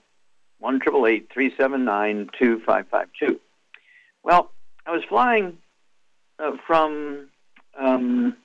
one 0.61 0.78
triple 0.78 1.06
eight 1.06 1.28
three 1.33 1.52
seven 1.56 1.84
nine 1.84 2.30
two 2.39 2.61
five 2.61 2.86
five 2.89 3.08
two. 3.19 3.41
Well, 4.22 4.52
I 4.86 4.92
was 4.92 5.02
flying 5.08 5.58
uh, 6.39 6.52
from 6.67 7.30
um, 7.78 8.36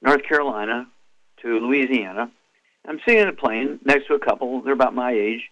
North 0.00 0.22
Carolina 0.22 0.86
to 1.42 1.60
Louisiana. 1.60 2.30
I'm 2.86 3.00
sitting 3.06 3.22
in 3.22 3.28
a 3.28 3.32
plane 3.32 3.80
next 3.84 4.06
to 4.06 4.14
a 4.14 4.18
couple. 4.18 4.62
They're 4.62 4.72
about 4.72 4.94
my 4.94 5.12
age, 5.12 5.42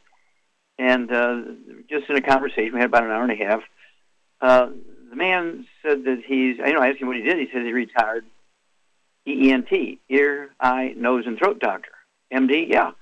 and 0.78 1.10
uh, 1.10 1.40
just 1.88 2.08
in 2.08 2.16
a 2.16 2.22
conversation 2.22 2.74
we 2.74 2.80
had 2.80 2.88
about 2.88 3.04
an 3.04 3.10
hour 3.10 3.22
and 3.22 3.32
a 3.32 3.44
half. 3.44 3.60
Uh, 4.40 4.68
the 5.10 5.16
man 5.16 5.66
said 5.82 6.04
that 6.04 6.22
he's. 6.26 6.58
You 6.58 6.72
know, 6.72 6.80
I 6.80 6.88
asked 6.88 7.00
him 7.00 7.08
what 7.08 7.16
he 7.16 7.22
did. 7.22 7.38
He 7.38 7.48
said 7.52 7.62
he 7.62 7.72
retired 7.72 8.24
EENT, 9.26 9.98
ear, 10.08 10.50
eye, 10.60 10.94
nose, 10.96 11.24
and 11.26 11.38
throat 11.38 11.58
doctor. 11.58 11.92
MD, 12.32 12.68
yeah. 12.68 12.92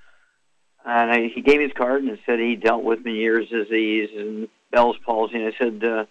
And 0.84 1.10
I, 1.10 1.28
he 1.34 1.40
gave 1.40 1.58
me 1.58 1.64
his 1.64 1.72
card 1.72 2.02
and 2.02 2.18
said 2.26 2.38
he 2.38 2.56
dealt 2.56 2.84
with 2.84 3.04
Meniere's 3.04 3.48
disease 3.48 4.10
and 4.16 4.48
Bell's 4.70 4.96
palsy. 5.04 5.36
And 5.36 5.52
I 5.52 5.58
said, 5.58 5.84
uh, 5.84 6.04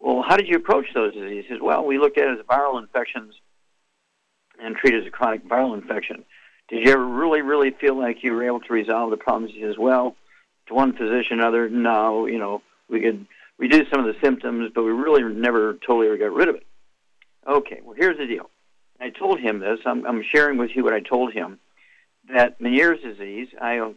well, 0.00 0.22
how 0.26 0.36
did 0.36 0.48
you 0.48 0.56
approach 0.56 0.86
those 0.94 1.14
diseases? 1.14 1.44
He 1.46 1.54
says, 1.54 1.60
well, 1.62 1.84
we 1.84 1.98
looked 1.98 2.18
at 2.18 2.28
it 2.28 2.38
as 2.38 2.46
viral 2.46 2.80
infections 2.80 3.34
and 4.60 4.76
treat 4.76 4.94
it 4.94 5.02
as 5.02 5.06
a 5.06 5.10
chronic 5.10 5.48
viral 5.48 5.74
infection. 5.74 6.24
Did 6.68 6.86
you 6.86 6.92
ever 6.92 7.04
really, 7.04 7.42
really 7.42 7.70
feel 7.70 7.96
like 7.96 8.24
you 8.24 8.32
were 8.32 8.44
able 8.44 8.60
to 8.60 8.72
resolve 8.72 9.10
the 9.10 9.16
problems? 9.16 9.52
He 9.54 9.62
says, 9.62 9.78
well, 9.78 10.16
to 10.66 10.74
one 10.74 10.96
physician, 10.96 11.40
other, 11.40 11.68
no, 11.68 12.26
you 12.26 12.38
know, 12.38 12.62
we 12.88 13.00
could 13.00 13.26
reduce 13.58 13.88
some 13.90 14.00
of 14.00 14.06
the 14.06 14.20
symptoms, 14.20 14.72
but 14.74 14.82
we 14.82 14.90
really 14.90 15.22
never 15.22 15.74
totally 15.74 16.08
ever 16.08 16.16
got 16.16 16.32
rid 16.32 16.48
of 16.48 16.56
it. 16.56 16.66
Okay, 17.46 17.80
well, 17.84 17.94
here's 17.96 18.18
the 18.18 18.26
deal. 18.26 18.50
I 19.00 19.10
told 19.10 19.38
him 19.38 19.60
this. 19.60 19.78
I'm, 19.86 20.04
I'm 20.06 20.22
sharing 20.22 20.58
with 20.58 20.74
you 20.74 20.82
what 20.82 20.92
I 20.92 21.00
told 21.00 21.32
him 21.32 21.58
that 22.32 22.60
Meniere's 22.60 23.02
disease, 23.02 23.48
I 23.60 23.92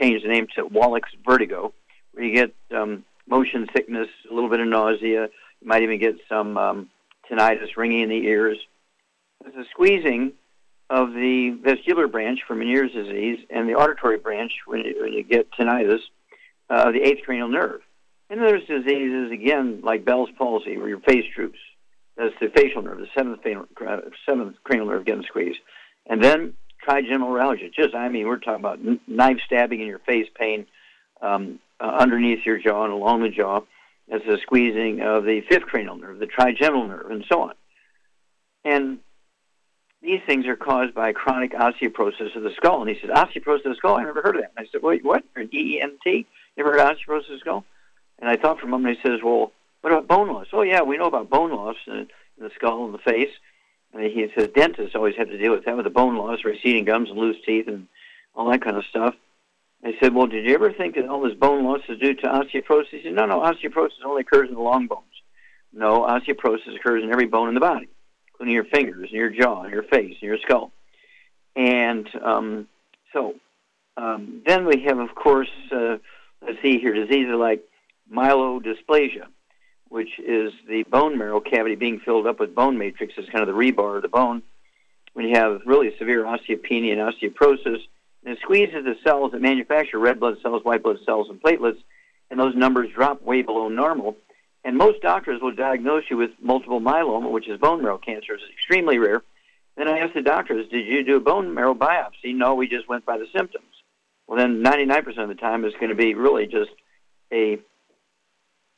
changed 0.00 0.24
the 0.24 0.28
name 0.28 0.46
to 0.54 0.64
Wallach's 0.64 1.14
vertigo, 1.24 1.72
where 2.12 2.24
you 2.24 2.32
get 2.32 2.54
um, 2.76 3.04
motion 3.26 3.66
sickness, 3.74 4.08
a 4.30 4.34
little 4.34 4.50
bit 4.50 4.60
of 4.60 4.68
nausea, 4.68 5.28
you 5.60 5.66
might 5.66 5.82
even 5.82 5.98
get 5.98 6.16
some 6.28 6.56
um, 6.56 6.90
tinnitus, 7.28 7.76
ringing 7.76 8.02
in 8.02 8.08
the 8.10 8.26
ears. 8.26 8.58
It's 9.44 9.56
a 9.56 9.64
squeezing 9.70 10.32
of 10.90 11.12
the 11.12 11.58
vestibular 11.62 12.10
branch 12.10 12.40
for 12.46 12.54
Meniere's 12.54 12.92
disease 12.92 13.38
and 13.50 13.68
the 13.68 13.74
auditory 13.74 14.18
branch 14.18 14.52
when 14.66 14.80
you, 14.80 14.94
when 15.00 15.12
you 15.12 15.22
get 15.22 15.50
tinnitus 15.52 16.00
uh, 16.70 16.84
of 16.86 16.94
the 16.94 17.02
eighth 17.02 17.24
cranial 17.24 17.48
nerve. 17.48 17.80
And 18.30 18.40
there's 18.40 18.66
diseases, 18.66 19.30
again, 19.30 19.80
like 19.82 20.04
Bell's 20.04 20.30
palsy, 20.36 20.76
where 20.76 20.88
your 20.88 21.00
face 21.00 21.24
droops. 21.34 21.58
That's 22.16 22.34
the 22.40 22.48
facial 22.48 22.82
nerve, 22.82 22.98
the 22.98 23.06
seventh, 23.14 23.40
uh, 23.46 23.96
seventh 24.26 24.56
cranial 24.64 24.88
nerve 24.88 25.04
getting 25.04 25.22
squeezed. 25.22 25.60
And 26.06 26.22
then 26.22 26.54
trigeminal 26.82 27.30
neuralgia. 27.30 27.70
Just, 27.70 27.94
I 27.94 28.08
mean, 28.08 28.26
we're 28.26 28.38
talking 28.38 28.60
about 28.60 28.80
knife 29.06 29.38
stabbing 29.46 29.80
in 29.80 29.86
your 29.86 30.00
face 30.00 30.28
pain 30.34 30.66
um, 31.22 31.58
uh, 31.80 31.84
underneath 31.84 32.44
your 32.44 32.58
jaw 32.58 32.84
and 32.84 32.92
along 32.92 33.22
the 33.22 33.28
jaw. 33.28 33.60
That's 34.08 34.24
the 34.24 34.38
squeezing 34.42 35.00
of 35.00 35.24
the 35.24 35.42
fifth 35.48 35.64
cranial 35.64 35.96
nerve, 35.96 36.18
the 36.18 36.26
trigeminal 36.26 36.88
nerve, 36.88 37.10
and 37.10 37.24
so 37.30 37.42
on. 37.42 37.54
And 38.64 38.98
these 40.02 40.20
things 40.26 40.46
are 40.46 40.56
caused 40.56 40.94
by 40.94 41.12
chronic 41.12 41.52
osteoporosis 41.52 42.36
of 42.36 42.42
the 42.42 42.52
skull. 42.56 42.80
And 42.80 42.90
he 42.90 42.98
said, 43.00 43.10
osteoporosis 43.10 43.64
of 43.64 43.72
the 43.72 43.74
skull? 43.76 43.96
I 43.96 44.04
never 44.04 44.22
heard 44.22 44.36
of 44.36 44.42
that. 44.42 44.52
And 44.56 44.66
I 44.66 44.70
said, 44.70 44.82
wait, 44.82 45.04
what? 45.04 45.24
Or 45.34 45.42
E-E-N-T? 45.42 46.10
You 46.56 46.64
ever 46.64 46.72
heard 46.72 46.80
of 46.80 46.96
osteoporosis 46.96 47.24
of 47.24 47.30
the 47.30 47.38
skull? 47.40 47.64
And 48.18 48.28
I 48.28 48.36
thought 48.36 48.60
for 48.60 48.66
a 48.66 48.68
moment, 48.68 48.98
he 48.98 49.08
says, 49.08 49.20
well, 49.22 49.52
what 49.80 49.92
about 49.92 50.08
bone 50.08 50.28
loss? 50.28 50.46
Oh, 50.52 50.62
yeah, 50.62 50.82
we 50.82 50.96
know 50.96 51.06
about 51.06 51.30
bone 51.30 51.52
loss 51.52 51.76
in, 51.86 51.94
in 51.94 52.08
the 52.38 52.50
skull 52.54 52.84
and 52.84 52.94
the 52.94 52.98
face. 52.98 53.30
And 53.92 54.02
he 54.02 54.30
says 54.36 54.50
dentists 54.54 54.94
always 54.94 55.16
have 55.16 55.28
to 55.28 55.38
deal 55.38 55.52
with 55.52 55.64
that 55.64 55.76
with 55.76 55.84
the 55.84 55.90
bone 55.90 56.16
loss, 56.16 56.44
receding 56.44 56.84
gums, 56.84 57.10
and 57.10 57.18
loose 57.18 57.36
teeth, 57.44 57.68
and 57.68 57.88
all 58.34 58.50
that 58.50 58.62
kind 58.62 58.76
of 58.76 58.84
stuff. 58.84 59.14
I 59.84 59.94
said, 60.00 60.14
well, 60.14 60.26
did 60.26 60.44
you 60.44 60.54
ever 60.54 60.72
think 60.72 60.96
that 60.96 61.06
all 61.06 61.20
this 61.22 61.34
bone 61.34 61.64
loss 61.64 61.80
is 61.88 61.98
due 61.98 62.14
to 62.14 62.26
osteoporosis? 62.26 62.88
He 62.90 63.02
said, 63.02 63.14
no, 63.14 63.26
no, 63.26 63.40
osteoporosis 63.40 64.04
only 64.04 64.22
occurs 64.22 64.48
in 64.48 64.54
the 64.54 64.60
long 64.60 64.86
bones. 64.88 65.04
No, 65.72 66.02
osteoporosis 66.02 66.76
occurs 66.76 67.04
in 67.04 67.12
every 67.12 67.26
bone 67.26 67.48
in 67.48 67.54
the 67.54 67.60
body, 67.60 67.88
including 68.38 68.54
your 68.54 68.64
fingers, 68.64 69.08
and 69.10 69.18
your 69.18 69.30
jaw, 69.30 69.62
and 69.62 69.72
your 69.72 69.82
face, 69.82 70.16
and 70.20 70.28
your 70.28 70.38
skull. 70.38 70.70
And 71.56 72.08
um, 72.22 72.68
so 73.12 73.34
um, 73.96 74.42
then 74.46 74.64
we 74.64 74.84
have, 74.84 74.98
of 74.98 75.14
course, 75.14 75.50
uh, 75.72 75.96
let's 76.40 76.62
see 76.62 76.78
here, 76.78 76.94
diseases 76.94 77.34
like 77.34 77.64
myelodysplasia, 78.12 79.26
which 79.88 80.20
is 80.20 80.52
the 80.68 80.84
bone 80.84 81.18
marrow 81.18 81.40
cavity 81.40 81.74
being 81.74 81.98
filled 81.98 82.26
up 82.28 82.38
with 82.38 82.54
bone 82.54 82.78
matrix 82.78 83.14
is 83.18 83.28
kind 83.28 83.42
of 83.42 83.48
the 83.48 83.60
rebar 83.60 83.96
of 83.96 84.02
the 84.02 84.08
bone. 84.08 84.42
When 85.14 85.26
you 85.26 85.34
have 85.34 85.62
really 85.66 85.96
severe 85.98 86.22
osteopenia 86.24 86.92
and 86.92 87.00
osteoporosis, 87.00 87.80
and 88.24 88.36
it 88.36 88.38
squeezes 88.42 88.84
the 88.84 88.96
cells 89.02 89.32
that 89.32 89.40
manufacture 89.40 89.98
red 89.98 90.20
blood 90.20 90.36
cells, 90.42 90.64
white 90.64 90.82
blood 90.84 90.98
cells, 91.04 91.28
and 91.28 91.42
platelets, 91.42 91.82
and 92.30 92.38
those 92.38 92.54
numbers 92.54 92.90
drop 92.94 93.22
way 93.22 93.42
below 93.42 93.68
normal. 93.68 94.16
And 94.64 94.76
most 94.76 95.00
doctors 95.00 95.40
will 95.40 95.54
diagnose 95.54 96.04
you 96.10 96.16
with 96.16 96.30
multiple 96.40 96.80
myeloma, 96.80 97.30
which 97.30 97.48
is 97.48 97.60
bone 97.60 97.82
marrow 97.82 97.98
cancer. 97.98 98.34
It's 98.34 98.42
extremely 98.52 98.98
rare. 98.98 99.22
Then 99.76 99.88
I 99.88 99.98
asked 100.00 100.14
the 100.14 100.22
doctors, 100.22 100.68
did 100.68 100.86
you 100.86 101.04
do 101.04 101.16
a 101.16 101.20
bone 101.20 101.54
marrow 101.54 101.74
biopsy? 101.74 102.34
No, 102.34 102.54
we 102.54 102.66
just 102.66 102.88
went 102.88 103.06
by 103.06 103.16
the 103.16 103.26
symptoms. 103.34 103.64
Well, 104.26 104.38
then 104.38 104.62
99% 104.62 105.18
of 105.18 105.28
the 105.28 105.34
time 105.34 105.64
it's 105.64 105.76
going 105.76 105.88
to 105.88 105.94
be 105.94 106.14
really 106.14 106.46
just 106.46 106.70
a, 107.32 107.58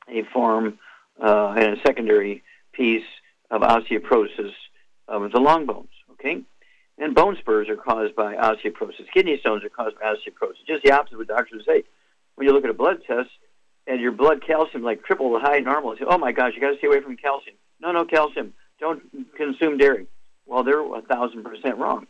a 0.09 0.23
form 0.32 0.79
uh, 1.21 1.55
and 1.56 1.79
a 1.79 1.81
secondary 1.85 2.43
piece 2.73 3.05
of 3.50 3.62
osteoporosis 3.62 4.53
of 5.09 5.33
the 5.33 5.41
long 5.41 5.67
bones. 5.67 5.88
Okay, 6.12 6.43
and 6.99 7.15
bone 7.15 7.37
spurs 7.41 7.69
are 7.69 7.76
caused 7.76 8.15
by 8.15 8.37
osteoporosis. 8.37 9.11
Kidney 9.12 9.38
stones 9.41 9.65
are 9.65 9.71
caused 9.71 9.99
by 9.99 10.15
osteoporosis. 10.15 10.67
Just 10.67 10.85
the 10.85 10.93
opposite 10.93 11.15
of 11.15 11.19
what 11.19 11.29
doctors 11.29 11.65
say. 11.67 11.83
When 12.35 12.47
you 12.47 12.53
look 12.53 12.65
at 12.65 12.71
a 12.71 12.75
blood 12.75 13.03
test 13.06 13.31
and 13.90 14.00
your 14.00 14.12
blood 14.12 14.42
calcium 14.46 14.82
like 14.82 15.04
triple 15.04 15.32
the 15.32 15.40
high 15.40 15.58
normal, 15.58 15.96
say, 15.96 16.04
"Oh 16.06 16.19
my 16.19 16.32
gosh, 16.32 16.52
you 16.54 16.60
got 16.60 16.70
to 16.70 16.78
stay 16.78 16.87
away 16.87 17.00
from 17.00 17.16
calcium." 17.16 17.56
No, 17.81 17.92
no 17.92 18.04
calcium. 18.04 18.54
Don't 18.78 19.02
consume 19.37 19.78
dairy. 19.78 20.06
Well, 20.46 20.62
they're 20.62 20.81
a 20.81 21.02
thousand 21.02 21.44
percent 21.44 21.78
wrong. 21.78 22.06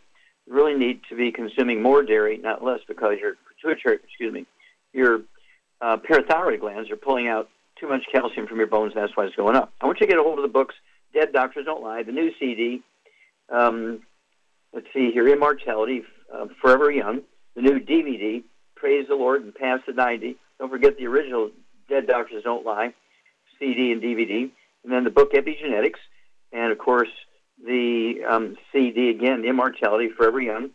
You 0.46 0.54
really 0.54 0.74
need 0.74 1.00
to 1.08 1.16
be 1.16 1.32
consuming 1.32 1.82
more 1.82 2.02
dairy, 2.02 2.36
not 2.36 2.62
less, 2.62 2.80
because 2.86 3.16
your 3.20 3.34
pituitary, 3.48 3.98
excuse 4.04 4.32
me, 4.32 4.46
your 4.92 5.22
uh, 5.80 5.96
parathyroid 5.96 6.60
glands 6.60 6.90
are 6.90 6.96
pulling 6.96 7.28
out 7.28 7.48
too 7.78 7.88
much 7.88 8.02
calcium 8.12 8.46
from 8.46 8.58
your 8.58 8.66
bones, 8.66 8.92
that's 8.94 9.16
why 9.16 9.24
it's 9.24 9.34
going 9.34 9.56
up. 9.56 9.72
I 9.80 9.86
want 9.86 10.00
you 10.00 10.06
to 10.06 10.10
get 10.10 10.20
a 10.20 10.22
hold 10.22 10.38
of 10.38 10.42
the 10.42 10.48
books, 10.48 10.74
Dead 11.14 11.32
Doctors 11.32 11.64
Don't 11.64 11.82
Lie, 11.82 12.02
the 12.02 12.12
new 12.12 12.30
CD. 12.38 12.82
Um, 13.48 14.02
let's 14.74 14.86
see 14.92 15.10
here, 15.12 15.26
Immortality, 15.26 16.02
uh, 16.32 16.46
Forever 16.60 16.90
Young, 16.90 17.22
the 17.56 17.62
new 17.62 17.80
DVD, 17.80 18.42
Praise 18.76 19.06
the 19.08 19.14
Lord 19.14 19.42
and 19.42 19.54
Past 19.54 19.84
the 19.86 19.92
90. 19.92 20.36
Don't 20.58 20.70
forget 20.70 20.96
the 20.98 21.06
original 21.06 21.50
Dead 21.90 22.06
Doctors 22.06 22.44
Don't 22.44 22.64
Lie, 22.64 22.94
CD 23.58 23.92
and 23.92 24.00
DVD. 24.00 24.50
And 24.84 24.92
then 24.92 25.04
the 25.04 25.10
book 25.10 25.32
Epigenetics, 25.32 25.98
and 26.52 26.72
of 26.72 26.78
course, 26.78 27.10
the 27.62 28.24
um, 28.26 28.56
CD 28.72 29.10
again, 29.10 29.42
the 29.42 29.48
Immortality 29.48 30.08
Forever 30.08 30.40
Young, 30.40 30.70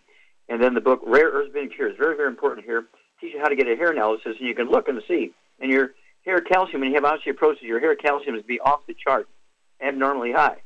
and 0.47 0.62
then 0.62 0.75
the 0.75 0.81
book 0.81 1.01
Rare 1.03 1.29
Earths 1.29 1.51
Been 1.51 1.69
Cures. 1.69 1.97
Very, 1.97 2.15
very 2.15 2.27
important 2.27 2.65
here. 2.65 2.85
Teach 3.19 3.33
you 3.33 3.39
how 3.39 3.47
to 3.47 3.56
get 3.56 3.67
a 3.67 3.75
hair 3.75 3.91
analysis, 3.91 4.35
and 4.38 4.47
you 4.47 4.53
can 4.53 4.69
look 4.69 4.88
and 4.88 5.01
see. 5.07 5.31
And 5.59 5.71
your 5.71 5.94
hair 6.25 6.41
calcium, 6.41 6.81
when 6.81 6.91
you 6.91 7.01
have 7.01 7.03
osteoporosis, 7.03 7.63
your 7.63 7.79
hair 7.79 7.95
calcium 7.95 8.35
is 8.35 8.44
be 8.44 8.59
off 8.59 8.85
the 8.85 8.94
chart, 8.94 9.27
abnormally 9.81 10.33
high. 10.33 10.57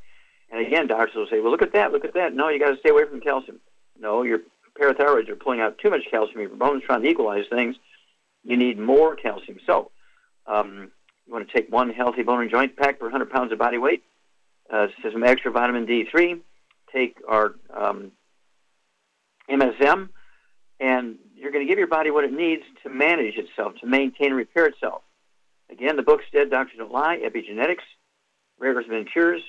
And 0.51 0.65
again, 0.65 0.87
doctors 0.87 1.15
will 1.15 1.27
say, 1.27 1.39
"Well, 1.39 1.51
look 1.51 1.61
at 1.61 1.73
that, 1.73 1.93
look 1.93 2.03
at 2.03 2.15
that." 2.15 2.33
No, 2.33 2.49
you 2.49 2.59
got 2.59 2.71
to 2.71 2.77
stay 2.79 2.89
away 2.89 3.05
from 3.05 3.21
calcium. 3.21 3.59
No, 3.99 4.23
your 4.23 4.39
parathyroids 4.77 5.29
are 5.29 5.35
pulling 5.35 5.61
out 5.61 5.77
too 5.77 5.89
much 5.89 6.09
calcium. 6.09 6.41
Your 6.41 6.49
bones 6.49 6.83
trying 6.83 7.03
to 7.03 7.07
equalize 7.07 7.45
things. 7.49 7.75
You 8.43 8.57
need 8.57 8.79
more 8.79 9.15
calcium. 9.15 9.59
So, 9.65 9.91
um, 10.49 10.91
you 11.25 11.33
want 11.33 11.47
to 11.47 11.53
take 11.53 11.71
one 11.71 11.91
healthy 11.91 12.23
bone 12.23 12.41
and 12.41 12.49
joint 12.49 12.75
pack 12.75 12.99
per 12.99 13.05
100 13.05 13.29
pounds 13.29 13.51
of 13.51 13.59
body 13.59 13.77
weight. 13.77 14.03
Uh, 14.71 14.87
some 15.11 15.23
extra 15.23 15.51
vitamin 15.51 15.85
D3. 15.85 16.39
Take 16.93 17.17
our 17.27 17.53
um, 17.75 18.11
MSM, 19.49 20.09
and 20.79 21.15
you're 21.35 21.51
going 21.51 21.65
to 21.65 21.69
give 21.69 21.77
your 21.77 21.87
body 21.87 22.11
what 22.11 22.23
it 22.23 22.33
needs 22.33 22.63
to 22.83 22.89
manage 22.89 23.35
itself, 23.35 23.73
to 23.81 23.87
maintain 23.87 24.27
and 24.27 24.35
repair 24.35 24.65
itself. 24.65 25.03
Again, 25.71 25.95
the 25.95 26.01
book's 26.01 26.25
Dead 26.33 26.49
Doctors 26.49 26.77
Don't 26.77 26.91
Lie, 26.91 27.17
Epigenetics, 27.17 27.85
Rare 28.59 28.73
Earths 28.73 28.89
Been 28.89 29.05
Cures. 29.05 29.41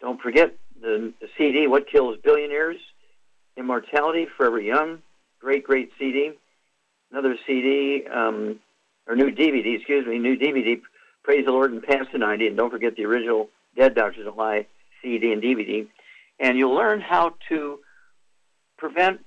Don't 0.00 0.20
forget 0.20 0.54
the, 0.80 1.12
the 1.20 1.28
CD, 1.36 1.66
What 1.66 1.90
Kills 1.90 2.16
Billionaires, 2.22 2.76
Immortality, 3.56 4.26
Forever 4.36 4.60
Young. 4.60 5.02
Great, 5.40 5.64
great 5.64 5.90
CD. 5.98 6.32
Another 7.10 7.36
CD, 7.46 8.04
um, 8.06 8.60
or 9.08 9.16
new 9.16 9.30
DVD, 9.30 9.76
excuse 9.76 10.06
me, 10.06 10.18
new 10.18 10.36
DVD, 10.36 10.80
Praise 11.28 11.44
the 11.44 11.52
Lord 11.52 11.72
and 11.72 11.82
Past 11.82 12.08
the 12.12 12.18
90. 12.18 12.46
And 12.46 12.56
don't 12.56 12.70
forget 12.70 12.96
the 12.96 13.04
original 13.04 13.50
Dead 13.76 13.94
Doctors 13.94 14.24
Don't 14.24 14.38
Lie 14.38 14.66
CD 15.02 15.30
and 15.30 15.42
DVD. 15.42 15.86
And 16.40 16.56
you'll 16.56 16.74
learn 16.74 17.02
how 17.02 17.34
to 17.50 17.80
prevent 18.78 19.20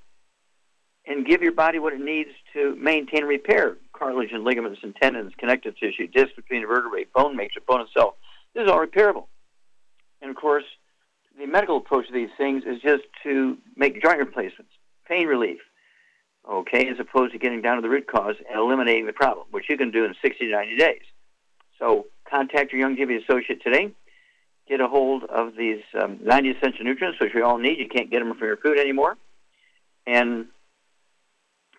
and 1.05 1.25
give 1.25 1.43
your 1.43 1.51
body 1.51 1.77
what 1.77 1.93
it 1.93 1.99
needs 1.99 2.29
to 2.53 2.75
maintain 2.75 3.19
and 3.19 3.27
repair 3.27 3.77
cartilage 3.93 4.31
and 4.31 4.43
ligaments 4.43 4.79
and 4.81 4.95
tendons, 4.95 5.33
connective 5.37 5.77
tissue, 5.77 6.07
disc 6.07 6.35
between 6.35 6.61
the 6.61 6.67
vertebrae, 6.67 7.05
bone 7.13 7.35
matrix, 7.35 7.65
bone 7.67 7.81
itself. 7.81 8.15
This 8.55 8.63
is 8.63 8.69
all 8.69 8.83
repairable. 8.83 9.27
And 10.23 10.31
of 10.31 10.35
course, 10.35 10.63
the 11.37 11.45
medical 11.45 11.77
approach 11.77 12.07
to 12.07 12.13
these 12.13 12.29
things 12.35 12.63
is 12.65 12.81
just 12.81 13.03
to 13.21 13.57
make 13.75 14.01
joint 14.01 14.17
replacements, 14.17 14.71
pain 15.07 15.27
relief, 15.27 15.59
okay, 16.49 16.87
as 16.89 16.99
opposed 16.99 17.33
to 17.33 17.39
getting 17.39 17.61
down 17.61 17.75
to 17.75 17.81
the 17.81 17.89
root 17.89 18.07
cause 18.07 18.35
and 18.49 18.59
eliminating 18.59 19.05
the 19.05 19.13
problem, 19.13 19.47
which 19.51 19.65
you 19.69 19.77
can 19.77 19.91
do 19.91 20.05
in 20.05 20.15
60 20.21 20.45
to 20.45 20.51
90 20.51 20.77
days. 20.77 21.01
So 21.79 22.07
contact 22.29 22.71
your 22.71 22.81
Young 22.81 22.95
Youngevity 22.95 23.23
associate 23.23 23.61
today. 23.63 23.91
Get 24.67 24.81
a 24.81 24.87
hold 24.87 25.23
of 25.23 25.55
these 25.55 25.81
um, 25.99 26.19
90 26.23 26.51
essential 26.51 26.85
nutrients, 26.85 27.19
which 27.19 27.33
we 27.33 27.41
all 27.41 27.57
need. 27.57 27.79
You 27.79 27.89
can't 27.89 28.09
get 28.09 28.19
them 28.19 28.33
from 28.35 28.47
your 28.47 28.57
food 28.57 28.79
anymore. 28.79 29.17
And 30.05 30.47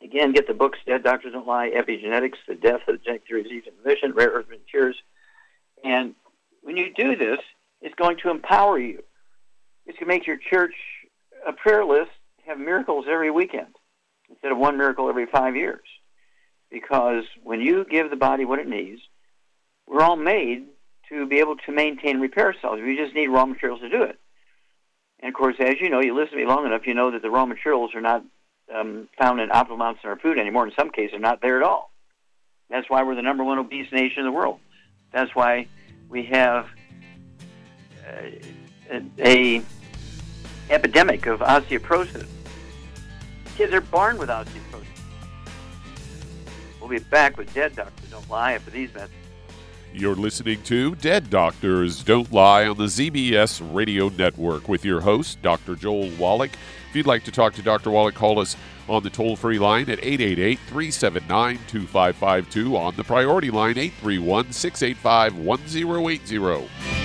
again, 0.02 0.32
get 0.32 0.46
the 0.46 0.54
books 0.54 0.78
Dead 0.86 1.02
Doctors 1.02 1.32
Don't 1.32 1.46
Lie, 1.46 1.70
Epigenetics, 1.70 2.36
The 2.46 2.54
Death 2.54 2.80
of 2.88 2.98
the 2.98 2.98
Genetic 2.98 3.26
Theory 3.26 3.44
Disease 3.44 3.64
Transmission, 3.64 4.12
Rare 4.12 4.30
Earth 4.30 4.46
Cures. 4.70 4.96
And 5.84 6.14
when 6.62 6.76
you 6.76 6.92
do 6.94 7.16
this, 7.16 7.38
it's 7.80 7.94
going 7.94 8.18
to 8.18 8.30
empower 8.30 8.78
you. 8.78 9.02
It's 9.86 9.98
going 9.98 10.08
to 10.08 10.14
make 10.14 10.26
your 10.26 10.36
church 10.36 10.74
a 11.46 11.52
prayer 11.52 11.84
list 11.84 12.10
have 12.46 12.58
miracles 12.58 13.06
every 13.08 13.30
weekend 13.30 13.74
instead 14.32 14.52
of 14.52 14.58
one 14.58 14.76
miracle 14.76 15.08
every 15.08 15.26
five 15.26 15.54
years. 15.56 15.86
Because 16.70 17.24
when 17.42 17.60
you 17.60 17.84
give 17.84 18.10
the 18.10 18.16
body 18.16 18.44
what 18.44 18.58
it 18.58 18.66
needs, 18.66 19.00
we're 19.86 20.02
all 20.02 20.16
made 20.16 20.64
to 21.10 21.26
be 21.26 21.38
able 21.38 21.56
to 21.56 21.72
maintain 21.72 22.18
repair 22.18 22.46
ourselves. 22.46 22.80
We 22.82 22.96
just 22.96 23.14
need 23.14 23.28
raw 23.28 23.44
materials 23.44 23.80
to 23.80 23.90
do 23.90 24.02
it. 24.02 24.18
And 25.20 25.28
of 25.28 25.34
course, 25.34 25.56
as 25.60 25.80
you 25.80 25.90
know, 25.90 26.00
you 26.00 26.14
listen 26.14 26.32
to 26.32 26.44
me 26.44 26.46
long 26.46 26.66
enough, 26.66 26.86
you 26.86 26.94
know 26.94 27.10
that 27.10 27.22
the 27.22 27.30
raw 27.30 27.46
materials 27.46 27.94
are 27.94 28.00
not 28.00 28.24
um, 28.74 29.08
found 29.18 29.40
in 29.40 29.50
optimal 29.50 29.74
amounts 29.74 30.00
in 30.02 30.10
our 30.10 30.16
food 30.16 30.38
anymore. 30.38 30.66
In 30.66 30.72
some 30.76 30.90
cases, 30.90 31.12
they're 31.12 31.20
not 31.20 31.42
there 31.42 31.58
at 31.58 31.62
all. 31.62 31.92
That's 32.70 32.88
why 32.88 33.02
we're 33.02 33.14
the 33.14 33.22
number 33.22 33.44
one 33.44 33.58
obese 33.58 33.92
nation 33.92 34.20
in 34.20 34.24
the 34.24 34.32
world. 34.32 34.58
That's 35.12 35.34
why 35.34 35.68
we 36.08 36.24
have 36.24 36.66
uh, 38.08 38.30
a, 38.90 39.02
a 39.18 39.62
epidemic 40.70 41.26
of 41.26 41.40
osteoporosis. 41.40 42.26
Kids 43.56 43.72
are 43.72 43.80
born 43.80 44.18
with 44.18 44.28
osteoporosis. 44.28 44.86
We'll 46.80 46.88
be 46.88 46.98
back 46.98 47.36
with 47.36 47.52
Dead 47.54 47.76
Doctors 47.76 48.10
Don't 48.10 48.28
Lie 48.30 48.54
after 48.54 48.70
these 48.70 48.92
messages. 48.94 49.16
You're 49.94 50.16
listening 50.16 50.62
to 50.62 50.94
Dead 50.96 51.28
Doctors 51.28 52.02
Don't 52.02 52.32
Lie 52.32 52.66
on 52.66 52.78
the 52.78 52.86
ZBS 52.86 53.62
Radio 53.74 54.08
Network 54.08 54.68
with 54.68 54.86
your 54.86 55.02
host, 55.02 55.42
Dr. 55.42 55.76
Joel 55.76 56.10
Wallach. 56.18 56.52
If 56.88 56.96
you'd 56.96 57.06
like 57.06 57.24
to 57.24 57.30
talk 57.30 57.52
to 57.54 57.62
Dr. 57.62 57.90
Wallach, 57.90 58.14
call 58.14 58.38
us 58.38 58.56
on 58.88 59.02
the 59.02 59.10
toll 59.10 59.36
free 59.36 59.58
line 59.58 59.90
at 59.90 59.98
888 60.02 60.58
379 60.58 61.58
2552, 61.68 62.76
on 62.76 62.96
the 62.96 63.04
priority 63.04 63.50
line 63.50 63.76
831 63.76 64.52
685 64.52 65.36
1080. 65.36 67.01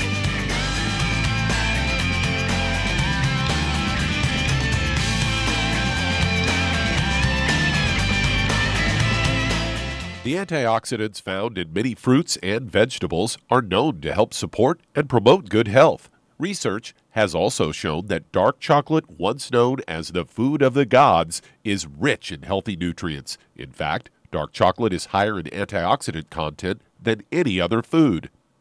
Antioxidants 10.37 11.19
found 11.19 11.57
in 11.57 11.73
many 11.73 11.95
fruits 11.95 12.37
and 12.43 12.71
vegetables 12.71 13.39
are 13.49 13.61
known 13.61 14.01
to 14.01 14.13
help 14.13 14.35
support 14.35 14.79
and 14.95 15.09
promote 15.09 15.49
good 15.49 15.67
health. 15.67 16.09
Research 16.37 16.93
has 17.11 17.33
also 17.33 17.71
shown 17.71 18.05
that 18.07 18.31
dark 18.31 18.59
chocolate, 18.59 19.09
once 19.09 19.51
known 19.51 19.77
as 19.87 20.09
the 20.09 20.25
food 20.25 20.61
of 20.61 20.75
the 20.75 20.85
gods, 20.85 21.41
is 21.63 21.87
rich 21.87 22.31
in 22.31 22.43
healthy 22.43 22.75
nutrients. 22.75 23.39
In 23.55 23.71
fact, 23.71 24.11
dark 24.31 24.53
chocolate 24.53 24.93
is 24.93 25.07
higher 25.07 25.39
in 25.39 25.45
antioxidant 25.45 26.29
content 26.29 26.81
than 27.01 27.23
any 27.31 27.59
other 27.59 27.81
food. 27.81 28.29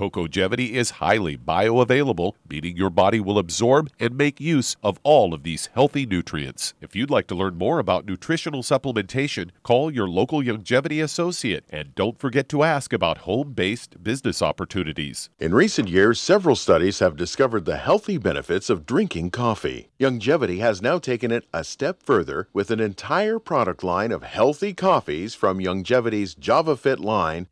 Cocogevity 0.00 0.70
is 0.70 0.92
highly 0.92 1.36
bioavailable, 1.36 2.32
meaning 2.48 2.74
your 2.74 2.88
body 2.88 3.20
will 3.20 3.38
absorb 3.38 3.90
and 4.00 4.16
make 4.16 4.40
use 4.40 4.74
of 4.82 4.98
all 5.02 5.34
of 5.34 5.42
these 5.42 5.68
healthy 5.74 6.06
nutrients. 6.06 6.72
If 6.80 6.96
you'd 6.96 7.10
like 7.10 7.26
to 7.26 7.34
learn 7.34 7.58
more 7.58 7.78
about 7.78 8.06
nutritional 8.06 8.62
supplementation, 8.62 9.50
call 9.62 9.90
your 9.90 10.08
local 10.08 10.40
Youngevity 10.40 11.04
associate 11.04 11.64
and 11.68 11.94
don't 11.94 12.18
forget 12.18 12.48
to 12.48 12.62
ask 12.62 12.94
about 12.94 13.18
home 13.28 13.52
based 13.52 14.02
business 14.02 14.40
opportunities. 14.40 15.28
In 15.38 15.52
recent 15.52 15.90
years, 15.90 16.18
several 16.18 16.56
studies 16.56 17.00
have 17.00 17.14
discovered 17.14 17.66
the 17.66 17.76
healthy 17.76 18.16
benefits 18.16 18.70
of 18.70 18.86
drinking 18.86 19.32
coffee. 19.32 19.90
Youngevity 20.00 20.60
has 20.60 20.80
now 20.80 20.98
taken 20.98 21.30
it 21.30 21.44
a 21.52 21.62
step 21.62 22.02
further 22.02 22.48
with 22.54 22.70
an 22.70 22.80
entire 22.80 23.38
product 23.38 23.84
line 23.84 24.12
of 24.12 24.22
healthy 24.22 24.72
coffees 24.72 25.34
from 25.34 25.58
Youngevity's 25.58 26.34
JavaFit 26.34 27.00
line 27.00 27.48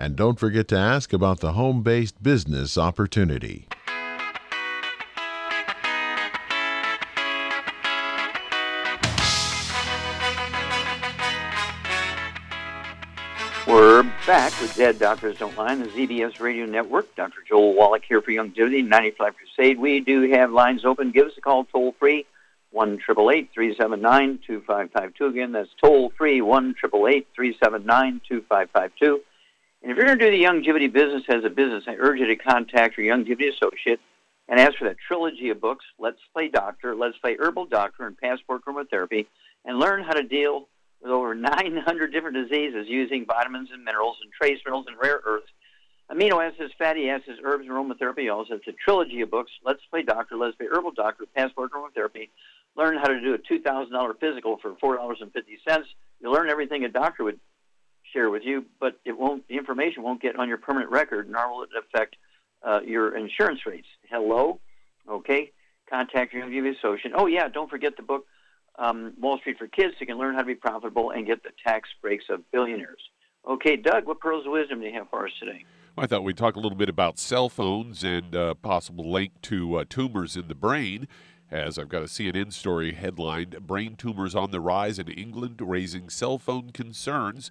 And 0.00 0.16
don't 0.16 0.40
forget 0.40 0.66
to 0.68 0.78
ask 0.78 1.12
about 1.12 1.40
the 1.40 1.52
home 1.52 1.82
based 1.82 2.22
business 2.22 2.78
opportunity. 2.78 3.66
We're 13.68 14.04
back 14.26 14.58
with 14.58 14.74
Dead 14.74 14.98
Doctors 14.98 15.36
Don't 15.36 15.54
Lie 15.58 15.72
on 15.72 15.80
the 15.80 15.88
ZBS 15.88 16.40
Radio 16.40 16.64
Network. 16.64 17.14
Dr. 17.14 17.42
Joel 17.46 17.74
Wallach 17.74 18.02
here 18.08 18.22
for 18.22 18.30
Youngevity 18.30 18.88
95 18.88 19.34
Crusade. 19.36 19.78
We 19.78 20.00
do 20.00 20.30
have 20.30 20.50
lines 20.50 20.86
open. 20.86 21.10
Give 21.10 21.26
us 21.26 21.34
a 21.36 21.42
call 21.42 21.66
toll 21.66 21.94
free, 21.98 22.24
1 22.70 23.00
379 23.04 24.38
2552. 24.46 25.26
Again, 25.26 25.52
that's 25.52 25.68
toll 25.78 26.10
free, 26.16 26.40
1 26.40 26.74
379 26.80 28.22
2552. 28.26 29.20
And 29.82 29.90
if 29.90 29.96
you're 29.96 30.06
going 30.06 30.18
to 30.18 30.30
do 30.30 30.30
the 30.30 30.44
Youngevity 30.44 30.92
business 30.92 31.22
as 31.28 31.44
a 31.44 31.48
business, 31.48 31.84
I 31.86 31.96
urge 31.98 32.18
you 32.18 32.26
to 32.26 32.36
contact 32.36 32.98
your 32.98 33.16
Youngevity 33.16 33.48
associate 33.48 34.00
and 34.48 34.60
ask 34.60 34.76
for 34.76 34.84
that 34.84 34.96
trilogy 35.06 35.48
of 35.48 35.60
books, 35.60 35.84
Let's 35.98 36.18
Play 36.34 36.48
Doctor, 36.48 36.94
Let's 36.94 37.16
Play 37.18 37.36
Herbal 37.38 37.66
Doctor, 37.66 38.06
and 38.06 38.18
Passport 38.18 38.62
Aromatherapy, 38.64 39.26
and 39.64 39.78
learn 39.78 40.02
how 40.02 40.12
to 40.12 40.22
deal 40.22 40.68
with 41.00 41.10
over 41.10 41.34
900 41.36 42.12
different 42.12 42.36
diseases 42.36 42.86
using 42.88 43.24
vitamins 43.24 43.70
and 43.72 43.82
minerals 43.82 44.18
and 44.22 44.30
trace 44.32 44.58
minerals 44.66 44.86
and 44.86 44.96
rare 45.00 45.20
earths, 45.24 45.48
amino 46.10 46.46
acids, 46.46 46.74
fatty 46.78 47.08
acids, 47.08 47.38
herbs, 47.42 47.64
and 47.66 47.70
aromatherapy 47.70 48.30
Also, 48.34 48.54
It's 48.54 48.66
a 48.66 48.72
trilogy 48.72 49.22
of 49.22 49.30
books. 49.30 49.52
Let's 49.64 49.80
Play 49.90 50.02
Doctor, 50.02 50.36
Let's 50.36 50.56
Play 50.56 50.66
Herbal 50.70 50.92
Doctor, 50.92 51.24
Passport 51.34 51.70
Aromatherapy. 51.72 52.28
Learn 52.76 52.98
how 52.98 53.08
to 53.08 53.20
do 53.20 53.34
a 53.34 53.38
$2,000 53.38 54.20
physical 54.20 54.58
for 54.58 54.72
$4.50. 54.72 55.84
You'll 56.20 56.32
learn 56.32 56.50
everything 56.50 56.84
a 56.84 56.88
doctor 56.88 57.24
would 57.24 57.40
share 58.12 58.30
with 58.30 58.42
you, 58.44 58.64
but 58.78 58.98
it 59.04 59.18
won't. 59.18 59.46
The 59.48 59.56
information 59.56 60.02
won't 60.02 60.20
get 60.20 60.36
on 60.36 60.48
your 60.48 60.58
permanent 60.58 60.90
record, 60.90 61.30
nor 61.30 61.50
will 61.50 61.62
it 61.64 61.70
affect 61.78 62.16
uh, 62.62 62.80
your 62.84 63.16
insurance 63.16 63.60
rates. 63.66 63.86
Hello, 64.10 64.60
okay. 65.08 65.52
Contact 65.88 66.32
your 66.32 66.44
MVB 66.46 66.76
associate. 66.78 67.14
Oh 67.16 67.26
yeah, 67.26 67.48
don't 67.48 67.68
forget 67.68 67.96
the 67.96 68.02
book 68.02 68.26
um, 68.78 69.12
Wall 69.20 69.38
Street 69.38 69.58
for 69.58 69.66
Kids, 69.66 69.94
so 69.94 69.98
you 70.00 70.06
can 70.06 70.18
learn 70.18 70.34
how 70.34 70.40
to 70.40 70.46
be 70.46 70.54
profitable 70.54 71.10
and 71.10 71.26
get 71.26 71.42
the 71.42 71.50
tax 71.64 71.88
breaks 72.00 72.24
of 72.30 72.48
billionaires. 72.52 73.00
Okay, 73.48 73.76
Doug, 73.76 74.06
what 74.06 74.20
pearls 74.20 74.46
of 74.46 74.52
wisdom 74.52 74.80
do 74.80 74.86
you 74.86 74.92
have 74.92 75.08
for 75.10 75.26
us 75.26 75.32
today? 75.38 75.64
Well, 75.96 76.04
I 76.04 76.06
thought 76.06 76.24
we'd 76.24 76.36
talk 76.36 76.56
a 76.56 76.60
little 76.60 76.78
bit 76.78 76.88
about 76.88 77.18
cell 77.18 77.48
phones 77.48 78.04
and 78.04 78.34
uh, 78.34 78.54
possible 78.54 79.10
link 79.10 79.32
to 79.42 79.76
uh, 79.76 79.84
tumors 79.88 80.36
in 80.36 80.48
the 80.48 80.54
brain. 80.54 81.08
As 81.50 81.78
I've 81.78 81.88
got 81.88 82.02
a 82.02 82.06
CNN 82.06 82.52
story 82.52 82.92
headlined 82.92 83.66
Brain 83.66 83.96
tumors 83.96 84.36
on 84.36 84.52
the 84.52 84.60
rise 84.60 85.00
in 85.00 85.08
England, 85.08 85.60
raising 85.60 86.08
cell 86.08 86.38
phone 86.38 86.70
concerns. 86.70 87.50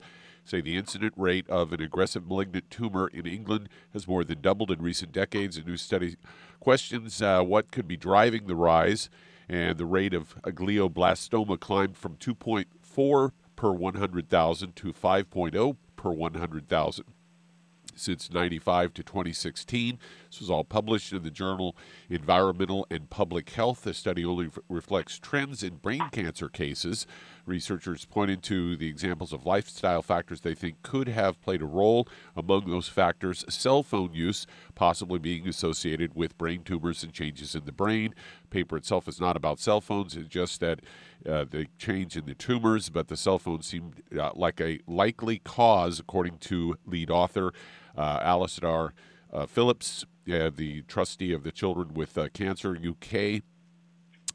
Say 0.50 0.62
the 0.62 0.78
incident 0.78 1.14
rate 1.16 1.48
of 1.48 1.74
an 1.74 1.80
aggressive 1.80 2.26
malignant 2.26 2.72
tumor 2.72 3.08
in 3.08 3.28
England 3.28 3.70
has 3.94 4.08
more 4.08 4.24
than 4.24 4.42
doubled 4.42 4.72
in 4.72 4.82
recent 4.82 5.12
decades. 5.12 5.58
A 5.58 5.62
new 5.62 5.78
study 5.78 6.16
questions 6.60 7.22
uh, 7.22 7.44
what 7.44 7.72
could 7.72 7.88
be 7.88 7.96
driving 7.96 8.48
the 8.48 8.56
rise 8.56 9.12
and 9.48 9.78
the 9.78 9.86
rate 9.86 10.12
of 10.12 10.42
glioblastoma 10.42 11.60
climbed 11.60 11.98
from 11.98 12.16
2.4 12.16 13.32
per 13.56 13.72
100,000 13.72 14.76
to 14.76 14.92
5.0 14.92 15.78
per 15.96 16.10
100,000 16.10 17.06
since 18.00 18.32
95 18.32 18.94
to 18.94 19.04
2016. 19.04 20.00
This 20.30 20.40
was 20.40 20.50
all 20.50 20.64
published 20.64 21.14
in 21.14 21.24
the 21.24 21.32
journal 21.32 21.76
Environmental 22.10 22.88
and 22.90 23.10
Public 23.10 23.50
Health. 23.52 23.84
The 23.84 23.94
study 23.94 24.26
only 24.26 24.50
reflects 24.68 25.20
trends 25.20 25.64
in 25.64 25.76
brain 25.76 26.10
cancer 26.12 26.50
cases. 26.50 27.06
Researchers 27.50 28.06
pointed 28.06 28.44
to 28.44 28.78
the 28.78 28.88
examples 28.88 29.34
of 29.34 29.44
lifestyle 29.44 30.04
factors 30.04 30.42
they 30.42 30.54
think 30.54 30.84
could 30.84 31.08
have 31.08 31.42
played 31.42 31.64
a 31.64 31.66
role. 31.66 32.08
Among 32.36 32.70
those 32.70 32.88
factors, 32.88 33.44
cell 33.50 33.82
phone 33.82 34.14
use 34.14 34.46
possibly 34.76 35.18
being 35.18 35.48
associated 35.48 36.14
with 36.14 36.38
brain 36.38 36.62
tumors 36.64 37.04
and 37.04 37.12
changes 37.12 37.56
in 37.56 37.66
the 37.66 37.72
brain. 37.72 38.14
Paper 38.52 38.78
itself 38.78 39.08
is 39.08 39.20
not 39.20 39.36
about 39.36 39.60
cell 39.60 39.82
phones, 39.82 40.16
it's 40.16 40.30
just 40.30 40.60
that 40.60 40.82
uh, 41.28 41.44
the 41.50 41.66
change 41.80 42.16
in 42.16 42.28
the 42.28 42.36
tumors, 42.36 42.90
but 42.90 43.08
the 43.08 43.18
cell 43.18 43.40
phone 43.40 43.64
seemed 43.64 44.04
uh, 44.18 44.32
like 44.36 44.62
a 44.62 44.80
likely 44.86 45.40
cause, 45.40 46.00
according 46.00 46.38
to 46.38 46.76
lead 46.86 47.10
author 47.10 47.52
uh, 47.98 48.20
Alasdair 48.20 48.92
uh, 49.34 49.48
Philips, 49.48 50.06
uh, 50.32 50.52
the 50.56 50.84
trustee 50.84 51.34
of 51.34 51.44
the 51.44 51.52
Children 51.52 51.96
with 51.96 52.16
uh, 52.16 52.30
Cancer 52.30 52.78
UK 52.78 53.42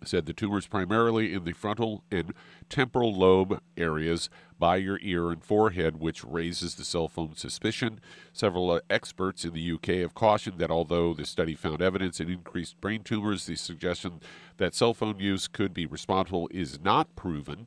said 0.06 0.26
the 0.26 0.32
tumors 0.32 0.66
primarily 0.66 1.32
in 1.32 1.44
the 1.44 1.52
frontal 1.52 2.04
and 2.10 2.32
temporal 2.68 3.14
lobe 3.14 3.60
areas 3.76 4.28
by 4.58 4.76
your 4.76 4.98
ear 5.02 5.30
and 5.30 5.44
forehead, 5.44 6.00
which 6.00 6.24
raises 6.24 6.74
the 6.74 6.84
cell 6.84 7.08
phone 7.08 7.34
suspicion. 7.36 8.00
Several 8.32 8.70
uh, 8.70 8.80
experts 8.88 9.44
in 9.44 9.52
the 9.52 9.72
UK 9.72 10.00
have 10.00 10.14
cautioned 10.14 10.58
that 10.58 10.70
although 10.70 11.12
the 11.14 11.26
study 11.26 11.54
found 11.54 11.82
evidence 11.82 12.20
in 12.20 12.30
increased 12.30 12.80
brain 12.80 13.02
tumors, 13.02 13.46
the 13.46 13.56
suggestion 13.56 14.20
that 14.56 14.74
cell 14.74 14.94
phone 14.94 15.18
use 15.18 15.48
could 15.48 15.74
be 15.74 15.86
responsible 15.86 16.48
is 16.52 16.80
not 16.80 17.14
proven. 17.16 17.66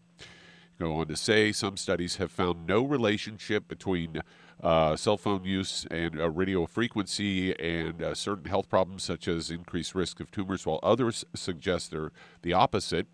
Go 0.80 0.94
on 0.96 1.08
to 1.08 1.16
say 1.16 1.52
some 1.52 1.76
studies 1.76 2.18
have 2.18 2.32
found 2.32 2.68
no 2.68 2.84
relationship 2.84 3.68
between 3.68 4.22
uh, 4.62 4.96
cell 4.96 5.18
phone 5.18 5.44
use 5.44 5.86
and 5.92 6.20
uh, 6.20 6.30
radio 6.30 6.66
frequency 6.66 7.58
and 7.60 8.02
uh, 8.02 8.16
certain 8.16 8.46
health 8.46 8.70
problems 8.70 9.04
such 9.04 9.28
as 9.28 9.52
increased 9.52 9.94
risk 9.94 10.20
of 10.20 10.32
tumors, 10.32 10.66
while 10.66 10.80
others 10.82 11.26
suggest 11.36 11.92
they're 11.92 12.12
the 12.42 12.54
opposite. 12.54 13.08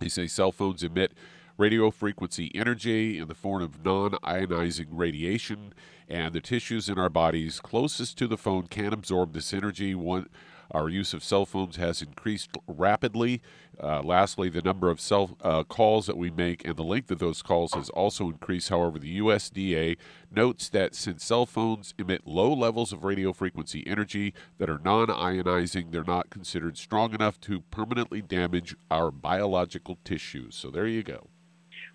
They 0.00 0.08
say 0.08 0.26
cell 0.26 0.52
phones 0.52 0.82
emit 0.82 1.12
radio 1.58 1.90
frequency 1.90 2.50
energy 2.54 3.18
in 3.18 3.28
the 3.28 3.34
form 3.34 3.62
of 3.62 3.84
non 3.84 4.12
ionizing 4.22 4.88
radiation, 4.90 5.74
and 6.08 6.34
the 6.34 6.40
tissues 6.40 6.88
in 6.88 6.98
our 6.98 7.10
bodies 7.10 7.60
closest 7.60 8.18
to 8.18 8.26
the 8.26 8.36
phone 8.36 8.66
can 8.66 8.92
absorb 8.92 9.32
this 9.32 9.52
energy. 9.52 9.94
One, 9.94 10.28
our 10.70 10.88
use 10.88 11.14
of 11.14 11.24
cell 11.24 11.46
phones 11.46 11.76
has 11.76 12.02
increased 12.02 12.50
rapidly. 12.66 13.40
Uh, 13.82 14.00
lastly, 14.02 14.48
the 14.48 14.62
number 14.62 14.88
of 14.90 15.00
cell 15.00 15.36
uh, 15.42 15.62
calls 15.64 16.06
that 16.06 16.16
we 16.16 16.30
make 16.30 16.64
and 16.66 16.76
the 16.76 16.82
length 16.82 17.10
of 17.10 17.18
those 17.18 17.42
calls 17.42 17.74
has 17.74 17.90
also 17.90 18.26
increased. 18.26 18.70
However, 18.70 18.98
the 18.98 19.18
USDA 19.20 19.96
notes 20.34 20.68
that 20.70 20.94
since 20.94 21.24
cell 21.24 21.46
phones 21.46 21.94
emit 21.98 22.26
low 22.26 22.52
levels 22.52 22.92
of 22.92 23.04
radio 23.04 23.32
frequency 23.32 23.84
energy 23.86 24.32
that 24.58 24.70
are 24.70 24.80
non 24.82 25.08
ionizing, 25.08 25.92
they're 25.92 26.04
not 26.04 26.30
considered 26.30 26.78
strong 26.78 27.14
enough 27.14 27.40
to 27.42 27.60
permanently 27.70 28.22
damage 28.22 28.74
our 28.90 29.10
biological 29.10 29.98
tissues. 30.04 30.54
So 30.54 30.70
there 30.70 30.86
you 30.86 31.02
go. 31.02 31.28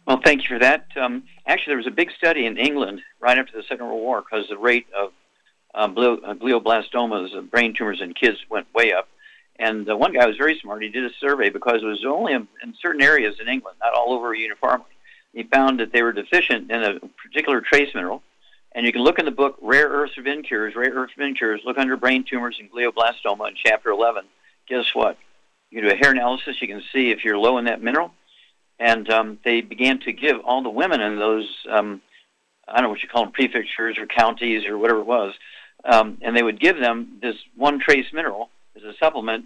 Well, 0.08 0.20
thank 0.24 0.44
you 0.44 0.48
for 0.50 0.60
that. 0.60 0.88
Um, 1.00 1.24
actually, 1.46 1.72
there 1.72 1.78
was 1.78 1.88
a 1.88 1.92
big 1.92 2.12
study 2.12 2.46
in 2.46 2.58
England 2.58 3.02
right 3.20 3.38
after 3.38 3.56
the 3.56 3.64
Second 3.64 3.86
World 3.86 4.02
War 4.02 4.22
because 4.22 4.48
the 4.50 4.58
rate 4.58 4.88
of 4.98 5.12
glioblastomas, 5.76 7.36
uh, 7.36 7.42
brain 7.42 7.74
tumors 7.74 8.02
in 8.02 8.14
kids 8.14 8.38
went 8.50 8.74
way 8.74 8.94
up. 8.94 9.08
And 9.60 9.90
uh, 9.90 9.96
one 9.96 10.14
guy 10.14 10.26
was 10.26 10.38
very 10.38 10.60
smart. 10.60 10.82
He 10.82 10.90
did 10.90 11.06
a 11.06 11.14
survey 11.20 11.50
because 11.50 11.84
it 11.84 11.86
was 11.86 12.04
only 12.06 12.34
in, 12.34 12.48
in 12.64 12.74
certain 12.82 13.02
areas 13.02 13.36
in 13.40 13.48
England, 13.48 13.78
not 13.80 13.94
all 13.94 14.14
over 14.14 14.34
uniformly. 14.34 14.88
He 15.34 15.44
found 15.44 15.80
that 15.80 15.94
they 15.94 16.02
were 16.02 16.14
deficient 16.14 16.72
in 16.72 16.84
a 16.84 17.00
particular 17.00 17.62
trace 17.62 17.94
mineral. 17.94 18.22
And 18.74 18.86
you 18.86 18.92
can 18.92 19.02
look 19.02 19.20
in 19.20 19.26
the 19.26 19.32
book 19.32 19.58
Rare 19.62 19.88
Earths 19.88 20.18
of 20.18 20.26
Cures, 20.44 20.76
Rare 20.76 20.94
Earths 20.94 21.14
of 21.18 21.36
Cures, 21.36 21.62
look 21.66 21.78
under 21.78 21.98
brain 21.98 22.24
tumors 22.24 22.58
and 22.60 22.72
glioblastoma 22.72 23.50
in 23.50 23.56
chapter 23.56 23.90
11. 23.90 24.26
Guess 24.68 24.94
what? 24.94 25.18
You 25.70 25.82
do 25.82 25.90
a 25.90 25.96
hair 25.96 26.12
analysis, 26.12 26.62
you 26.62 26.68
can 26.68 26.82
see 26.92 27.12
if 27.12 27.24
you're 27.24 27.38
low 27.38 27.58
in 27.58 27.66
that 27.66 27.82
mineral. 27.82 28.14
And 28.80 29.10
um, 29.10 29.40
they 29.44 29.62
began 29.62 30.00
to 30.02 30.12
give 30.12 30.40
all 30.40 30.64
the 30.64 30.70
women 30.70 31.02
in 31.02 31.20
those, 31.20 31.48
um, 31.70 32.02
I 32.68 32.76
don't 32.76 32.84
know 32.84 32.90
what 32.90 33.04
you 33.04 33.10
call 33.10 33.24
them, 33.24 33.32
prefectures 33.32 33.98
or 33.98 34.06
counties 34.06 34.66
or 34.66 34.78
whatever 34.78 35.00
it 35.00 35.06
was, 35.06 35.34
um, 35.84 36.18
and 36.22 36.36
they 36.36 36.44
would 36.44 36.60
give 36.60 36.80
them 36.80 37.20
this 37.22 37.36
one 37.56 37.80
trace 37.80 38.06
mineral 38.14 38.50
as 38.76 38.84
a 38.84 38.94
supplement, 38.98 39.46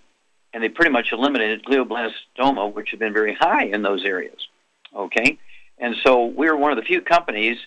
and 0.54 0.64
they 0.64 0.70
pretty 0.70 0.92
much 0.92 1.12
eliminated 1.12 1.64
glioblastoma, 1.64 2.74
which 2.74 2.92
had 2.92 3.00
been 3.00 3.14
very 3.14 3.34
high 3.34 3.66
in 3.66 3.82
those 3.82 4.04
areas. 4.04 4.48
Okay, 4.96 5.38
and 5.78 5.96
so 6.04 6.26
we 6.26 6.48
are 6.48 6.56
one 6.56 6.72
of 6.72 6.78
the 6.78 6.84
few 6.84 7.02
companies. 7.02 7.58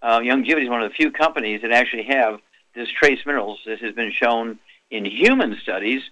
Uh, 0.00 0.18
Youngevity 0.18 0.64
is 0.64 0.68
one 0.68 0.82
of 0.82 0.90
the 0.90 0.94
few 0.94 1.12
companies 1.12 1.62
that 1.62 1.70
actually 1.70 2.04
have 2.04 2.40
this 2.74 2.88
trace 2.90 3.20
minerals. 3.24 3.60
This 3.64 3.80
has 3.80 3.94
been 3.94 4.10
shown 4.10 4.58
in 4.90 5.04
human 5.04 5.56
studies, 5.62 6.02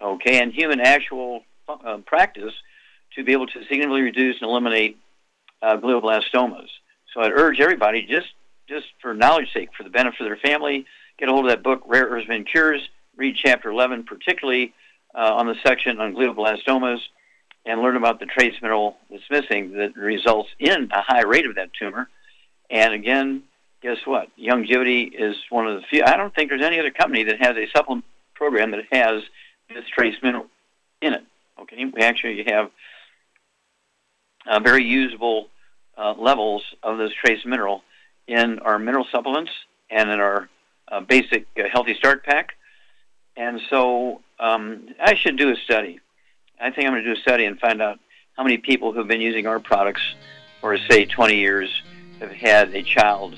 okay, 0.00 0.42
and 0.42 0.52
human 0.52 0.80
actual 0.80 1.44
uh, 1.68 1.98
practice 2.06 2.52
to 3.14 3.24
be 3.24 3.32
able 3.32 3.46
to 3.46 3.60
significantly 3.62 4.02
reduce 4.02 4.36
and 4.40 4.50
eliminate 4.50 4.98
uh, 5.62 5.76
glioblastomas. 5.76 6.68
So 7.12 7.20
I'd 7.20 7.32
urge 7.32 7.60
everybody, 7.60 8.02
just 8.02 8.28
just 8.68 8.86
for 9.00 9.14
knowledge 9.14 9.50
sake, 9.54 9.70
for 9.76 9.82
the 9.82 9.90
benefit 9.90 10.20
of 10.20 10.26
their 10.26 10.36
family, 10.36 10.84
get 11.18 11.28
a 11.28 11.32
hold 11.32 11.46
of 11.46 11.50
that 11.50 11.62
book, 11.62 11.82
Rare 11.86 12.06
Earths 12.06 12.26
and 12.30 12.46
Cures. 12.46 12.88
Read 13.16 13.36
chapter 13.36 13.70
11, 13.70 14.04
particularly 14.04 14.72
uh, 15.14 15.34
on 15.34 15.46
the 15.46 15.56
section 15.64 16.00
on 16.00 16.14
glioblastomas, 16.14 17.00
and 17.66 17.82
learn 17.82 17.96
about 17.96 18.20
the 18.20 18.26
trace 18.26 18.54
mineral 18.62 18.96
that's 19.10 19.28
missing 19.30 19.72
that 19.72 19.96
results 19.96 20.48
in 20.58 20.88
a 20.92 21.02
high 21.02 21.22
rate 21.22 21.46
of 21.46 21.56
that 21.56 21.70
tumor. 21.72 22.08
And 22.70 22.94
again, 22.94 23.42
guess 23.82 23.98
what? 24.04 24.28
Youngevity 24.38 25.10
is 25.12 25.36
one 25.50 25.66
of 25.66 25.80
the 25.80 25.86
few. 25.88 26.04
I 26.04 26.16
don't 26.16 26.34
think 26.34 26.50
there's 26.50 26.62
any 26.62 26.78
other 26.78 26.90
company 26.90 27.24
that 27.24 27.40
has 27.40 27.56
a 27.56 27.68
supplement 27.74 28.04
program 28.34 28.70
that 28.70 28.84
has 28.92 29.22
this 29.68 29.84
trace 29.92 30.16
mineral 30.22 30.46
in 31.02 31.14
it. 31.14 31.24
Okay, 31.60 31.84
we 31.84 32.02
actually 32.02 32.44
have 32.46 32.70
uh, 34.46 34.60
very 34.60 34.84
usable 34.84 35.48
uh, 35.96 36.14
levels 36.16 36.62
of 36.82 36.98
this 36.98 37.12
trace 37.12 37.44
mineral 37.44 37.82
in 38.28 38.60
our 38.60 38.78
mineral 38.78 39.06
supplements 39.10 39.50
and 39.90 40.10
in 40.10 40.20
our 40.20 40.48
uh, 40.90 41.00
basic 41.00 41.46
uh, 41.58 41.68
healthy 41.70 41.94
start 41.94 42.24
pack. 42.24 42.54
And 43.36 43.60
so 43.70 44.20
um, 44.40 44.88
I 45.00 45.14
should 45.14 45.36
do 45.36 45.50
a 45.50 45.56
study. 45.56 46.00
I 46.60 46.70
think 46.70 46.86
I'm 46.86 46.92
going 46.92 47.04
to 47.04 47.14
do 47.14 47.18
a 47.18 47.22
study 47.22 47.44
and 47.44 47.58
find 47.58 47.80
out 47.80 47.98
how 48.36 48.42
many 48.42 48.58
people 48.58 48.92
who've 48.92 49.06
been 49.06 49.20
using 49.20 49.46
our 49.46 49.60
products 49.60 50.02
for, 50.60 50.76
say, 50.90 51.04
20 51.04 51.36
years 51.36 51.82
have 52.20 52.32
had 52.32 52.74
a 52.74 52.82
child 52.82 53.36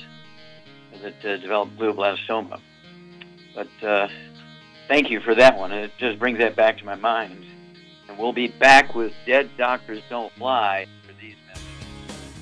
that 1.02 1.24
uh, 1.24 1.36
developed 1.36 1.76
glioblastoma. 1.78 2.60
But 3.54 3.86
uh, 3.86 4.08
thank 4.88 5.10
you 5.10 5.20
for 5.20 5.34
that 5.34 5.58
one. 5.58 5.72
It 5.72 5.92
just 5.98 6.18
brings 6.18 6.38
that 6.38 6.56
back 6.56 6.78
to 6.78 6.84
my 6.84 6.94
mind. 6.94 7.44
And 8.08 8.18
we'll 8.18 8.32
be 8.32 8.48
back 8.48 8.94
with 8.94 9.12
Dead 9.26 9.50
Doctors 9.56 10.02
Don't 10.08 10.36
Lie. 10.38 10.86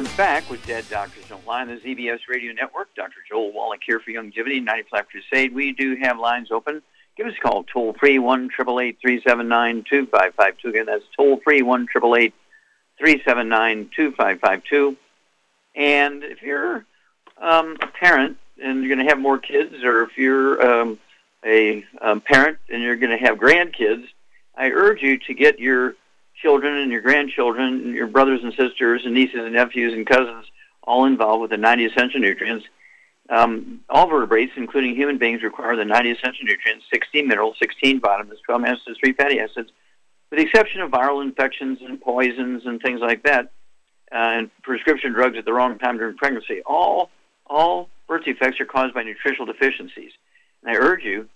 We're 0.00 0.16
back 0.16 0.48
with 0.48 0.64
Dead 0.64 0.86
Doctors 0.88 1.28
Don't 1.28 1.46
Lie 1.46 1.60
on 1.60 1.68
the 1.68 1.76
ZBS 1.76 2.20
Radio 2.26 2.54
Network. 2.54 2.88
Dr. 2.94 3.18
Joel 3.28 3.52
Wallach 3.52 3.80
here 3.84 4.00
for 4.00 4.10
Youngevity, 4.10 4.64
95 4.64 5.04
Crusade. 5.10 5.54
We 5.54 5.72
do 5.72 5.94
have 6.00 6.18
lines 6.18 6.50
open. 6.50 6.80
Give 7.18 7.26
us 7.26 7.34
a 7.36 7.40
call, 7.42 7.64
toll 7.64 7.94
free, 8.00 8.18
1 8.18 8.48
379 8.48 9.84
2552. 9.90 10.68
Again, 10.70 10.86
that's 10.86 11.04
toll 11.14 11.38
free, 11.44 11.60
1 11.60 11.88
379 11.88 13.90
2552. 13.94 14.96
And 15.74 16.24
if 16.24 16.40
you're 16.40 16.86
um, 17.36 17.76
a 17.82 17.86
parent 17.88 18.38
and 18.56 18.82
you're 18.82 18.96
going 18.96 19.06
to 19.06 19.12
have 19.12 19.20
more 19.20 19.38
kids, 19.38 19.84
or 19.84 20.04
if 20.04 20.16
you're 20.16 20.66
um, 20.66 20.98
a 21.44 21.84
um, 22.00 22.22
parent 22.22 22.56
and 22.72 22.82
you're 22.82 22.96
going 22.96 23.10
to 23.10 23.22
have 23.22 23.36
grandkids, 23.36 24.06
I 24.56 24.70
urge 24.70 25.02
you 25.02 25.18
to 25.18 25.34
get 25.34 25.58
your 25.58 25.94
children 26.42 26.76
and 26.78 26.90
your 26.90 27.00
grandchildren, 27.00 27.82
and 27.84 27.94
your 27.94 28.06
brothers 28.06 28.40
and 28.42 28.52
sisters 28.54 29.02
and 29.04 29.14
nieces 29.14 29.40
and 29.40 29.54
nephews 29.54 29.92
and 29.92 30.06
cousins 30.06 30.46
all 30.82 31.04
involved 31.04 31.42
with 31.42 31.50
the 31.50 31.56
90 31.56 31.86
essential 31.86 32.20
nutrients. 32.20 32.66
Um, 33.28 33.80
all 33.88 34.08
vertebrates, 34.08 34.52
including 34.56 34.96
human 34.96 35.18
beings, 35.18 35.42
require 35.42 35.76
the 35.76 35.84
90 35.84 36.10
essential 36.10 36.44
nutrients, 36.44 36.86
16 36.92 37.28
minerals, 37.28 37.56
16 37.60 38.00
vitamins, 38.00 38.40
12 38.44 38.64
acids, 38.64 38.98
3 38.98 39.12
fatty 39.12 39.38
acids, 39.38 39.70
with 40.30 40.38
the 40.38 40.44
exception 40.44 40.80
of 40.80 40.90
viral 40.90 41.22
infections 41.22 41.78
and 41.80 42.00
poisons 42.00 42.62
and 42.66 42.80
things 42.82 43.00
like 43.00 43.22
that, 43.22 43.52
uh, 44.10 44.16
and 44.16 44.50
prescription 44.62 45.12
drugs 45.12 45.36
at 45.38 45.44
the 45.44 45.52
wrong 45.52 45.78
time 45.78 45.96
during 45.96 46.16
pregnancy. 46.16 46.62
All, 46.66 47.10
all 47.46 47.88
birth 48.08 48.24
defects 48.24 48.60
are 48.60 48.66
caused 48.66 48.94
by 48.94 49.04
nutritional 49.04 49.46
deficiencies. 49.46 50.12
And 50.64 50.76
I 50.76 50.80
urge 50.80 51.04
you 51.04 51.28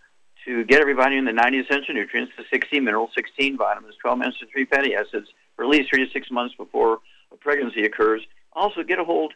to 0.45 0.65
get 0.65 0.81
everybody 0.81 1.17
in 1.17 1.25
the 1.25 1.33
90 1.33 1.61
essential 1.61 1.95
nutrients, 1.95 2.33
the 2.37 2.45
16 2.51 2.83
minerals, 2.85 3.11
16 3.15 3.57
vitamins, 3.57 3.95
12 4.01 4.23
acids, 4.23 4.51
3 4.53 4.65
fatty 4.67 4.95
acids, 4.95 5.29
at 5.59 5.67
least 5.67 5.91
three 5.91 6.05
to 6.05 6.13
six 6.13 6.31
months 6.31 6.55
before 6.57 6.99
a 7.33 7.37
pregnancy 7.37 7.85
occurs. 7.85 8.23
Also, 8.53 8.83
get 8.83 8.99
a 8.99 9.05
hold 9.05 9.33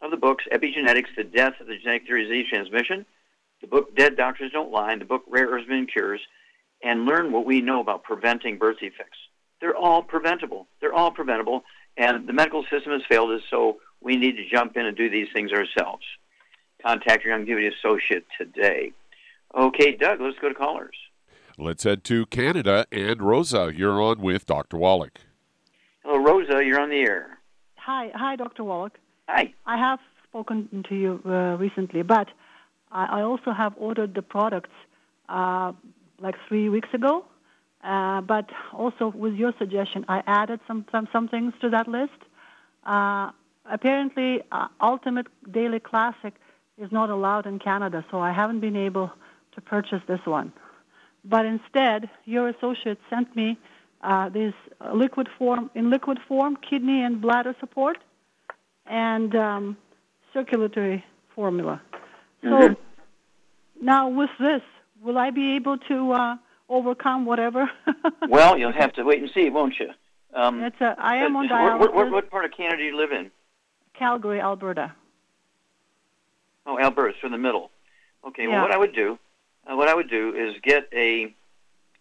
of 0.00 0.10
the 0.10 0.16
books 0.16 0.44
Epigenetics, 0.52 1.14
The 1.16 1.24
Death 1.24 1.54
of 1.60 1.66
the 1.66 1.76
Genetic 1.76 2.06
Theory 2.06 2.24
of 2.24 2.28
Disease 2.28 2.46
Transmission, 2.48 3.06
the 3.60 3.66
book 3.66 3.94
Dead 3.96 4.16
Doctors 4.16 4.52
Don't 4.52 4.70
Lie, 4.70 4.96
the 4.96 5.04
book 5.04 5.24
Rare 5.28 5.48
Earths 5.48 5.66
and 5.68 5.90
Cures, 5.90 6.20
and 6.82 7.06
learn 7.06 7.32
what 7.32 7.44
we 7.44 7.60
know 7.60 7.80
about 7.80 8.04
preventing 8.04 8.58
birth 8.58 8.78
defects. 8.80 9.18
They're 9.60 9.76
all 9.76 10.02
preventable. 10.02 10.68
They're 10.80 10.94
all 10.94 11.10
preventable, 11.10 11.64
and 11.96 12.28
the 12.28 12.32
medical 12.32 12.62
system 12.70 12.92
has 12.92 13.02
failed 13.08 13.32
us, 13.32 13.42
so 13.50 13.78
we 14.00 14.16
need 14.16 14.36
to 14.36 14.48
jump 14.48 14.76
in 14.76 14.86
and 14.86 14.96
do 14.96 15.10
these 15.10 15.28
things 15.32 15.52
ourselves. 15.52 16.04
Contact 16.80 17.24
your 17.24 17.36
Youngevity 17.36 17.72
associate 17.74 18.24
today. 18.38 18.92
Okay, 19.58 19.96
Doug, 19.96 20.20
let's 20.20 20.38
go 20.38 20.48
to 20.48 20.54
callers. 20.54 20.94
Let's 21.58 21.82
head 21.82 22.04
to 22.04 22.26
Canada. 22.26 22.86
And 22.92 23.20
Rosa, 23.20 23.72
you're 23.74 24.00
on 24.00 24.20
with 24.20 24.46
Dr. 24.46 24.76
Wallach. 24.76 25.18
Hello, 26.04 26.22
Rosa, 26.22 26.64
you're 26.64 26.80
on 26.80 26.90
the 26.90 27.00
air. 27.00 27.38
Hi, 27.74 28.12
hi, 28.14 28.36
Dr. 28.36 28.62
Wallach. 28.62 28.96
Hi. 29.28 29.52
I 29.66 29.76
have 29.76 29.98
spoken 30.28 30.84
to 30.88 30.94
you 30.94 31.20
uh, 31.26 31.56
recently, 31.56 32.02
but 32.02 32.28
I, 32.92 33.18
I, 33.18 33.22
also 33.22 33.50
have 33.50 33.74
ordered 33.76 34.14
the 34.14 34.22
products 34.22 34.70
uh, 35.28 35.72
like 36.20 36.36
three 36.46 36.68
weeks 36.68 36.88
ago. 36.94 37.24
Uh, 37.82 38.20
but 38.20 38.48
also 38.72 39.08
with 39.08 39.34
your 39.34 39.52
suggestion, 39.58 40.04
I 40.08 40.22
added 40.26 40.60
some 40.68 40.84
some, 40.92 41.08
some 41.12 41.26
things 41.28 41.52
to 41.62 41.70
that 41.70 41.88
list. 41.88 42.20
Uh, 42.84 43.30
apparently, 43.64 44.42
uh, 44.52 44.68
Ultimate 44.80 45.26
Daily 45.50 45.80
Classic 45.80 46.34
is 46.76 46.92
not 46.92 47.10
allowed 47.10 47.46
in 47.46 47.58
Canada, 47.58 48.04
so 48.10 48.20
I 48.20 48.32
haven't 48.32 48.60
been 48.60 48.76
able 48.76 49.10
to 49.58 49.64
purchase 49.64 50.02
this 50.06 50.20
one. 50.24 50.52
But 51.24 51.44
instead, 51.44 52.08
your 52.24 52.48
associate 52.48 52.98
sent 53.10 53.34
me 53.34 53.58
uh, 54.02 54.28
this 54.28 54.54
liquid 54.94 55.28
form 55.36 55.70
in 55.74 55.90
liquid 55.90 56.18
form 56.28 56.56
kidney 56.56 57.02
and 57.02 57.20
bladder 57.20 57.54
support 57.58 57.98
and 58.86 59.34
um, 59.34 59.76
circulatory 60.32 61.04
formula. 61.34 61.82
So 62.42 62.48
mm-hmm. 62.48 63.84
now 63.84 64.08
with 64.08 64.30
this, 64.38 64.62
will 65.02 65.18
I 65.18 65.30
be 65.30 65.56
able 65.56 65.78
to 65.78 66.12
uh, 66.12 66.36
overcome 66.68 67.26
whatever? 67.26 67.68
well, 68.28 68.56
you'll 68.56 68.72
have 68.72 68.92
to 68.94 69.02
wait 69.02 69.20
and 69.20 69.30
see, 69.34 69.50
won't 69.50 69.74
you? 69.80 69.90
Um, 70.32 70.62
it's 70.62 70.80
a, 70.80 70.94
I 70.98 71.16
am 71.16 71.34
on 71.36 71.48
dialysis. 71.48 71.80
What, 71.80 71.94
what, 71.94 72.10
what, 72.12 72.30
part 72.30 72.44
of 72.44 72.52
Canada 72.56 72.76
do 72.78 72.84
you 72.84 72.96
live 72.96 73.10
in? 73.10 73.30
Calgary, 73.98 74.40
Alberta. 74.40 74.94
Oh, 76.64 76.78
Alberta, 76.78 77.14
so 77.20 77.26
in 77.26 77.32
the 77.32 77.38
middle. 77.38 77.70
Okay. 78.28 78.44
Yeah. 78.44 78.50
Well, 78.50 78.62
what 78.62 78.72
I 78.72 78.78
would 78.78 78.94
do, 78.94 79.18
uh, 79.68 79.76
what 79.76 79.88
I 79.88 79.94
would 79.94 80.10
do 80.10 80.34
is 80.34 80.54
get 80.62 80.88
a 80.94 81.34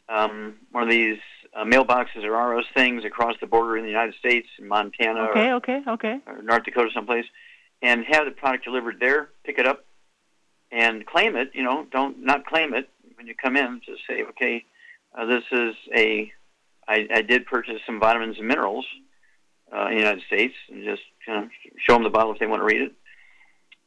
um, 0.09 0.55
one 0.71 0.83
of 0.83 0.89
these 0.89 1.19
uh, 1.55 1.63
mailboxes 1.63 2.23
or 2.23 2.31
ROS 2.31 2.65
things 2.73 3.03
across 3.03 3.35
the 3.41 3.47
border 3.47 3.77
in 3.77 3.83
the 3.83 3.89
United 3.89 4.15
States, 4.15 4.47
in 4.57 4.67
Montana, 4.67 5.27
okay, 5.29 5.49
or, 5.49 5.55
okay, 5.55 5.81
okay, 5.87 6.19
or 6.25 6.41
North 6.41 6.63
Dakota, 6.63 6.89
someplace, 6.93 7.25
and 7.81 8.05
have 8.05 8.25
the 8.25 8.31
product 8.31 8.63
delivered 8.63 8.99
there. 8.99 9.29
Pick 9.43 9.59
it 9.59 9.67
up 9.67 9.85
and 10.71 11.05
claim 11.05 11.35
it. 11.35 11.51
You 11.53 11.63
know, 11.63 11.85
don't 11.91 12.23
not 12.23 12.45
claim 12.45 12.73
it 12.73 12.89
when 13.15 13.27
you 13.27 13.35
come 13.35 13.57
in. 13.57 13.81
Just 13.85 14.01
say, 14.07 14.23
okay, 14.29 14.65
uh, 15.17 15.25
this 15.25 15.43
is 15.51 15.75
a. 15.95 16.31
I, 16.87 17.05
I 17.13 17.21
did 17.21 17.45
purchase 17.45 17.81
some 17.85 17.99
vitamins 17.99 18.37
and 18.37 18.47
minerals 18.47 18.85
uh, 19.75 19.87
in 19.87 19.95
the 19.95 19.99
United 19.99 20.23
States, 20.25 20.53
and 20.71 20.85
just 20.85 21.01
you 21.27 21.33
know, 21.33 21.49
show 21.85 21.95
them 21.95 22.03
the 22.03 22.09
bottle 22.09 22.31
if 22.31 22.39
they 22.39 22.47
want 22.47 22.61
to 22.61 22.65
read 22.65 22.81
it. 22.81 22.93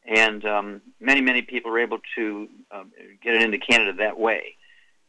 And 0.07 0.45
um, 0.45 0.83
many, 0.99 1.21
many 1.21 1.43
people 1.43 1.71
are 1.71 1.79
able 1.79 1.99
to 2.17 2.49
um, 2.71 2.91
get 3.23 3.35
it 3.35 3.43
into 3.43 3.59
Canada 3.59 3.93
that 3.99 4.19
way, 4.19 4.57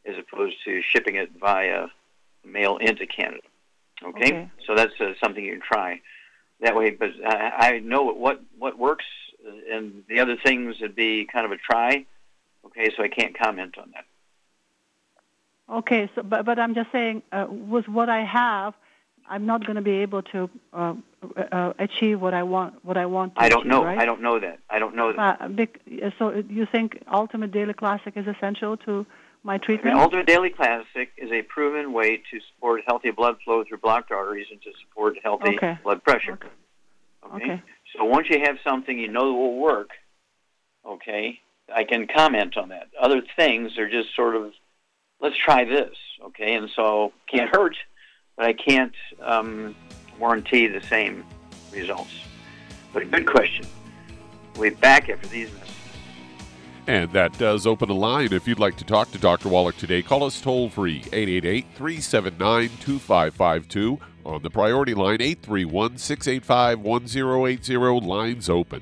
as 0.06 0.16
opposed 0.18 0.58
to 0.66 0.82
shipping 0.82 1.16
it 1.16 1.32
via 1.40 1.88
mail 2.46 2.78
into 2.78 3.06
Canada. 3.06 3.42
Okay, 4.04 4.26
okay. 4.26 4.52
so 4.66 4.76
that's 4.76 5.00
uh, 5.00 5.14
something 5.24 5.44
you 5.44 5.54
can 5.54 5.62
try 5.62 6.02
that 6.62 6.76
way. 6.76 6.92
But 6.92 7.12
I, 7.26 7.76
I 7.76 7.80
know 7.80 8.04
what 8.04 8.42
what 8.58 8.78
works, 8.78 9.06
and 9.72 10.04
the 10.10 10.20
other 10.20 10.36
things 10.36 10.80
would 10.82 10.96
be 10.96 11.26
kind 11.26 11.46
of 11.46 11.52
a 11.52 11.58
try. 11.58 12.06
Okay, 12.66 12.92
so 12.96 13.04
I 13.04 13.08
can't 13.08 13.38
comment 13.38 13.78
on 13.78 13.92
that. 13.94 14.06
Okay, 15.70 16.10
so 16.16 16.24
but 16.24 16.46
but 16.46 16.60
I'm 16.60 16.74
just 16.74 16.92
saying, 16.92 17.24
uh, 17.32 17.46
with 17.50 17.88
what 17.88 18.10
I 18.10 18.24
have, 18.26 18.74
I'm 19.30 19.46
not 19.46 19.66
going 19.66 19.76
to 19.76 19.82
be 19.82 19.98
able 19.98 20.22
to 20.24 20.50
uh, 20.74 20.94
uh, 21.52 21.74
achieve 21.80 22.20
what 22.20 22.34
I 22.34 22.44
want. 22.44 22.84
What 22.84 22.98
I 22.98 23.06
want. 23.06 23.34
I 23.36 23.50
don't 23.50 23.62
achieve, 23.62 23.72
know. 23.72 23.84
Right? 23.86 23.98
I 23.98 24.06
don't 24.06 24.22
know 24.22 24.40
that. 24.40 24.60
I 24.70 24.80
don't 24.80 24.96
know 24.96 25.14
that. 25.14 25.42
Uh, 25.42 25.48
bec- 25.48 25.80
so 26.20 26.44
you 26.50 26.66
think 26.72 27.02
Ultimate 27.12 27.52
Daily 27.52 27.74
Classic 27.74 28.14
is 28.16 28.26
essential 28.28 28.78
to 28.78 29.06
my 29.44 29.58
treatment? 29.58 29.96
The 29.96 30.02
Ultimate 30.02 30.28
Daily 30.28 30.50
Classic 30.50 31.12
is 31.18 31.32
a 31.32 31.42
proven 31.44 31.94
way 31.94 32.18
to 32.18 32.40
support 32.54 32.82
healthy 32.86 33.12
blood 33.12 33.38
flow 33.44 33.64
through 33.64 33.80
blocked 33.80 34.12
arteries 34.12 34.48
and 34.52 34.62
to 34.62 34.72
support 34.82 35.18
healthy 35.24 35.56
okay. 35.56 35.78
blood 35.84 36.04
pressure. 36.04 36.34
Okay. 36.34 36.48
okay. 37.36 37.44
okay. 37.44 37.64
So 37.96 38.06
once 38.06 38.28
you 38.30 38.40
have 38.40 38.58
something 38.64 38.98
you 38.98 39.10
know 39.10 39.34
will 39.34 39.58
work, 39.58 39.90
okay, 40.86 41.40
I 41.74 41.84
can 41.84 42.08
comment 42.08 42.58
on 42.58 42.70
that. 42.70 42.90
Other 43.00 43.22
things 43.36 43.78
are 43.78 43.90
just 43.90 44.16
sort 44.16 44.36
of, 44.36 44.52
let's 45.20 45.38
try 45.38 45.66
this, 45.66 45.96
okay, 46.26 46.56
and 46.56 46.70
so 46.76 47.12
can't 47.28 47.54
hurt, 47.54 47.76
but 48.42 48.48
I 48.48 48.54
can't 48.54 48.96
um, 49.22 49.76
warranty 50.20 50.66
the 50.66 50.82
same 50.82 51.24
results. 51.72 52.12
But 52.92 53.04
a 53.04 53.06
good 53.06 53.28
question. 53.28 53.68
We'll 54.56 54.72
be 54.72 54.76
back 54.78 55.10
after 55.10 55.28
these 55.28 55.54
messages. 55.54 55.76
And 56.88 57.12
that 57.12 57.38
does 57.38 57.68
open 57.68 57.92
a 57.92 57.94
line. 57.94 58.34
If 58.34 58.48
you'd 58.48 58.58
like 58.58 58.78
to 58.78 58.84
talk 58.84 59.12
to 59.12 59.20
Dr. 59.20 59.48
Wallach 59.48 59.78
today, 59.78 60.02
call 60.02 60.24
us 60.24 60.42
toll 60.42 60.72
free 60.72 61.04
888 61.14 61.66
379 61.76 62.70
2552. 62.80 64.00
On 64.26 64.42
the 64.42 64.50
priority 64.50 64.96
line 64.96 65.22
831 65.22 66.00
685 66.00 66.80
1080. 66.80 68.08
Lines 68.08 68.50
open. 68.50 68.82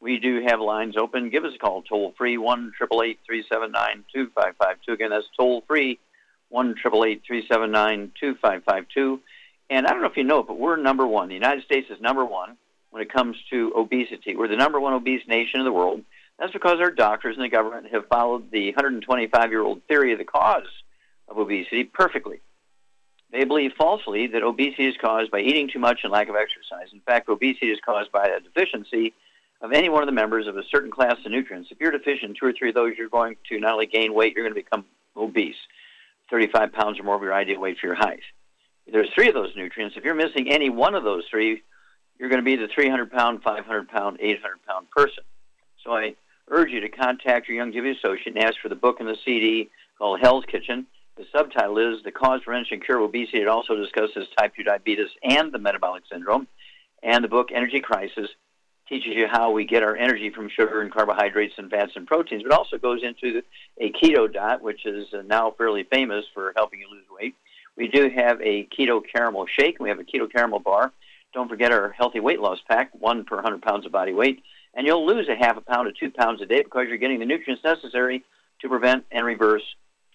We 0.00 0.18
do 0.18 0.44
have 0.46 0.60
lines 0.60 0.96
open. 0.96 1.30
Give 1.30 1.44
us 1.44 1.54
a 1.54 1.58
call 1.58 1.82
toll 1.82 2.14
free 2.16 2.38
one 2.38 2.72
triple 2.76 3.02
eight 3.02 3.18
three 3.26 3.44
seven 3.50 3.72
nine 3.72 4.04
two 4.14 4.30
five 4.34 4.54
five 4.56 4.76
two. 4.86 4.92
Again, 4.92 5.10
that's 5.10 5.26
toll 5.36 5.62
free 5.66 5.98
one 6.48 6.74
triple 6.74 7.04
eight 7.04 7.22
three 7.26 7.46
seven 7.48 7.70
nine 7.72 8.12
two 8.18 8.36
five 8.36 8.62
five 8.64 8.86
two. 8.94 9.20
And 9.70 9.86
I 9.86 9.90
don't 9.90 10.00
know 10.00 10.08
if 10.08 10.16
you 10.16 10.24
know 10.24 10.40
it, 10.40 10.46
but 10.46 10.58
we're 10.58 10.76
number 10.76 11.06
one. 11.06 11.28
The 11.28 11.34
United 11.34 11.64
States 11.64 11.90
is 11.90 12.00
number 12.00 12.24
one 12.24 12.56
when 12.90 13.02
it 13.02 13.12
comes 13.12 13.36
to 13.50 13.72
obesity. 13.76 14.36
We're 14.36 14.48
the 14.48 14.56
number 14.56 14.80
one 14.80 14.94
obese 14.94 15.26
nation 15.26 15.60
in 15.60 15.66
the 15.66 15.72
world. 15.72 16.02
That's 16.38 16.52
because 16.52 16.78
our 16.80 16.92
doctors 16.92 17.36
and 17.36 17.44
the 17.44 17.48
government 17.48 17.88
have 17.92 18.06
followed 18.06 18.50
the 18.50 18.66
125 18.66 19.50
year 19.50 19.62
old 19.62 19.82
theory 19.88 20.12
of 20.12 20.18
the 20.18 20.24
cause 20.24 20.68
of 21.28 21.38
obesity 21.38 21.84
perfectly. 21.84 22.40
They 23.30 23.44
believe 23.44 23.72
falsely 23.76 24.28
that 24.28 24.42
obesity 24.42 24.86
is 24.86 24.96
caused 24.98 25.30
by 25.30 25.40
eating 25.40 25.68
too 25.68 25.80
much 25.80 26.00
and 26.02 26.12
lack 26.12 26.28
of 26.28 26.36
exercise. 26.36 26.92
In 26.92 27.00
fact, 27.00 27.28
obesity 27.28 27.70
is 27.70 27.78
caused 27.84 28.10
by 28.10 28.26
a 28.26 28.40
deficiency 28.40 29.12
of 29.60 29.72
any 29.72 29.88
one 29.88 30.02
of 30.02 30.06
the 30.06 30.12
members 30.12 30.46
of 30.46 30.56
a 30.56 30.62
certain 30.70 30.90
class 30.90 31.16
of 31.24 31.30
nutrients. 31.32 31.70
If 31.70 31.80
you're 31.80 31.90
deficient 31.90 32.30
in 32.30 32.36
two 32.38 32.46
or 32.46 32.52
three 32.52 32.68
of 32.68 32.74
those, 32.74 32.94
you're 32.96 33.08
going 33.08 33.36
to 33.48 33.58
not 33.58 33.72
only 33.72 33.86
gain 33.86 34.14
weight, 34.14 34.34
you're 34.34 34.44
going 34.44 34.54
to 34.54 34.62
become 34.62 34.84
obese, 35.16 35.56
35 36.30 36.72
pounds 36.72 37.00
or 37.00 37.02
more 37.02 37.16
of 37.16 37.22
your 37.22 37.34
ideal 37.34 37.60
weight 37.60 37.78
for 37.80 37.86
your 37.86 37.96
height. 37.96 38.20
If 38.86 38.92
there's 38.92 39.10
three 39.14 39.28
of 39.28 39.34
those 39.34 39.54
nutrients. 39.56 39.96
If 39.96 40.04
you're 40.04 40.14
missing 40.14 40.50
any 40.50 40.70
one 40.70 40.94
of 40.94 41.04
those 41.04 41.24
three, 41.30 41.62
you're 42.18 42.28
going 42.28 42.40
to 42.40 42.44
be 42.44 42.56
the 42.56 42.68
300 42.68 43.10
pound, 43.10 43.42
500 43.42 43.88
pound, 43.88 44.18
800 44.20 44.66
pound 44.66 44.90
person. 44.90 45.24
So 45.84 45.92
I 45.92 46.14
urge 46.48 46.70
you 46.70 46.80
to 46.80 46.88
contact 46.88 47.48
your 47.48 47.56
Young 47.56 47.72
Youngevity 47.72 47.98
associate 47.98 48.34
and 48.34 48.44
ask 48.44 48.56
for 48.60 48.68
the 48.68 48.74
book 48.74 49.00
and 49.00 49.08
the 49.08 49.16
CD 49.24 49.70
called 49.98 50.20
Hell's 50.20 50.44
Kitchen. 50.46 50.86
The 51.16 51.26
subtitle 51.32 51.78
is 51.78 52.02
The 52.04 52.12
Cause, 52.12 52.42
Prevention, 52.44 52.74
and 52.74 52.84
Cure 52.84 52.98
of 52.98 53.04
Obesity. 53.04 53.42
It 53.42 53.48
also 53.48 53.74
discusses 53.74 54.28
type 54.38 54.54
2 54.56 54.62
diabetes 54.62 55.10
and 55.22 55.52
the 55.52 55.58
metabolic 55.58 56.04
syndrome. 56.10 56.46
And 57.02 57.22
the 57.22 57.28
book 57.28 57.50
Energy 57.52 57.80
Crisis 57.80 58.28
teaches 58.88 59.14
you 59.14 59.26
how 59.26 59.50
we 59.50 59.64
get 59.64 59.82
our 59.82 59.96
energy 59.96 60.30
from 60.30 60.48
sugar 60.48 60.80
and 60.80 60.92
carbohydrates 60.92 61.54
and 61.58 61.70
fats 61.70 61.92
and 61.94 62.06
proteins, 62.06 62.42
but 62.42 62.52
also 62.52 62.78
goes 62.78 63.02
into 63.02 63.42
a 63.78 63.92
keto 63.92 64.32
diet, 64.32 64.62
which 64.62 64.86
is 64.86 65.12
uh, 65.12 65.22
now 65.26 65.50
fairly 65.56 65.84
famous 65.84 66.24
for 66.32 66.52
helping 66.56 66.80
you 66.80 66.90
lose 66.90 67.04
weight. 67.10 67.34
We 67.76 67.88
do 67.88 68.08
have 68.08 68.40
a 68.40 68.66
keto 68.66 69.00
caramel 69.00 69.46
shake. 69.46 69.78
We 69.78 69.88
have 69.88 70.00
a 70.00 70.04
keto 70.04 70.30
caramel 70.30 70.60
bar. 70.60 70.92
Don't 71.34 71.48
forget 71.48 71.70
our 71.70 71.90
healthy 71.90 72.20
weight 72.20 72.40
loss 72.40 72.58
pack, 72.68 72.90
one 72.92 73.24
per 73.24 73.36
100 73.36 73.62
pounds 73.62 73.86
of 73.86 73.92
body 73.92 74.12
weight. 74.12 74.42
And 74.74 74.86
you'll 74.86 75.06
lose 75.06 75.28
a 75.28 75.36
half 75.36 75.56
a 75.56 75.60
pound 75.60 75.92
to 75.92 75.98
two 75.98 76.12
pounds 76.12 76.40
a 76.40 76.46
day 76.46 76.62
because 76.62 76.86
you're 76.88 76.98
getting 76.98 77.20
the 77.20 77.26
nutrients 77.26 77.62
necessary 77.62 78.24
to 78.60 78.68
prevent 78.68 79.04
and 79.10 79.24
reverse 79.24 79.62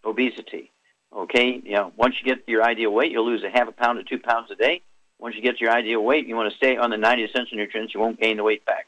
obesity. 0.03 0.71
Okay, 1.15 1.61
you 1.63 1.73
know, 1.73 1.93
once 1.95 2.15
you 2.19 2.25
get 2.25 2.47
your 2.47 2.63
ideal 2.63 2.91
weight, 2.91 3.11
you'll 3.11 3.25
lose 3.25 3.43
a 3.43 3.49
half 3.49 3.67
a 3.67 3.71
pound 3.71 3.99
to 3.99 4.03
two 4.03 4.21
pounds 4.21 4.49
a 4.49 4.55
day. 4.55 4.81
Once 5.19 5.35
you 5.35 5.41
get 5.41 5.57
to 5.57 5.65
your 5.65 5.73
ideal 5.73 6.03
weight, 6.03 6.27
you 6.27 6.35
want 6.35 6.51
to 6.51 6.57
stay 6.57 6.75
on 6.77 6.89
the 6.89 6.97
90 6.97 7.23
essential 7.23 7.57
nutrients. 7.57 7.93
You 7.93 7.99
won't 7.99 8.19
gain 8.19 8.37
the 8.37 8.43
weight 8.43 8.65
back. 8.65 8.87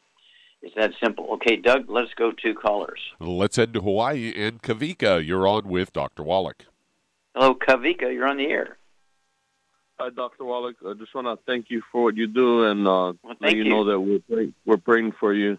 It's 0.61 0.75
that 0.75 0.93
simple. 1.01 1.29
Okay, 1.33 1.57
Doug, 1.57 1.89
let's 1.89 2.13
go 2.15 2.31
to 2.31 2.53
callers. 2.55 2.99
Let's 3.19 3.55
head 3.55 3.73
to 3.73 3.81
Hawaii 3.81 4.33
and 4.35 4.61
Kavika. 4.61 5.25
You're 5.25 5.47
on 5.47 5.67
with 5.67 5.93
Dr. 5.93 6.23
Wallach. 6.23 6.65
Hello, 7.35 7.53
Kavika. 7.53 8.11
You're 8.13 8.27
on 8.27 8.37
the 8.37 8.47
air. 8.47 8.77
Hi, 9.99 10.09
Dr. 10.09 10.43
Wallach. 10.43 10.75
I 10.85 10.93
just 10.93 11.13
want 11.13 11.27
to 11.27 11.37
thank 11.45 11.69
you 11.69 11.81
for 11.91 12.03
what 12.03 12.17
you 12.17 12.27
do 12.27 12.65
and 12.65 12.87
uh, 12.87 13.13
well, 13.23 13.35
let 13.39 13.55
you, 13.55 13.63
you, 13.63 13.69
know 13.69 13.85
that 13.85 13.99
we're 13.99 14.19
praying, 14.19 14.53
we're 14.65 14.77
praying 14.77 15.13
for 15.19 15.33
you. 15.33 15.57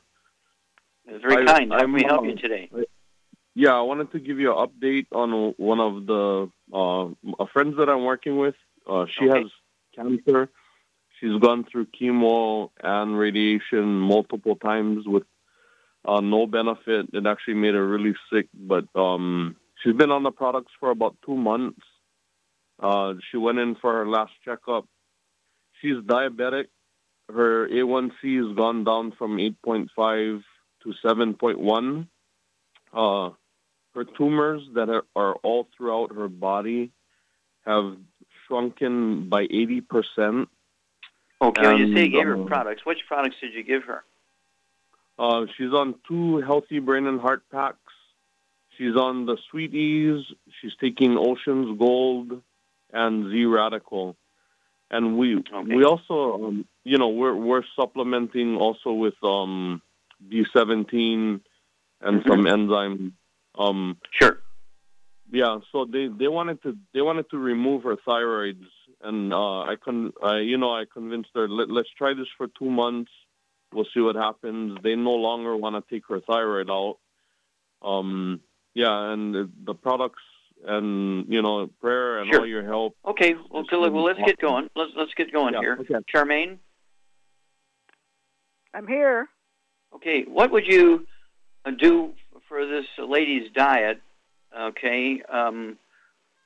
It's 1.06 1.22
very 1.22 1.44
I, 1.44 1.52
kind. 1.52 1.72
How 1.72 1.80
can 1.80 1.92
we 1.92 2.02
help 2.02 2.26
you 2.26 2.36
today? 2.36 2.68
I, 2.74 2.84
yeah, 3.54 3.74
I 3.74 3.80
wanted 3.80 4.12
to 4.12 4.18
give 4.18 4.38
you 4.38 4.54
an 4.54 4.66
update 4.66 5.06
on 5.12 5.54
one 5.56 5.80
of 5.80 6.06
the 6.06 6.50
uh, 6.74 7.44
friends 7.52 7.76
that 7.78 7.88
I'm 7.88 8.04
working 8.04 8.36
with. 8.36 8.56
Uh, 8.86 9.06
she 9.18 9.28
okay. 9.28 9.42
has 9.42 9.50
cancer. 9.96 10.50
She's 11.18 11.40
gone 11.40 11.64
through 11.70 11.86
chemo 11.86 12.70
and 12.82 13.18
radiation 13.18 13.98
multiple 13.98 14.56
times 14.56 15.04
with 15.06 15.24
uh, 16.04 16.20
no 16.20 16.46
benefit. 16.46 17.06
It 17.12 17.26
actually 17.26 17.54
made 17.54 17.74
her 17.74 17.86
really 17.86 18.14
sick, 18.32 18.48
but 18.54 18.84
um, 18.94 19.56
she's 19.82 19.94
been 19.94 20.10
on 20.10 20.22
the 20.22 20.30
products 20.30 20.72
for 20.78 20.90
about 20.90 21.16
two 21.24 21.36
months. 21.36 21.80
Uh, 22.78 23.14
she 23.30 23.38
went 23.38 23.58
in 23.58 23.74
for 23.76 23.92
her 23.92 24.06
last 24.08 24.32
checkup. 24.44 24.86
She's 25.80 25.96
diabetic. 25.96 26.66
Her 27.28 27.68
A1C 27.68 28.46
has 28.46 28.56
gone 28.56 28.84
down 28.84 29.12
from 29.18 29.38
8.5 29.38 30.42
to 30.82 30.94
7.1. 31.04 32.06
Uh, 32.92 33.34
her 33.94 34.04
tumors 34.04 34.62
that 34.74 34.88
are, 34.90 35.04
are 35.16 35.34
all 35.36 35.68
throughout 35.76 36.14
her 36.14 36.28
body 36.28 36.92
have 37.64 37.96
shrunken 38.46 39.28
by 39.28 39.46
80%. 39.46 40.46
Okay, 41.40 41.66
when 41.66 41.76
you 41.78 41.94
say 41.94 42.04
you 42.04 42.08
gave 42.10 42.26
her 42.26 42.44
products, 42.44 42.86
which 42.86 43.00
products 43.06 43.36
did 43.40 43.52
you 43.52 43.62
give 43.62 43.84
her? 43.84 44.04
Uh, 45.18 45.46
she's 45.56 45.72
on 45.72 45.94
two 46.08 46.38
healthy 46.38 46.78
brain 46.78 47.06
and 47.06 47.20
heart 47.20 47.42
packs. 47.50 47.78
She's 48.76 48.96
on 48.96 49.26
the 49.26 49.36
Sweeties. 49.50 50.24
She's 50.60 50.72
taking 50.80 51.16
Ocean's 51.18 51.78
Gold 51.78 52.42
and 52.92 53.30
Z 53.30 53.44
Radical, 53.44 54.16
and 54.90 55.16
we 55.18 55.36
okay. 55.36 55.74
we 55.74 55.84
also 55.84 56.44
um, 56.46 56.66
you 56.84 56.98
know 56.98 57.08
we're 57.08 57.34
we're 57.34 57.64
supplementing 57.74 58.56
also 58.56 58.92
with 58.92 59.14
um, 59.22 59.80
B17 60.28 61.40
and 62.02 62.20
Mm-hmm. 62.20 62.28
some 62.28 62.46
enzyme 62.46 63.16
Um, 63.58 63.96
sure. 64.10 64.40
Yeah, 65.30 65.58
so 65.72 65.84
they, 65.84 66.06
they 66.08 66.28
wanted 66.28 66.62
to 66.62 66.76
they 66.94 67.00
wanted 67.02 67.28
to 67.30 67.38
remove 67.38 67.82
her 67.82 67.96
thyroids, 68.06 68.64
and 69.02 69.32
uh, 69.32 69.60
I 69.62 69.74
con 69.76 70.12
I, 70.22 70.38
you 70.38 70.56
know 70.56 70.70
I 70.72 70.84
convinced 70.90 71.30
her 71.34 71.48
Let, 71.48 71.68
let's 71.70 71.88
try 71.98 72.14
this 72.14 72.28
for 72.36 72.46
two 72.58 72.70
months. 72.70 73.10
We'll 73.72 73.86
see 73.92 74.00
what 74.00 74.14
happens. 74.14 74.78
They 74.84 74.94
no 74.94 75.12
longer 75.14 75.56
want 75.56 75.74
to 75.76 75.94
take 75.94 76.04
her 76.08 76.20
thyroid 76.20 76.70
out. 76.70 76.98
Um, 77.82 78.40
yeah, 78.74 79.12
and 79.12 79.34
the, 79.34 79.50
the 79.64 79.74
products 79.74 80.22
and 80.64 81.26
you 81.28 81.42
know 81.42 81.66
prayer 81.80 82.18
and 82.20 82.30
Sure. 82.30 82.40
all 82.42 82.46
your 82.46 82.64
help. 82.64 82.96
Okay, 83.04 83.34
well, 83.50 83.64
so 83.68 83.80
look, 83.80 83.92
well 83.92 84.04
let's 84.04 84.20
get 84.24 84.38
going. 84.38 84.68
Let's 84.76 84.92
let's 84.96 85.14
get 85.14 85.32
going 85.32 85.54
Yeah, 85.54 85.60
here. 85.60 85.76
okay. 85.80 85.94
Charmaine, 86.14 86.58
I'm 88.74 88.86
here. 88.86 89.28
okay, 89.96 90.22
what 90.24 90.52
would 90.52 90.66
you 90.66 91.06
uh, 91.64 91.72
do 91.72 92.12
for 92.48 92.64
this 92.66 92.86
lady's 92.98 93.50
diet? 93.52 94.00
Okay, 94.58 95.22
um, 95.28 95.76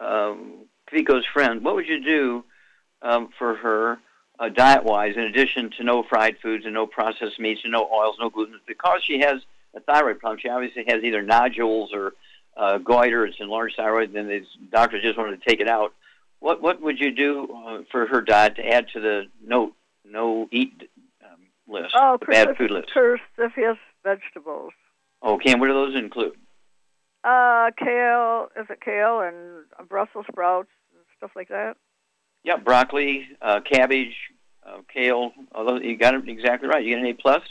um, 0.00 0.66
friend, 1.32 1.62
what 1.62 1.74
would 1.76 1.86
you 1.86 2.02
do 2.02 2.44
um, 3.02 3.28
for 3.38 3.54
her 3.56 3.98
uh, 4.38 4.48
diet-wise, 4.48 5.14
in 5.16 5.22
addition 5.22 5.70
to 5.76 5.84
no 5.84 6.02
fried 6.02 6.36
foods 6.42 6.64
and 6.64 6.74
no 6.74 6.86
processed 6.86 7.38
meats 7.38 7.60
and 7.62 7.72
no 7.72 7.88
oils, 7.92 8.16
no 8.18 8.30
gluten? 8.30 8.58
Because 8.66 9.00
she 9.04 9.20
has 9.20 9.40
a 9.74 9.80
thyroid 9.80 10.18
problem, 10.18 10.40
she 10.40 10.48
obviously 10.48 10.84
has 10.88 11.04
either 11.04 11.22
nodules 11.22 11.92
or 11.92 12.14
uh, 12.56 12.78
goiter, 12.78 13.24
it's 13.26 13.38
enlarged 13.38 13.76
thyroid, 13.76 14.14
and 14.14 14.28
the 14.28 14.44
doctor 14.72 15.00
just 15.00 15.16
wanted 15.16 15.40
to 15.40 15.48
take 15.48 15.60
it 15.60 15.68
out. 15.68 15.94
What 16.40 16.62
what 16.62 16.80
would 16.80 16.98
you 16.98 17.10
do 17.12 17.48
uh, 17.54 17.82
for 17.92 18.06
her 18.06 18.22
diet 18.22 18.56
to 18.56 18.66
add 18.66 18.88
to 18.94 19.00
the 19.00 19.26
no 19.46 19.72
no 20.04 20.48
eat 20.50 20.88
um, 21.22 21.40
list, 21.68 21.94
Oh, 21.94 22.18
bad 22.26 22.56
food 22.56 22.70
list? 22.70 22.88
Cruciferous 22.94 23.78
vegetables. 24.02 24.72
Okay, 25.22 25.52
and 25.52 25.60
what 25.60 25.68
do 25.68 25.74
those 25.74 25.94
include? 25.94 26.34
Uh, 27.22 27.70
kale. 27.78 28.48
Is 28.58 28.66
it 28.70 28.80
kale 28.84 29.20
and 29.20 29.88
Brussels 29.88 30.26
sprouts 30.30 30.70
and 30.94 31.04
stuff 31.16 31.32
like 31.36 31.48
that? 31.48 31.76
Yeah, 32.42 32.56
broccoli, 32.56 33.28
uh, 33.42 33.60
cabbage, 33.60 34.14
uh, 34.66 34.78
kale. 34.92 35.32
Although 35.54 35.76
you 35.80 35.96
got 35.96 36.14
it 36.14 36.28
exactly 36.28 36.68
right, 36.68 36.82
you 36.82 36.90
get 36.90 37.00
an 37.00 37.06
A 37.06 37.14
plus. 37.14 37.42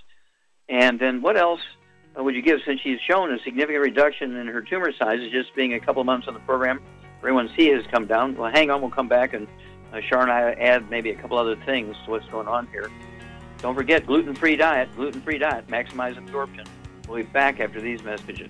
And 0.67 0.99
then 0.99 1.21
what 1.21 1.38
else 1.38 1.62
uh, 2.17 2.23
would 2.23 2.36
you 2.36 2.41
give 2.41 2.60
since 2.65 2.82
she's 2.82 2.99
shown 3.08 3.32
a 3.32 3.39
significant 3.43 3.84
reduction 3.84 4.36
in 4.36 4.47
her 4.47 4.62
tumor 4.62 4.91
sizes 4.97 5.32
just 5.32 5.55
being 5.55 5.73
a 5.73 5.79
couple 5.79 6.01
of 6.01 6.05
months 6.05 6.27
on 6.27 6.34
the 6.34 6.39
program? 6.41 6.82
Her 7.21 7.29
A1C 7.29 7.75
has 7.75 7.86
come 7.91 8.08
down. 8.08 8.36
Well, 8.38 8.51
hang 8.51 8.71
on, 8.71 8.82
we'll 8.82 8.91
come 8.91 9.08
back 9.08 9.34
and 9.34 9.47
uh, 9.93 9.99
Shar 10.01 10.21
and 10.21 10.32
I 10.32 10.51
add 10.53 10.89
maybe 10.89 11.12
a 11.12 11.15
couple 11.15 11.38
other 11.38 11.55
things 11.65 11.95
to 12.05 12.12
what's 12.12 12.27
going 12.29 12.47
on 12.47 12.67
here. 12.67 12.89
Don't 13.60 13.75
forget 13.75 14.05
gluten-free 14.05 14.55
diet. 14.55 14.89
Gluten-free 14.95 15.39
diet, 15.39 15.67
maximize 15.67 16.17
absorption. 16.17 16.65
We'll 17.08 17.17
be 17.17 17.23
back 17.23 17.60
after 17.60 17.82
these 17.82 18.03
messages. 18.03 18.49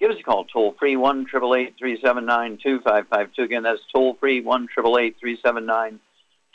Give 0.00 0.10
us 0.12 0.16
a 0.20 0.22
call, 0.22 0.44
toll 0.44 0.76
free, 0.78 0.96
1 0.96 1.26
379 1.26 2.58
2552. 2.62 3.42
Again, 3.42 3.62
that's 3.64 3.80
toll 3.92 4.14
free, 4.14 4.40
1 4.40 4.68
379 4.68 6.00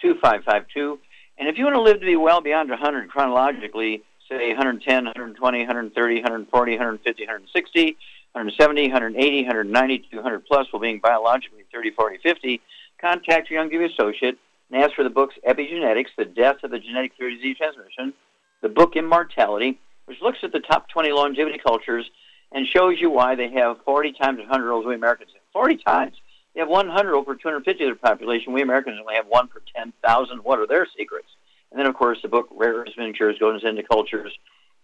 2552. 0.01 0.99
And 1.37 1.49
if 1.49 1.57
you 1.57 1.65
want 1.65 1.75
to 1.75 1.81
live 1.81 1.99
to 1.99 2.05
be 2.05 2.15
well 2.15 2.39
beyond 2.39 2.69
100 2.69 3.09
chronologically, 3.09 4.03
say 4.29 4.49
110, 4.49 5.05
120, 5.05 5.57
130, 5.59 6.15
140, 6.15 6.71
150, 6.71 7.23
160, 7.23 7.85
170, 8.31 8.81
180, 8.83 9.41
190, 9.43 10.07
200 10.11 10.45
plus, 10.45 10.67
while 10.71 10.81
being 10.81 10.99
biologically 10.99 11.63
30, 11.73 11.91
40, 11.91 12.17
50, 12.23 12.61
contact 13.01 13.49
your 13.49 13.63
Youngevity 13.63 13.91
associate 13.91 14.37
and 14.71 14.81
ask 14.81 14.95
for 14.95 15.03
the 15.03 15.09
books 15.09 15.35
Epigenetics, 15.47 16.15
The 16.17 16.25
Death 16.25 16.63
of 16.63 16.71
the 16.71 16.79
Genetic 16.79 17.11
Theory 17.17 17.35
Disease 17.35 17.57
Transmission, 17.57 18.13
the 18.61 18.69
book 18.69 18.95
Immortality, 18.95 19.79
which 20.05 20.21
looks 20.21 20.39
at 20.43 20.51
the 20.53 20.59
top 20.59 20.87
20 20.89 21.11
longevity 21.11 21.57
cultures 21.57 22.09
and 22.53 22.67
shows 22.67 23.01
you 23.01 23.09
why 23.09 23.35
they 23.35 23.49
have 23.49 23.77
40 23.83 24.13
times 24.13 24.39
100 24.39 24.71
olds 24.71 24.87
we 24.87 24.95
Americans 24.95 25.31
have. 25.33 25.41
40 25.51 25.77
times. 25.77 26.15
They 26.53 26.59
have 26.59 26.69
100 26.69 27.15
over 27.15 27.35
250 27.35 27.83
of 27.83 27.87
their 27.87 27.95
population. 27.95 28.53
We 28.53 28.61
Americans 28.61 28.97
only 28.99 29.15
have 29.15 29.25
one 29.27 29.47
per 29.47 29.61
10,000. 29.75 30.39
What 30.39 30.59
are 30.59 30.67
their 30.67 30.87
secrets? 30.95 31.27
And 31.71 31.79
then, 31.79 31.87
of 31.87 31.95
course, 31.95 32.19
the 32.21 32.27
book 32.27 32.47
Rare 32.51 32.75
Earths 32.75 32.91
Miniatures 32.95 33.39
goes 33.39 33.63
into 33.63 33.81
cultures 33.81 34.31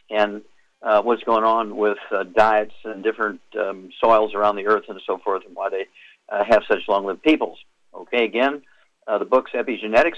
and 0.09 0.41
uh, 0.82 1.01
what's 1.03 1.24
going 1.24 1.43
on 1.43 1.78
with 1.78 1.99
uh, 2.11 2.24
diets 2.24 2.74
and 2.84 3.03
different 3.03 3.41
um, 3.59 3.89
soils 4.01 4.34
around 4.34 4.55
the 4.55 4.65
earth 4.65 4.86
and 4.89 4.99
so 5.05 5.20
forth 5.20 5.43
and 5.45 5.55
why 5.55 5.70
they 5.70 5.86
uh, 6.30 6.43
have 6.43 6.63
such 6.67 6.80
long-lived 6.88 7.22
peoples. 7.22 7.59
Okay, 7.93 8.24
again, 8.24 8.63
uh, 9.07 9.17
the 9.17 9.26
book's 9.26 9.51
Epigenetics, 9.51 10.17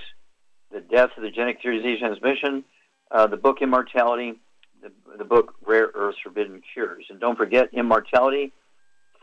The 0.71 0.81
Death 0.81 1.09
of 1.17 1.23
the 1.23 1.31
Genetic 1.31 1.61
Disease 1.61 1.99
Transmission, 1.99 2.63
uh, 3.09 3.27
the 3.27 3.37
book 3.37 3.61
Immortality, 3.61 4.35
the, 4.81 4.91
the 5.17 5.25
book 5.25 5.55
Rare 5.65 5.89
Earths 5.93 6.17
Forbidden 6.23 6.61
Cures. 6.73 7.05
And 7.09 7.19
don't 7.19 7.37
forget 7.37 7.73
Immortality, 7.73 8.51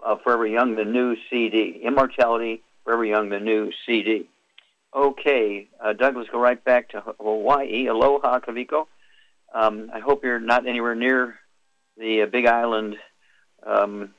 uh, 0.05 0.17
Forever 0.23 0.47
Young, 0.47 0.77
the 0.77 0.85
new 0.85 1.17
CD. 1.31 1.81
Immortality, 1.83 2.63
Forever 2.85 3.05
Young, 3.05 3.29
the 3.29 3.41
new 3.41 3.71
CD. 3.87 4.29
Okay, 4.95 5.69
uh, 5.83 5.93
Douglas, 5.93 6.29
go 6.33 6.41
right 6.41 6.63
back 6.65 6.91
to 6.91 7.03
Hawaii. 7.21 7.87
Aloha, 7.87 8.41
Kaviko. 8.41 8.87
Um, 9.55 9.91
I 9.93 10.01
hope 10.01 10.25
you're 10.25 10.41
not 10.41 10.67
anywhere 10.67 10.95
near 10.95 11.39
the 11.97 12.23
uh, 12.23 12.27
Big 12.27 12.47
Island 12.47 12.97
um, 13.67 14.15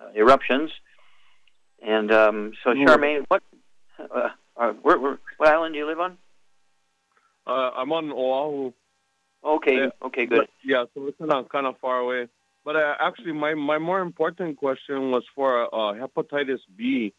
uh, 0.00 0.10
eruptions. 0.16 0.70
And 1.80 2.10
um, 2.12 2.52
so, 2.64 2.70
Charmaine, 2.70 3.24
what, 3.28 3.42
uh, 3.98 4.30
uh, 4.56 4.72
where, 4.82 4.98
where, 4.98 5.18
what 5.36 5.48
island 5.48 5.74
do 5.74 5.78
you 5.78 5.86
live 5.86 6.00
on? 6.00 6.18
Uh, 7.46 7.70
I'm 7.76 7.92
on 7.92 8.10
Oahu. 8.10 8.72
Okay, 9.44 9.76
Yeah, 9.76 9.88
okay, 10.02 10.26
good. 10.26 10.40
But, 10.40 10.50
yeah, 10.64 10.84
so 10.94 11.06
it's 11.06 11.18
kind 11.18 11.32
of 11.32 11.48
kind 11.48 11.66
of 11.66 11.76
far 11.78 11.98
away. 11.98 12.28
But 12.64 12.76
uh, 12.76 12.94
actually, 13.00 13.32
my 13.32 13.54
my 13.54 13.78
more 13.78 14.00
important 14.00 14.56
question 14.56 15.10
was 15.10 15.24
for 15.34 15.72
uh, 15.74 15.94
hepatitis 15.94 16.60
B. 16.76 17.12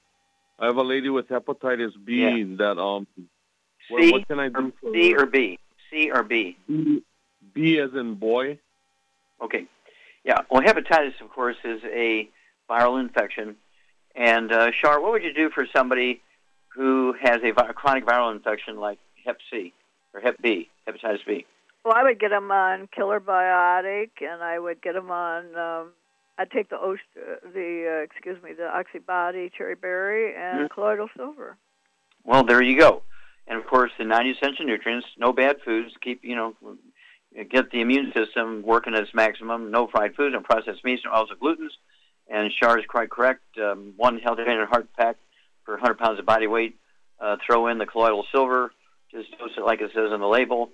I 0.59 0.65
have 0.65 0.75
a 0.75 0.83
lady 0.83 1.09
with 1.09 1.27
hepatitis 1.29 1.93
B 2.03 2.55
that 2.57 2.77
um. 2.77 3.07
What, 3.89 4.03
C 4.03 4.11
what 4.11 4.27
can 4.27 4.39
I 4.39 4.49
do? 4.49 4.73
For 4.81 4.93
C 4.93 5.15
or 5.15 5.25
B? 5.25 5.57
C 5.89 6.11
or 6.11 6.23
B? 6.23 6.57
B, 6.67 7.01
B 7.53 7.79
as 7.79 7.91
in 7.95 8.15
boy. 8.15 8.59
Okay. 9.41 9.65
Yeah. 10.23 10.41
Well, 10.51 10.61
hepatitis, 10.61 11.19
of 11.21 11.29
course, 11.29 11.55
is 11.63 11.81
a 11.85 12.29
viral 12.69 12.99
infection. 12.99 13.55
And 14.15 14.51
uh, 14.51 14.71
Shar, 14.71 14.99
what 15.01 15.13
would 15.13 15.23
you 15.23 15.33
do 15.33 15.49
for 15.49 15.65
somebody 15.73 16.21
who 16.75 17.15
has 17.21 17.41
a 17.43 17.51
vi- 17.51 17.71
chronic 17.73 18.05
viral 18.05 18.35
infection 18.35 18.77
like 18.77 18.99
Hep 19.25 19.37
C 19.49 19.73
or 20.13 20.19
Hep 20.19 20.41
B, 20.41 20.69
hepatitis 20.87 21.25
B? 21.25 21.45
Well, 21.83 21.93
I 21.95 22.03
would 22.03 22.19
get 22.19 22.29
them 22.29 22.51
on 22.51 22.87
Killer 22.93 23.19
Biotic, 23.19 24.09
and 24.21 24.43
I 24.43 24.59
would 24.59 24.81
get 24.81 24.93
them 24.93 25.11
on. 25.11 25.55
Um, 25.55 25.91
I'd 26.37 26.51
take 26.51 26.69
the 26.69 26.77
Ost- 26.77 27.01
uh, 27.17 27.35
the 27.53 27.99
uh, 27.99 28.03
excuse 28.03 28.41
me, 28.43 28.51
the 28.53 28.63
Oxybody 28.63 29.51
Cherry 29.53 29.75
Berry 29.75 30.35
and 30.35 30.69
Mhm. 30.69 30.69
Colloidal 30.71 31.09
Silver. 31.15 31.57
Well, 32.23 32.43
there 32.43 32.61
you 32.61 32.77
go. 32.77 33.03
And 33.47 33.57
of 33.57 33.65
course, 33.65 33.91
the 33.97 34.03
90 34.05 34.31
essential 34.31 34.65
nutrients, 34.65 35.07
no 35.17 35.33
bad 35.33 35.61
foods, 35.61 35.95
keep, 36.01 36.23
you 36.23 36.35
know, 36.35 36.55
get 37.49 37.71
the 37.71 37.81
immune 37.81 38.11
system 38.13 38.61
working 38.61 38.93
at 38.93 39.01
its 39.03 39.13
maximum, 39.13 39.71
no 39.71 39.87
fried 39.87 40.15
foods, 40.15 40.33
no 40.33 40.41
processed 40.41 40.83
meats, 40.83 41.03
no 41.03 41.11
oils 41.11 41.31
or 41.31 41.35
glutens. 41.35 41.71
And 42.27 42.51
Shar 42.53 42.77
is 42.77 42.85
quite 42.85 43.09
correct. 43.09 43.57
Um, 43.57 43.93
one 43.97 44.19
healthy 44.19 44.43
and 44.45 44.69
heart 44.69 44.87
pack 44.95 45.15
per 45.65 45.73
100 45.73 45.97
pounds 45.97 46.19
of 46.19 46.25
body 46.25 46.45
weight. 46.47 46.75
Uh, 47.19 47.37
throw 47.45 47.67
in 47.67 47.79
the 47.79 47.85
colloidal 47.85 48.25
silver, 48.31 48.71
just 49.11 49.35
dose 49.37 49.57
it 49.57 49.63
like 49.65 49.81
it 49.81 49.91
says 49.93 50.11
on 50.11 50.21
the 50.21 50.27
label, 50.27 50.71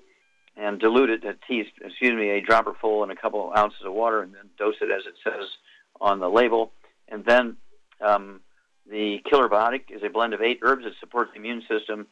and 0.58 0.80
dilute 0.80 1.10
it 1.10 1.26
a 1.26 1.36
tea, 1.48 1.66
excuse 1.82 2.14
me, 2.14 2.30
a 2.30 2.42
dropper 2.42 2.74
full 2.80 3.04
in 3.04 3.12
a 3.12 3.16
couple 3.16 3.50
of 3.50 3.58
ounces 3.58 3.82
of 3.86 3.94
water, 3.94 4.22
and 4.22 4.34
then 4.34 4.50
dose 4.58 4.76
it 4.82 4.92
as 4.92 5.06
it 5.06 5.16
says 5.24 5.48
on 6.00 6.20
the 6.20 6.30
label. 6.30 6.72
And 7.08 7.26
then 7.26 7.58
um, 8.06 8.42
the 8.90 9.20
Killer 9.30 9.50
Biotic 9.50 9.84
is 9.90 10.02
a 10.04 10.10
blend 10.10 10.34
of 10.34 10.42
eight 10.42 10.60
herbs 10.62 10.86
that 10.86 10.94
support 11.00 11.30
the 11.34 11.40
immune 11.40 11.64
system. 11.70 12.08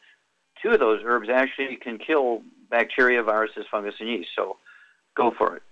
Two 0.62 0.70
of 0.70 0.80
those 0.80 1.00
herbs 1.04 1.28
actually 1.32 1.76
can 1.76 1.98
kill 1.98 2.42
bacteria, 2.70 3.22
viruses, 3.22 3.64
fungus, 3.70 3.94
and 4.00 4.08
yeast. 4.08 4.30
So 4.36 4.56
go 5.16 5.32
for 5.36 5.56
it. 5.56 5.62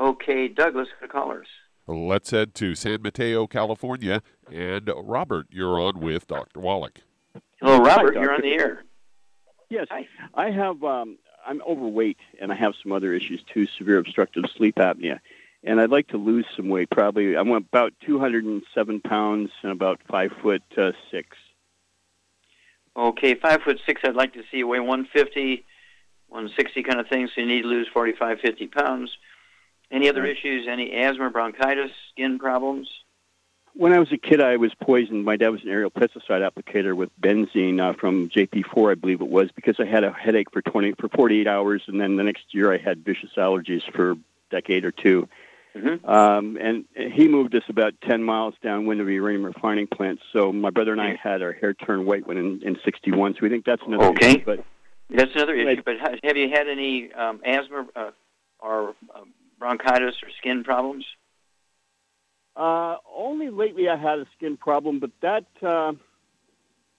Okay, 0.00 0.48
Douglas, 0.48 0.88
the 1.00 1.08
callers. 1.08 1.48
Let's 1.86 2.30
head 2.30 2.54
to 2.56 2.74
San 2.74 3.02
Mateo, 3.02 3.46
California. 3.46 4.22
And 4.50 4.90
Robert, 4.96 5.46
you're 5.50 5.80
on 5.80 6.00
with 6.00 6.26
Dr. 6.26 6.60
Wallach. 6.60 7.00
Hello, 7.60 7.78
Robert. 7.78 8.14
Hi, 8.14 8.22
you're 8.22 8.34
on 8.34 8.40
the 8.42 8.52
air. 8.52 8.84
Yes, 9.68 9.86
I 10.34 10.50
have. 10.50 10.82
Um, 10.82 11.18
I'm 11.46 11.62
overweight, 11.62 12.18
and 12.40 12.52
I 12.52 12.56
have 12.56 12.74
some 12.82 12.92
other 12.92 13.12
issues 13.12 13.42
too: 13.52 13.66
severe 13.78 13.98
obstructive 13.98 14.44
sleep 14.56 14.76
apnea. 14.76 15.20
And 15.62 15.80
I'd 15.80 15.90
like 15.90 16.08
to 16.08 16.16
lose 16.16 16.46
some 16.56 16.68
weight. 16.70 16.88
Probably, 16.90 17.36
I'm 17.36 17.50
about 17.50 17.92
207 18.06 19.00
pounds 19.00 19.50
and 19.62 19.72
about 19.72 20.00
five 20.08 20.32
foot 20.42 20.62
uh, 20.78 20.92
six. 21.10 21.36
Okay, 22.96 23.34
five 23.34 23.60
foot 23.62 23.78
six. 23.86 24.00
I'd 24.04 24.14
like 24.14 24.32
to 24.34 24.42
see 24.50 24.58
you 24.58 24.66
weigh 24.66 24.80
150, 24.80 25.64
160 26.28 26.82
kind 26.82 27.00
of 27.00 27.08
thing. 27.08 27.28
So 27.28 27.40
you 27.42 27.46
need 27.46 27.62
to 27.62 27.68
lose 27.68 27.88
45, 27.92 28.40
50 28.40 28.66
pounds. 28.68 29.10
Any 29.90 30.08
other 30.08 30.24
issues? 30.24 30.66
Any 30.68 30.92
asthma, 30.94 31.30
bronchitis, 31.30 31.90
skin 32.12 32.38
problems? 32.38 32.88
When 33.74 33.92
I 33.92 33.98
was 33.98 34.12
a 34.12 34.18
kid, 34.18 34.40
I 34.40 34.56
was 34.56 34.72
poisoned. 34.74 35.24
My 35.24 35.36
dad 35.36 35.50
was 35.50 35.62
an 35.62 35.68
aerial 35.68 35.90
pesticide 35.90 36.48
applicator 36.48 36.94
with 36.94 37.08
benzene 37.20 37.80
uh, 37.80 37.92
from 37.94 38.28
JP4, 38.28 38.92
I 38.92 38.94
believe 38.94 39.20
it 39.20 39.28
was, 39.28 39.50
because 39.52 39.76
I 39.78 39.84
had 39.84 40.04
a 40.04 40.12
headache 40.12 40.50
for 40.52 40.60
20 40.60 40.92
for 40.98 41.08
48 41.08 41.46
hours, 41.46 41.82
and 41.86 42.00
then 42.00 42.16
the 42.16 42.24
next 42.24 42.52
year 42.52 42.72
I 42.72 42.78
had 42.78 43.04
vicious 43.04 43.30
allergies 43.36 43.82
for 43.94 44.12
a 44.12 44.16
decade 44.50 44.84
or 44.84 44.90
2 44.90 45.28
Mhm. 45.76 46.04
Um, 46.04 46.58
and 46.60 46.84
he 46.96 47.28
moved 47.28 47.54
us 47.54 47.62
about 47.68 47.94
10 48.00 48.24
miles 48.24 48.54
downwind 48.62 49.00
of 49.00 49.06
the 49.06 49.14
uranium 49.14 49.44
refining 49.44 49.86
plant. 49.86 50.18
So 50.32 50.52
my 50.52 50.70
brother 50.70 50.90
and 50.92 51.00
I 51.00 51.14
had 51.14 51.42
our 51.42 51.52
hair 51.52 51.74
turn 51.74 52.04
white 52.06 52.26
when 52.26 52.36
in, 52.36 52.60
in 52.62 52.76
61. 52.84 53.34
So 53.34 53.38
we 53.42 53.50
think 53.50 53.64
that's 53.64 53.82
another 53.86 54.06
Okay. 54.06 54.30
issue. 54.30 54.44
But 54.44 54.64
That's 55.10 55.32
another 55.34 55.54
issue. 55.54 55.82
But 55.84 55.96
have 56.24 56.36
you 56.36 56.48
had 56.50 56.68
any 56.68 57.12
um, 57.12 57.40
asthma 57.44 57.86
uh, 57.94 58.10
or 58.58 58.96
uh, 59.14 59.20
bronchitis 59.58 60.16
or 60.22 60.30
skin 60.38 60.64
problems? 60.64 61.04
Uh, 62.56 62.96
only 63.14 63.48
lately 63.50 63.88
I 63.88 63.96
had 63.96 64.18
a 64.18 64.26
skin 64.36 64.56
problem, 64.56 64.98
but 64.98 65.10
that 65.22 65.46
uh, 65.62 65.92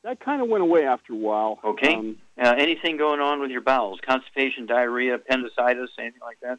that 0.04 0.20
kind 0.20 0.42
of 0.42 0.48
went 0.48 0.64
away 0.64 0.86
after 0.86 1.14
a 1.14 1.18
while. 1.18 1.60
Okay. 1.64 1.96
Um, 1.96 2.18
Uh, 2.42 2.56
anything 2.58 2.98
going 2.98 3.20
on 3.20 3.40
with 3.40 3.52
your 3.52 3.62
bowels? 3.62 4.00
Constipation, 4.02 4.66
diarrhea, 4.66 5.14
appendicitis, 5.16 5.92
anything 6.00 6.22
like 6.22 6.40
that? 6.42 6.58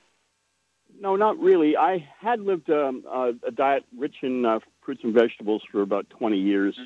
no, 1.01 1.17
not 1.17 1.39
really. 1.39 1.77
I 1.77 2.07
had 2.21 2.41
lived 2.41 2.71
um, 2.71 3.03
uh, 3.11 3.33
a 3.45 3.51
diet 3.51 3.85
rich 3.97 4.17
in 4.23 4.45
uh, 4.45 4.61
fruits 4.85 5.03
and 5.03 5.13
vegetables 5.13 5.63
for 5.73 5.83
about 5.83 6.09
20 6.11 6.39
years. 6.39 6.79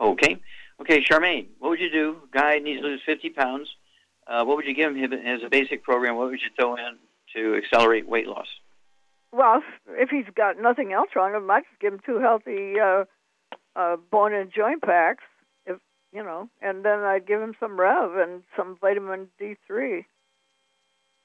Okay. 0.00 0.38
Okay, 0.80 1.02
Charmaine, 1.04 1.48
what 1.58 1.70
would 1.70 1.80
you 1.80 1.90
do? 1.90 2.16
Guy 2.32 2.58
needs 2.58 2.80
to 2.80 2.86
lose 2.86 3.02
50 3.04 3.30
pounds. 3.30 3.68
Uh, 4.26 4.44
what 4.44 4.56
would 4.56 4.64
you 4.66 4.74
give 4.74 4.96
him 4.96 5.12
as 5.12 5.42
a 5.42 5.50
basic 5.50 5.82
program? 5.82 6.16
What 6.16 6.30
would 6.30 6.40
you 6.40 6.48
throw 6.56 6.76
in 6.76 6.96
to 7.34 7.56
accelerate 7.56 8.08
weight 8.08 8.26
loss? 8.26 8.46
Well, 9.32 9.62
if- 9.88 10.10
he's 10.10 10.28
got 10.34 10.58
nothing 10.58 10.92
else 10.92 11.10
wrong, 11.14 11.34
I 11.34 11.38
might 11.38 11.64
just 11.68 11.80
give 11.80 11.92
him 11.92 12.00
two 12.00 12.18
healthy 12.18 12.80
uh, 12.80 13.04
uh, 13.76 13.96
bone 13.96 14.34
and 14.34 14.52
joint 14.52 14.82
packs, 14.82 15.24
if 15.66 15.78
you 16.12 16.22
know, 16.22 16.48
and 16.60 16.84
then 16.84 17.00
I'd 17.00 17.26
give 17.26 17.40
him 17.40 17.54
some 17.60 17.78
Rev 17.78 18.16
and 18.16 18.42
some 18.56 18.76
vitamin 18.80 19.28
D3. 19.40 20.04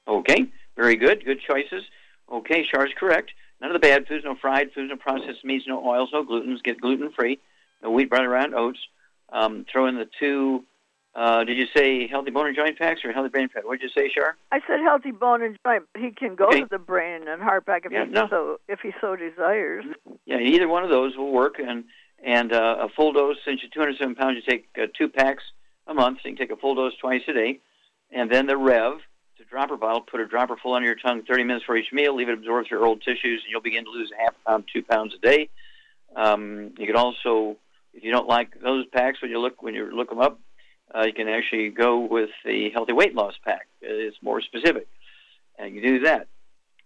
Okay, 0.08 0.46
very 0.76 0.96
good. 0.96 1.24
Good 1.24 1.40
choices. 1.40 1.82
Okay, 2.30 2.64
Char's 2.64 2.92
correct. 2.96 3.32
None 3.60 3.70
of 3.70 3.74
the 3.74 3.86
bad 3.86 4.06
foods, 4.06 4.24
no 4.24 4.34
fried 4.34 4.72
foods, 4.72 4.90
no 4.90 4.96
processed 4.96 5.44
meats, 5.44 5.64
no 5.66 5.84
oils, 5.84 6.10
no 6.12 6.24
glutens. 6.24 6.62
Get 6.62 6.80
gluten 6.80 7.10
free. 7.10 7.38
No 7.82 7.90
wheat, 7.90 8.08
bread, 8.10 8.24
around 8.24 8.54
oats. 8.54 8.78
Um, 9.32 9.66
throw 9.70 9.86
in 9.86 9.96
the 9.96 10.08
two. 10.20 10.64
Uh, 11.16 11.44
did 11.44 11.56
you 11.56 11.64
say 11.74 12.06
healthy 12.06 12.30
bone 12.30 12.46
and 12.46 12.54
joint 12.54 12.78
packs 12.78 13.00
or 13.02 13.10
healthy 13.10 13.30
brain 13.30 13.48
pack? 13.48 13.64
What 13.64 13.80
did 13.80 13.84
you 13.90 14.02
say, 14.02 14.10
Char? 14.14 14.36
I 14.52 14.60
said 14.66 14.80
healthy 14.84 15.12
bone 15.12 15.42
and 15.42 15.56
joint. 15.66 15.84
He 15.96 16.10
can 16.10 16.34
go 16.34 16.48
Okay. 16.48 16.60
to 16.60 16.66
the 16.70 16.78
brain 16.78 17.26
and 17.26 17.40
heart 17.40 17.64
pack 17.64 17.86
if 17.86 17.92
Yeah, 17.92 18.04
he 18.04 18.10
no. 18.10 18.28
so 18.28 18.60
if 18.68 18.80
he 18.80 18.92
so 19.00 19.16
desires. 19.16 19.86
Yeah, 20.26 20.38
either 20.40 20.68
one 20.68 20.84
of 20.84 20.90
those 20.90 21.16
will 21.16 21.32
work. 21.32 21.58
And 21.58 21.84
and 22.22 22.52
uh, 22.52 22.76
a 22.80 22.88
full 22.90 23.12
dose, 23.14 23.36
since 23.46 23.62
you're 23.62 23.70
207 23.70 24.14
pounds, 24.14 24.36
you 24.36 24.42
take 24.42 24.66
uh, 24.78 24.88
two 24.96 25.08
packs 25.08 25.42
a 25.86 25.94
month. 25.94 26.18
So 26.22 26.28
you 26.28 26.36
can 26.36 26.46
take 26.48 26.54
a 26.54 26.60
full 26.60 26.74
dose 26.74 26.94
twice 26.98 27.22
a 27.28 27.32
day. 27.32 27.60
And 28.10 28.30
then 28.30 28.46
the 28.46 28.56
Rev, 28.58 28.98
it's 29.38 29.46
a 29.46 29.50
dropper 29.50 29.76
bottle. 29.78 30.02
Put 30.02 30.20
a 30.20 30.26
dropper 30.26 30.56
full 30.62 30.74
under 30.74 30.86
your 30.86 30.96
tongue 30.96 31.22
30 31.22 31.44
minutes 31.44 31.64
for 31.64 31.76
each 31.78 31.92
meal. 31.92 32.14
Leave 32.14 32.28
it 32.28 32.34
absorb 32.34 32.66
through 32.68 32.78
your 32.78 32.86
old 32.86 33.00
tissues, 33.00 33.42
and 33.42 33.50
you'll 33.50 33.62
begin 33.62 33.84
to 33.84 33.90
lose 33.90 34.10
a 34.12 34.20
half 34.22 34.34
a 34.44 34.50
pound, 34.50 34.64
two 34.70 34.82
pounds 34.82 35.14
a 35.14 35.18
day. 35.18 35.48
Um, 36.14 36.72
you 36.78 36.86
can 36.86 36.96
also, 36.96 37.56
if 37.94 38.04
you 38.04 38.10
don't 38.12 38.28
like 38.28 38.60
those 38.60 38.84
packs, 38.86 39.22
when 39.22 39.30
you 39.30 39.38
look 39.40 39.62
when 39.62 39.74
you 39.74 39.90
look 39.90 40.08
them 40.10 40.20
up, 40.20 40.38
uh, 40.94 41.02
you 41.06 41.12
can 41.12 41.28
actually 41.28 41.70
go 41.70 42.00
with 42.00 42.30
the 42.44 42.70
healthy 42.70 42.92
weight 42.92 43.14
loss 43.14 43.34
pack. 43.44 43.68
It's 43.80 44.16
more 44.22 44.40
specific, 44.40 44.88
and 45.58 45.74
you 45.74 45.82
do 45.82 46.00
that. 46.00 46.28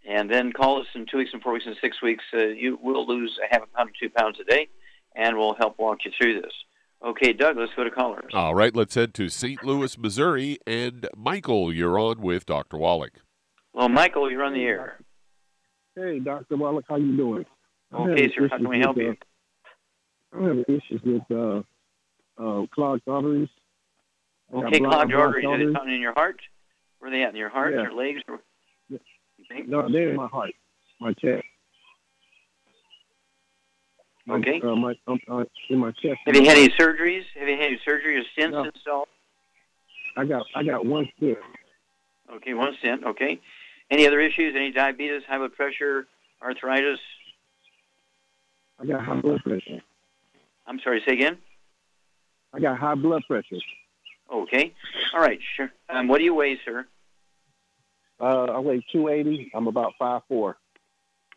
And 0.09 0.31
then 0.31 0.53
call 0.53 0.81
us 0.81 0.87
in 0.95 1.07
two 1.11 1.19
weeks 1.19 1.31
and 1.33 1.43
four 1.43 1.53
weeks 1.53 1.67
and 1.67 1.77
six 1.81 2.01
weeks. 2.03 2.25
Uh, 2.33 2.47
you 2.47 2.79
will 2.83 3.07
lose 3.07 3.39
a 3.45 3.53
half 3.53 3.63
a 3.63 3.77
pound 3.77 3.91
to 3.91 4.09
two 4.09 4.13
pounds 4.15 4.39
a 4.41 4.45
day, 4.45 4.69
and 5.15 5.37
we'll 5.37 5.55
help 5.55 5.79
walk 5.79 5.99
you 6.05 6.11
through 6.19 6.41
this. 6.41 6.53
Okay, 7.05 7.33
Doug, 7.33 7.57
let's 7.57 7.73
go 7.75 7.85
to 7.85 7.91
callers. 7.91 8.31
All 8.35 8.55
right, 8.55 8.75
let's 8.75 8.95
head 8.95 9.15
to 9.15 9.29
St. 9.29 9.65
Louis, 9.65 9.97
Missouri. 9.99 10.59
And 10.67 11.09
Michael, 11.17 11.73
you're 11.73 11.99
on 11.99 12.21
with 12.21 12.45
Dr. 12.45 12.77
Wallach. 12.77 13.15
Well, 13.73 13.89
Michael, 13.89 14.31
you're 14.31 14.45
on 14.45 14.53
the 14.53 14.65
air. 14.65 14.99
Hey, 15.95 16.19
Dr. 16.19 16.57
Wallach, 16.57 16.85
how 16.89 16.97
you 16.97 17.17
doing? 17.17 17.47
Okay, 17.93 18.31
sir. 18.37 18.49
How 18.51 18.59
can 18.59 18.69
we 18.69 18.81
help 18.81 18.97
with, 18.97 19.07
you? 19.07 19.17
uh, 20.33 20.37
I'm 20.37 20.43
having 20.47 20.65
issues 20.69 21.01
with 21.05 21.23
uh, 21.31 21.63
uh, 22.43 22.67
clogged 22.73 23.03
arteries. 23.09 23.49
Okay, 24.53 24.79
clogged 24.81 25.15
arteries. 25.15 25.47
Are 25.47 25.59
they 25.59 25.73
found 25.73 25.93
in 25.93 26.01
your 26.01 26.13
heart? 26.13 26.41
Where 26.99 27.11
are 27.11 27.15
they 27.15 27.23
at? 27.23 27.31
In 27.31 27.37
your 27.37 27.49
heart, 27.49 27.75
Yeah. 27.75 27.83
your 27.83 27.95
legs? 27.95 28.21
Or... 28.29 28.41
No, 29.67 29.91
they're 29.91 30.11
in 30.11 30.17
my 30.17 30.27
heart, 30.27 30.51
my 31.01 31.13
chest. 31.15 31.45
Okay. 34.29 34.61
Uh, 34.61 34.77
my, 34.77 34.95
um, 35.07 35.19
uh, 35.29 35.45
in 35.71 35.79
my 35.79 35.91
chest. 35.93 36.19
Have 36.27 36.37
you 36.37 36.45
had 36.45 36.57
any 36.57 36.69
surgeries? 36.69 37.25
Have 37.39 37.49
you 37.49 37.57
had 37.57 37.67
any 37.67 37.81
surgery 37.85 38.17
or 38.17 38.23
stents 38.37 38.53
No. 38.53 38.65
installed? 38.65 39.09
I 40.17 40.25
got 40.25 40.47
I 40.55 40.63
got 40.63 40.85
one 40.85 41.09
stent. 41.17 41.39
Okay, 42.33 42.55
one 42.55 42.77
stent. 42.79 43.05
Okay. 43.05 43.41
Any 43.91 44.07
other 44.07 44.21
issues? 44.21 44.55
Any 44.55 44.71
diabetes, 44.71 45.23
high 45.27 45.39
blood 45.39 45.55
pressure, 45.55 46.07
arthritis? 46.43 47.01
I 48.79 48.87
got 48.87 49.05
high 49.05 49.21
blood 49.21 49.43
pressure. 49.43 49.81
I'm 50.67 50.79
sorry. 50.81 51.03
Say 51.07 51.15
again. 51.15 51.39
I 52.53 52.61
got 52.61 52.79
high 52.79 52.95
blood 52.95 53.23
pressure. 53.27 53.57
Okay. 54.33 54.75
All 55.15 55.21
right. 55.21 55.41
Sure. 55.57 55.71
Um, 55.89 56.09
what 56.09 56.19
do 56.19 56.25
you 56.25 56.35
weigh, 56.35 56.59
sir? 56.65 56.87
Uh, 58.21 58.45
I 58.45 58.59
weigh 58.59 58.85
280. 58.93 59.51
I'm 59.55 59.67
about 59.67 59.95
five 59.99 60.23
four. 60.29 60.57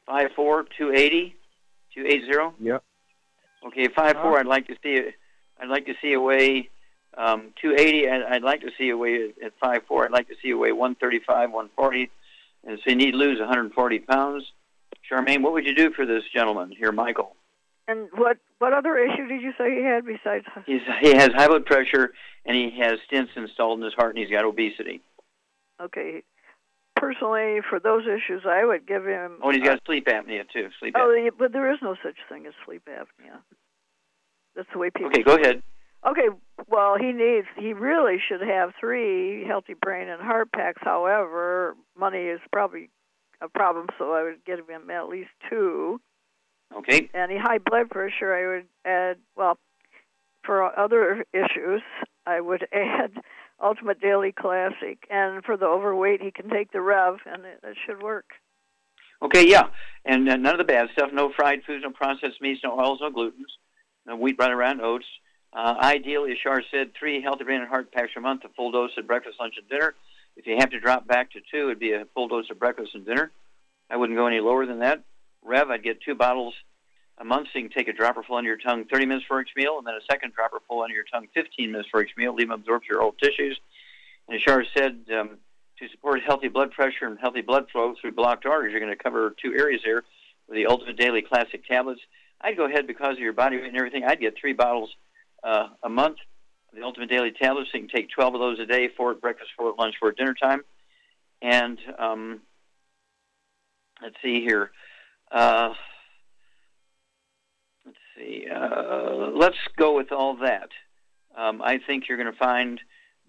Five 0.06 0.32
four, 0.36 0.66
two 0.78 0.92
eighty, 0.92 1.36
two 1.96 2.06
eight 2.06 2.26
zero. 2.26 2.54
Yep. 2.60 2.84
Okay, 3.68 3.88
five 3.88 4.18
four. 4.18 4.38
I'd 4.38 4.46
like 4.46 4.68
to 4.68 4.76
see 4.84 4.96
it. 4.96 5.14
I'd 5.60 5.70
like 5.70 5.86
to 5.86 5.94
see 6.02 6.12
a 6.12 6.20
weigh 6.20 6.70
um, 7.18 7.54
two 7.62 7.74
eighty. 7.78 8.10
I'd, 8.10 8.22
I'd 8.24 8.44
like 8.44 8.62
to 8.62 8.72
see 8.78 8.90
a 8.90 8.98
weigh 8.98 9.30
at, 9.30 9.46
at 9.46 9.54
five 9.62 9.84
four. 9.88 10.04
I'd 10.04 10.12
like 10.12 10.28
to 10.28 10.36
see 10.44 10.50
a 10.50 10.58
weigh 10.58 10.74
one 10.74 10.96
thirty 10.96 11.20
five, 11.26 11.52
one 11.52 11.70
forty. 11.76 12.12
And 12.66 12.80
so 12.80 12.92
you 12.92 12.96
need 12.96 13.12
to 13.12 13.18
lose 13.18 13.40
140 13.40 14.00
pounds. 14.00 14.46
Charmaine, 15.10 15.42
what 15.42 15.54
would 15.54 15.66
you 15.66 15.76
do 15.76 15.92
for 15.92 16.06
this 16.06 16.24
gentleman 16.34 16.72
here, 16.72 16.92
Michael? 16.92 17.36
And 17.88 18.08
what 18.16 18.38
what 18.60 18.74
other 18.74 18.98
issue 18.98 19.28
did 19.28 19.42
you 19.42 19.52
say 19.58 19.76
he 19.76 19.84
had 19.84 20.06
besides? 20.06 20.46
He's, 20.66 20.82
he 21.02 21.16
has 21.16 21.30
high 21.36 21.48
blood 21.48 21.66
pressure 21.66 22.14
and 22.46 22.56
he 22.56 22.72
has 22.80 22.94
stents 23.12 23.36
installed 23.36 23.80
in 23.80 23.86
his 23.86 23.94
heart 23.94 24.16
and 24.16 24.20
he's 24.20 24.32
got 24.32 24.46
obesity. 24.46 25.02
Okay. 25.82 26.24
Personally, 26.96 27.60
for 27.70 27.80
those 27.80 28.04
issues, 28.04 28.44
I 28.48 28.64
would 28.64 28.88
give 28.88 29.06
him. 29.06 29.40
Oh, 29.44 29.50
and 29.50 29.58
he's 29.58 29.68
got 29.68 29.78
uh, 29.78 29.86
sleep 29.86 30.06
apnea 30.06 30.44
too. 30.54 30.70
Sleep 30.80 30.96
Oh, 30.98 31.10
apnea. 31.10 31.26
yeah, 31.26 31.30
but 31.38 31.52
there 31.52 31.72
is 31.74 31.80
no 31.82 31.96
such 32.02 32.16
thing 32.30 32.46
as 32.46 32.54
sleep 32.66 32.84
apnea. 32.90 33.40
That's 34.56 34.70
the 34.72 34.80
way 34.80 34.90
people. 34.90 35.08
Okay, 35.08 35.24
go 35.24 35.36
ahead. 35.36 35.62
Okay, 36.08 36.28
well, 36.68 36.96
he 37.00 37.12
needs, 37.14 37.48
he 37.58 37.74
really 37.74 38.18
should 38.28 38.42
have 38.42 38.72
three 38.80 39.46
healthy 39.46 39.74
brain 39.74 40.10
and 40.10 40.22
heart 40.22 40.52
packs. 40.52 40.82
However, 40.84 41.76
money 41.98 42.20
is 42.20 42.40
probably 42.52 42.90
a 43.42 43.48
problem, 43.48 43.88
so 43.98 44.12
I 44.14 44.24
would 44.24 44.44
give 44.46 44.60
him 44.68 44.90
at 44.90 45.08
least 45.08 45.30
two. 45.50 46.00
Okay. 46.78 47.10
He 47.14 47.38
high 47.38 47.60
blood 47.60 47.90
pressure, 47.90 48.34
I 48.34 48.56
would 48.56 48.68
add, 48.86 49.18
well, 49.36 49.58
for 50.44 50.78
other 50.78 51.26
issues, 51.34 51.82
I 52.26 52.42
would 52.42 52.68
add 52.74 53.12
Ultimate 53.62 54.02
Daily 54.02 54.32
Classic. 54.32 54.98
And 55.10 55.44
for 55.44 55.58
the 55.58 55.66
overweight, 55.66 56.22
he 56.22 56.32
can 56.32 56.50
take 56.50 56.72
the 56.72 56.82
Rev, 56.82 57.18
and 57.26 57.46
it, 57.46 57.60
it 57.64 57.78
should 57.86 58.02
work. 58.02 58.26
Okay, 59.22 59.48
yeah, 59.48 59.68
and 60.04 60.30
uh, 60.30 60.36
none 60.36 60.54
of 60.54 60.58
the 60.58 60.66
bad 60.66 60.90
stuff. 60.92 61.12
No 61.14 61.32
fried 61.34 61.64
foods, 61.66 61.84
no 61.84 61.92
processed 61.92 62.42
meats, 62.42 62.60
no 62.62 62.78
oils, 62.78 63.00
no 63.02 63.10
glutens, 63.10 63.54
no 64.06 64.18
wheat, 64.18 64.38
bread, 64.38 64.52
around 64.52 64.82
oats. 64.82 65.06
Uh, 65.54 65.76
ideally, 65.80 66.32
as 66.34 66.38
Shar 66.40 66.62
said, 66.72 66.92
three 67.00 67.22
healthy 67.22 67.46
brain 67.46 67.62
and 67.62 67.70
heart 67.70 67.92
packs 67.94 68.12
a 68.18 68.20
month, 68.20 68.44
a 68.44 68.50
full 68.50 68.72
dose 68.72 68.92
at 68.98 69.08
breakfast, 69.08 69.38
lunch, 69.40 69.54
and 69.58 69.70
dinner. 69.70 69.94
If 70.36 70.46
you 70.46 70.58
have 70.60 70.72
to 70.72 70.80
drop 70.80 71.08
back 71.08 71.32
to 71.32 71.40
two, 71.40 71.68
it'd 71.68 71.80
be 71.80 71.94
a 71.94 72.06
full 72.14 72.28
dose 72.28 72.50
of 72.50 72.60
breakfast 72.60 72.96
and 72.96 73.06
dinner. 73.06 73.32
I 73.90 73.96
wouldn't 73.96 74.18
go 74.18 74.28
any 74.28 74.42
lower 74.42 74.66
than 74.66 74.80
that. 74.80 75.04
Rev, 75.44 75.70
I'd 75.70 75.84
get 75.84 76.02
two 76.02 76.16
bottles 76.16 76.54
a 77.18 77.24
month, 77.24 77.50
so 77.52 77.60
you 77.60 77.70
can 77.70 77.78
take 77.78 77.88
a 77.88 77.94
dropper 77.94 78.24
full 78.24 78.38
under 78.38 78.50
your 78.50 78.58
tongue 78.58 78.86
30 78.86 79.06
minutes 79.06 79.26
for 79.28 79.42
each 79.42 79.52
meal, 79.56 79.78
and 79.78 79.86
then 79.86 79.96
a 79.96 80.06
second 80.12 80.34
dropper 80.34 80.60
full 80.68 80.82
under 80.82 80.96
your 80.96 81.06
tongue 81.12 81.28
15 81.34 81.72
minutes 81.72 81.90
for 81.90 82.02
each 82.04 82.16
meal. 82.18 82.34
Leave 82.34 82.50
them 82.50 82.60
absorb 82.60 82.84
your 82.90 83.02
old 83.02 83.18
tissues. 83.20 83.60
And 84.28 84.36
as 84.36 84.42
Shar 84.42 84.64
said, 84.76 85.06
um, 85.18 85.38
to 85.80 85.90
support 85.90 86.22
healthy 86.22 86.48
blood 86.48 86.72
pressure 86.72 87.06
and 87.06 87.20
healthy 87.20 87.42
blood 87.42 87.70
flow 87.72 87.96
through 88.00 88.14
blocked 88.14 88.46
arteries, 88.46 88.72
you're 88.72 88.80
going 88.80 88.96
to 88.96 89.02
cover 89.02 89.36
two 89.42 89.54
areas 89.54 89.82
there 89.84 90.04
with 90.48 90.56
the 90.56 90.66
Ultimate 90.68 90.98
Daily 90.98 91.22
Classic 91.22 91.66
tablets. 91.66 92.02
I'd 92.42 92.58
go 92.58 92.66
ahead 92.66 92.88
because 92.88 93.14
of 93.14 93.20
your 93.20 93.34
body 93.34 93.58
weight 93.58 93.68
and 93.68 93.78
everything. 93.78 94.04
I'd 94.04 94.20
get 94.20 94.36
three 94.38 94.54
bottles 94.54 94.90
uh, 95.44 95.70
a 95.82 95.90
month 95.90 96.18
of 96.70 96.78
the 96.78 96.84
Ultimate 96.84 97.10
Daily 97.10 97.32
tablets. 97.32 97.70
So 97.72 97.78
you 97.78 97.88
can 97.88 97.96
take 97.96 98.10
12 98.10 98.36
of 98.36 98.40
those 98.40 98.60
a 98.60 98.66
day, 98.66 98.90
four 98.96 99.12
at 99.12 99.22
breakfast, 99.22 99.52
four 99.58 99.70
at 99.70 99.80
lunch, 99.80 99.96
four 100.00 100.10
at 100.10 100.18
dinner 100.18 100.34
time. 100.34 100.62
And 101.42 101.80
um, 101.98 102.42
let's 104.02 104.16
see 104.22 104.42
here. 104.42 104.72
Uh, 105.34 105.74
let's 107.86 107.98
see. 108.16 108.46
Uh, 108.48 109.32
let's 109.34 109.58
go 109.78 109.96
with 109.96 110.12
all 110.12 110.38
that. 110.38 110.70
Um, 111.36 111.62
I 111.62 111.80
think 111.80 112.08
you're 112.08 112.20
going 112.20 112.32
to 112.32 112.38
find 112.38 112.80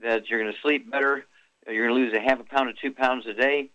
that 0.02 0.28
you're 0.28 0.40
going 0.40 0.52
to 0.52 0.58
sleep 0.60 0.90
better. 0.90 1.24
You're 1.66 1.88
going 1.88 1.98
to 1.98 2.04
lose 2.04 2.14
a 2.14 2.20
half 2.20 2.38
a 2.38 2.44
pound 2.44 2.68
to 2.68 2.80
two 2.80 2.94
pounds 2.94 3.24
a 3.26 3.32
day, 3.32 3.70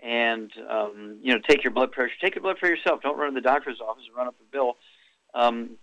and 0.00 0.50
um, 0.68 1.18
you 1.22 1.32
know, 1.32 1.40
take 1.48 1.62
your 1.62 1.72
blood 1.72 1.92
pressure. 1.92 2.14
Take 2.20 2.34
your 2.34 2.42
blood 2.42 2.58
pressure 2.58 2.74
yourself. 2.74 3.00
Don't 3.00 3.16
run 3.16 3.32
to 3.32 3.40
the 3.40 3.40
doctor's 3.40 3.80
office 3.80 4.02
and 4.08 4.16
run 4.16 4.26
up 4.26 4.34
a 4.40 4.52
bill. 4.52 4.76
Um, 5.32 5.76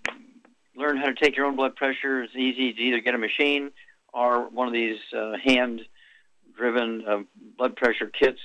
learn 0.76 0.98
how 0.98 1.06
to 1.06 1.16
take 1.16 1.38
your 1.38 1.46
own 1.46 1.56
blood 1.56 1.78
pressure. 1.78 2.24
It's 2.24 2.36
easy 2.36 2.74
to 2.74 2.82
either 2.82 3.00
get 3.00 3.16
a 3.16 3.18
machine 3.18 3.72
or 4.14 4.50
one 4.50 4.68
of 4.68 4.74
these 4.74 4.98
uh, 5.18 5.34
hand-driven 5.46 7.04
uh, 7.08 7.20
blood 7.58 7.78
pressure 7.78 8.08
kits. 8.08 8.40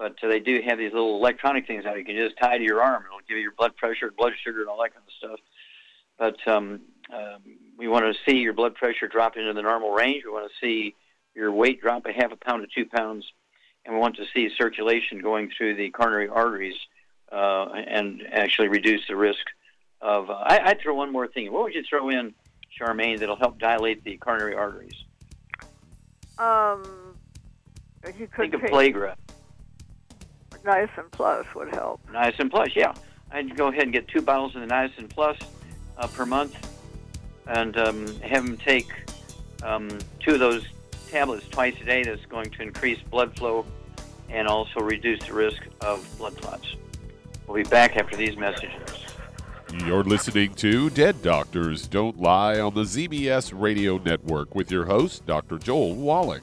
But 0.00 0.16
uh, 0.22 0.28
they 0.28 0.40
do 0.40 0.62
have 0.66 0.78
these 0.78 0.94
little 0.94 1.16
electronic 1.16 1.66
things 1.66 1.84
that 1.84 1.98
you 1.98 2.06
can 2.06 2.16
just 2.16 2.34
tie 2.38 2.56
to 2.56 2.64
your 2.64 2.82
arm. 2.82 3.04
It'll 3.04 3.18
give 3.28 3.36
you 3.36 3.42
your 3.42 3.52
blood 3.52 3.76
pressure, 3.76 4.06
and 4.06 4.16
blood 4.16 4.32
sugar, 4.42 4.60
and 4.60 4.68
all 4.70 4.80
that 4.82 4.94
kind 4.94 5.04
of 5.06 5.12
stuff. 5.12 5.40
But 6.18 6.48
um, 6.50 6.80
um, 7.12 7.42
we 7.76 7.86
want 7.86 8.06
to 8.06 8.18
see 8.24 8.38
your 8.38 8.54
blood 8.54 8.74
pressure 8.74 9.08
drop 9.08 9.36
into 9.36 9.52
the 9.52 9.60
normal 9.60 9.90
range. 9.90 10.24
We 10.24 10.32
want 10.32 10.50
to 10.50 10.66
see 10.66 10.94
your 11.34 11.52
weight 11.52 11.82
drop 11.82 12.06
a 12.06 12.12
half 12.12 12.32
a 12.32 12.36
pound 12.36 12.66
to 12.66 12.68
two 12.74 12.88
pounds, 12.88 13.26
and 13.84 13.94
we 13.94 14.00
want 14.00 14.16
to 14.16 14.24
see 14.32 14.48
circulation 14.56 15.20
going 15.20 15.50
through 15.54 15.76
the 15.76 15.90
coronary 15.90 16.28
arteries 16.28 16.76
uh, 17.30 17.66
and 17.66 18.22
actually 18.32 18.68
reduce 18.68 19.06
the 19.06 19.16
risk 19.16 19.44
of. 20.00 20.30
Uh, 20.30 20.32
I, 20.32 20.60
I'd 20.64 20.80
throw 20.80 20.94
one 20.94 21.12
more 21.12 21.28
thing. 21.28 21.52
What 21.52 21.64
would 21.64 21.74
you 21.74 21.84
throw 21.86 22.08
in, 22.08 22.32
Charmaine, 22.80 23.18
that'll 23.18 23.36
help 23.36 23.58
dilate 23.58 24.02
the 24.02 24.16
coronary 24.16 24.54
arteries? 24.54 24.96
Um, 26.38 27.16
you 28.18 28.26
could 28.28 28.50
Think 28.50 28.54
of 28.54 28.60
take 28.62 28.96
Plagra. 30.64 30.88
Niacin 30.88 31.10
Plus 31.10 31.46
would 31.54 31.74
help. 31.74 32.00
Niacin 32.12 32.50
Plus, 32.50 32.68
yeah. 32.74 32.94
I'd 33.32 33.56
go 33.56 33.68
ahead 33.68 33.84
and 33.84 33.92
get 33.92 34.08
two 34.08 34.22
bottles 34.22 34.54
of 34.54 34.62
the 34.62 34.66
Niacin 34.66 35.08
Plus 35.08 35.38
uh, 35.98 36.06
per 36.08 36.26
month, 36.26 36.56
and 37.46 37.76
um, 37.76 38.20
have 38.20 38.44
them 38.44 38.56
take 38.56 38.90
um, 39.62 39.88
two 40.20 40.34
of 40.34 40.40
those 40.40 40.66
tablets 41.10 41.46
twice 41.48 41.74
a 41.80 41.84
day. 41.84 42.02
That's 42.02 42.24
going 42.26 42.50
to 42.50 42.62
increase 42.62 43.00
blood 43.02 43.36
flow 43.36 43.64
and 44.28 44.48
also 44.48 44.80
reduce 44.80 45.20
the 45.26 45.32
risk 45.32 45.62
of 45.80 46.06
blood 46.18 46.40
clots. 46.40 46.76
We'll 47.46 47.62
be 47.62 47.68
back 47.68 47.96
after 47.96 48.16
these 48.16 48.36
messages. 48.36 49.06
You're 49.84 50.04
listening 50.04 50.54
to 50.54 50.90
Dead 50.90 51.22
Doctors 51.22 51.86
Don't 51.86 52.20
Lie 52.20 52.58
on 52.58 52.74
the 52.74 52.82
ZBS 52.82 53.52
Radio 53.54 53.98
Network 53.98 54.54
with 54.54 54.70
your 54.70 54.86
host, 54.86 55.26
Dr. 55.26 55.58
Joel 55.58 55.94
Wallach. 55.94 56.42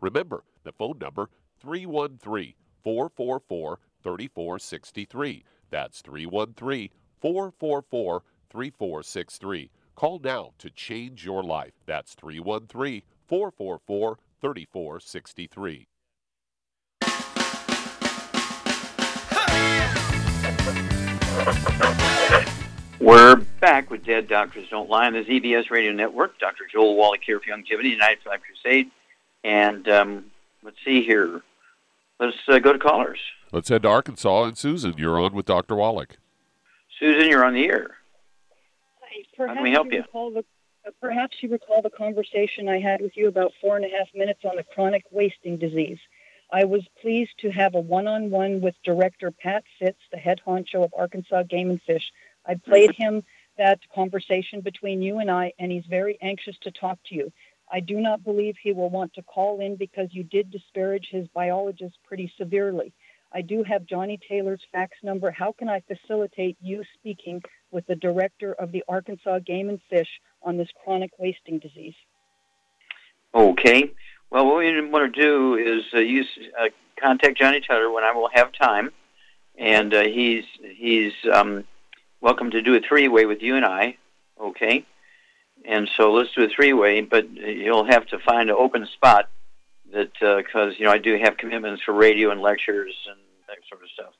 Remember, 0.00 0.44
the 0.64 0.72
phone 0.72 0.98
number 1.00 1.28
313 1.60 2.54
444 2.82 3.78
3463. 4.02 5.44
That's 5.70 6.00
313 6.02 6.90
444 7.20 8.22
3463. 8.50 9.70
Call 9.94 10.18
now 10.18 10.52
to 10.58 10.70
change 10.70 11.24
your 11.24 11.42
life. 11.42 11.72
That's 11.86 12.14
313 12.14 13.02
444 13.26 14.18
3463. 14.40 15.88
We're 23.00 23.36
back 23.60 23.90
with 23.90 24.04
Dead 24.04 24.28
Doctors 24.28 24.68
Don't 24.70 24.88
Lie 24.88 25.06
on 25.06 25.12
the 25.12 25.24
ZBS 25.24 25.70
Radio 25.70 25.92
Network. 25.92 26.38
Dr. 26.38 26.64
Joel 26.72 26.96
Wallach 26.96 27.20
here 27.24 27.40
for 27.40 27.46
Youngevity, 27.46 27.90
United 27.90 28.18
Five 28.24 28.40
Crusade. 28.42 28.90
And 29.44 29.88
um, 29.88 30.24
let's 30.62 30.78
see 30.84 31.02
here. 31.04 31.42
Let's 32.18 32.36
uh, 32.48 32.58
go 32.58 32.72
to 32.72 32.78
callers. 32.78 33.18
Let's 33.52 33.68
head 33.68 33.82
to 33.82 33.88
Arkansas. 33.88 34.44
And 34.44 34.58
Susan, 34.58 34.94
you're 34.96 35.20
on 35.20 35.34
with 35.34 35.46
Dr. 35.46 35.76
Wallach. 35.76 36.16
Susan, 36.98 37.28
you're 37.28 37.44
on 37.44 37.54
the 37.54 37.66
air. 37.66 37.96
Perhaps 39.36 39.50
How 39.50 39.54
can 39.54 39.62
we 39.62 39.70
help 39.70 39.92
you? 39.92 40.00
Recall 40.00 40.30
the, 40.30 40.44
uh, 40.86 40.90
perhaps 41.00 41.36
you 41.40 41.48
recall 41.48 41.82
the 41.82 41.90
conversation 41.90 42.68
I 42.68 42.78
had 42.80 43.00
with 43.00 43.16
you 43.16 43.28
about 43.28 43.52
four 43.60 43.76
and 43.76 43.84
a 43.84 43.88
half 43.88 44.08
minutes 44.14 44.40
on 44.44 44.56
the 44.56 44.62
chronic 44.62 45.04
wasting 45.10 45.56
disease. 45.56 45.98
I 46.52 46.64
was 46.64 46.82
pleased 47.00 47.32
to 47.40 47.50
have 47.50 47.74
a 47.74 47.80
one-on-one 47.80 48.60
with 48.60 48.74
Director 48.84 49.30
Pat 49.30 49.64
Fitts, 49.78 50.00
the 50.12 50.18
head 50.18 50.40
honcho 50.46 50.84
of 50.84 50.94
Arkansas 50.96 51.44
Game 51.44 51.70
and 51.70 51.82
Fish. 51.82 52.12
I 52.46 52.54
played 52.54 52.92
him 52.96 53.22
that 53.58 53.80
conversation 53.94 54.60
between 54.60 55.02
you 55.02 55.18
and 55.18 55.30
I, 55.30 55.52
and 55.58 55.70
he's 55.72 55.86
very 55.86 56.18
anxious 56.20 56.56
to 56.62 56.70
talk 56.70 56.98
to 57.06 57.14
you. 57.14 57.32
I 57.72 57.80
do 57.80 58.00
not 58.00 58.24
believe 58.24 58.56
he 58.62 58.72
will 58.72 58.90
want 58.90 59.14
to 59.14 59.22
call 59.22 59.60
in 59.60 59.76
because 59.76 60.08
you 60.12 60.22
did 60.22 60.50
disparage 60.50 61.08
his 61.10 61.26
biologist 61.28 61.96
pretty 62.06 62.32
severely. 62.38 62.92
I 63.32 63.42
do 63.42 63.64
have 63.64 63.86
Johnny 63.86 64.18
Taylor's 64.28 64.62
fax 64.70 64.96
number. 65.02 65.30
How 65.30 65.52
can 65.52 65.68
I 65.68 65.82
facilitate 65.88 66.56
you 66.60 66.84
speaking 66.94 67.42
with 67.72 67.84
the 67.86 67.96
director 67.96 68.52
of 68.52 68.70
the 68.70 68.84
Arkansas 68.88 69.40
Game 69.40 69.68
and 69.68 69.80
Fish 69.90 70.08
on 70.42 70.56
this 70.56 70.68
chronic 70.84 71.10
wasting 71.18 71.58
disease? 71.58 71.94
Okay. 73.34 73.90
Well, 74.30 74.46
what 74.46 74.58
we 74.58 74.88
want 74.88 75.12
to 75.12 75.20
do 75.20 75.56
is 75.56 75.82
uh, 75.92 75.98
use 75.98 76.28
uh, 76.58 76.68
contact 77.00 77.36
Johnny 77.38 77.60
Taylor 77.60 77.90
when 77.90 78.04
I 78.04 78.12
will 78.12 78.28
have 78.32 78.52
time, 78.52 78.92
and 79.58 79.92
uh, 79.92 80.02
he's 80.02 80.44
he's 80.76 81.12
um, 81.32 81.64
welcome 82.20 82.52
to 82.52 82.62
do 82.62 82.74
a 82.74 82.80
three-way 82.80 83.26
with 83.26 83.42
you 83.42 83.56
and 83.56 83.64
I. 83.64 83.96
Okay. 84.40 84.86
And 85.66 85.88
so 85.96 86.12
let's 86.12 86.32
do 86.34 86.44
a 86.44 86.48
three-way, 86.48 87.00
but 87.02 87.30
you'll 87.30 87.86
have 87.86 88.06
to 88.08 88.18
find 88.18 88.50
an 88.50 88.56
open 88.58 88.86
spot 88.86 89.30
that 89.92 90.12
because 90.20 90.74
you 90.78 90.84
know 90.84 90.92
I 90.92 90.98
do 90.98 91.16
have 91.16 91.36
commitments 91.36 91.82
for 91.82 91.92
radio 91.92 92.30
and 92.30 92.40
lectures 92.40 92.94
and 93.08 93.18
that 93.48 93.58
sort 93.68 93.82
of 93.82 93.88
stuff. 93.90 94.12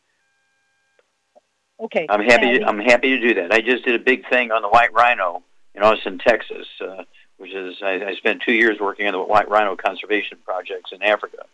Okay. 1.81 2.07
I'm 2.09 2.23
happy. 2.23 2.59
To, 2.59 2.65
I'm 2.65 2.79
happy 2.79 3.19
to 3.19 3.21
do 3.21 3.35
that. 3.35 3.53
I 3.53 3.61
just 3.61 3.85
did 3.85 3.95
a 3.95 4.03
big 4.03 4.29
thing 4.29 4.53
on 4.53 4.63
the 4.63 4.69
white 4.69 4.93
rhino 4.93 5.43
in 5.75 5.83
Austin, 5.83 6.19
Texas, 6.19 6.67
uh, 6.81 7.03
which 7.37 7.53
is 7.53 7.77
I, 7.83 8.05
I 8.07 8.15
spent 8.15 8.43
two 8.43 8.53
years 8.53 8.79
working 8.81 9.07
on 9.07 9.13
the 9.13 9.21
white 9.21 9.49
rhino 9.49 9.77
conservation 9.77 10.39
projects 10.45 10.93
in 10.93 11.03
Africa. 11.03 11.45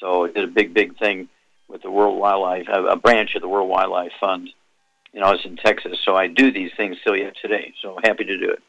So 0.00 0.24
I 0.24 0.30
did 0.30 0.44
a 0.44 0.48
big, 0.48 0.72
big 0.72 0.98
thing 0.98 1.28
with 1.68 1.82
the 1.82 1.90
World 1.90 2.18
Wildlife, 2.18 2.66
a, 2.68 2.84
a 2.84 2.96
branch 2.96 3.34
of 3.34 3.42
the 3.42 3.48
World 3.48 3.68
Wildlife 3.68 4.12
Fund 4.18 4.48
in 5.12 5.22
Austin, 5.22 5.56
Texas. 5.56 5.98
So 6.04 6.16
I 6.16 6.28
do 6.28 6.50
these 6.50 6.70
things 6.76 6.96
still 7.00 7.16
yet 7.16 7.34
today. 7.42 7.74
So 7.82 7.98
happy 8.02 8.24
to 8.24 8.38
do 8.38 8.50
it. 8.50 8.62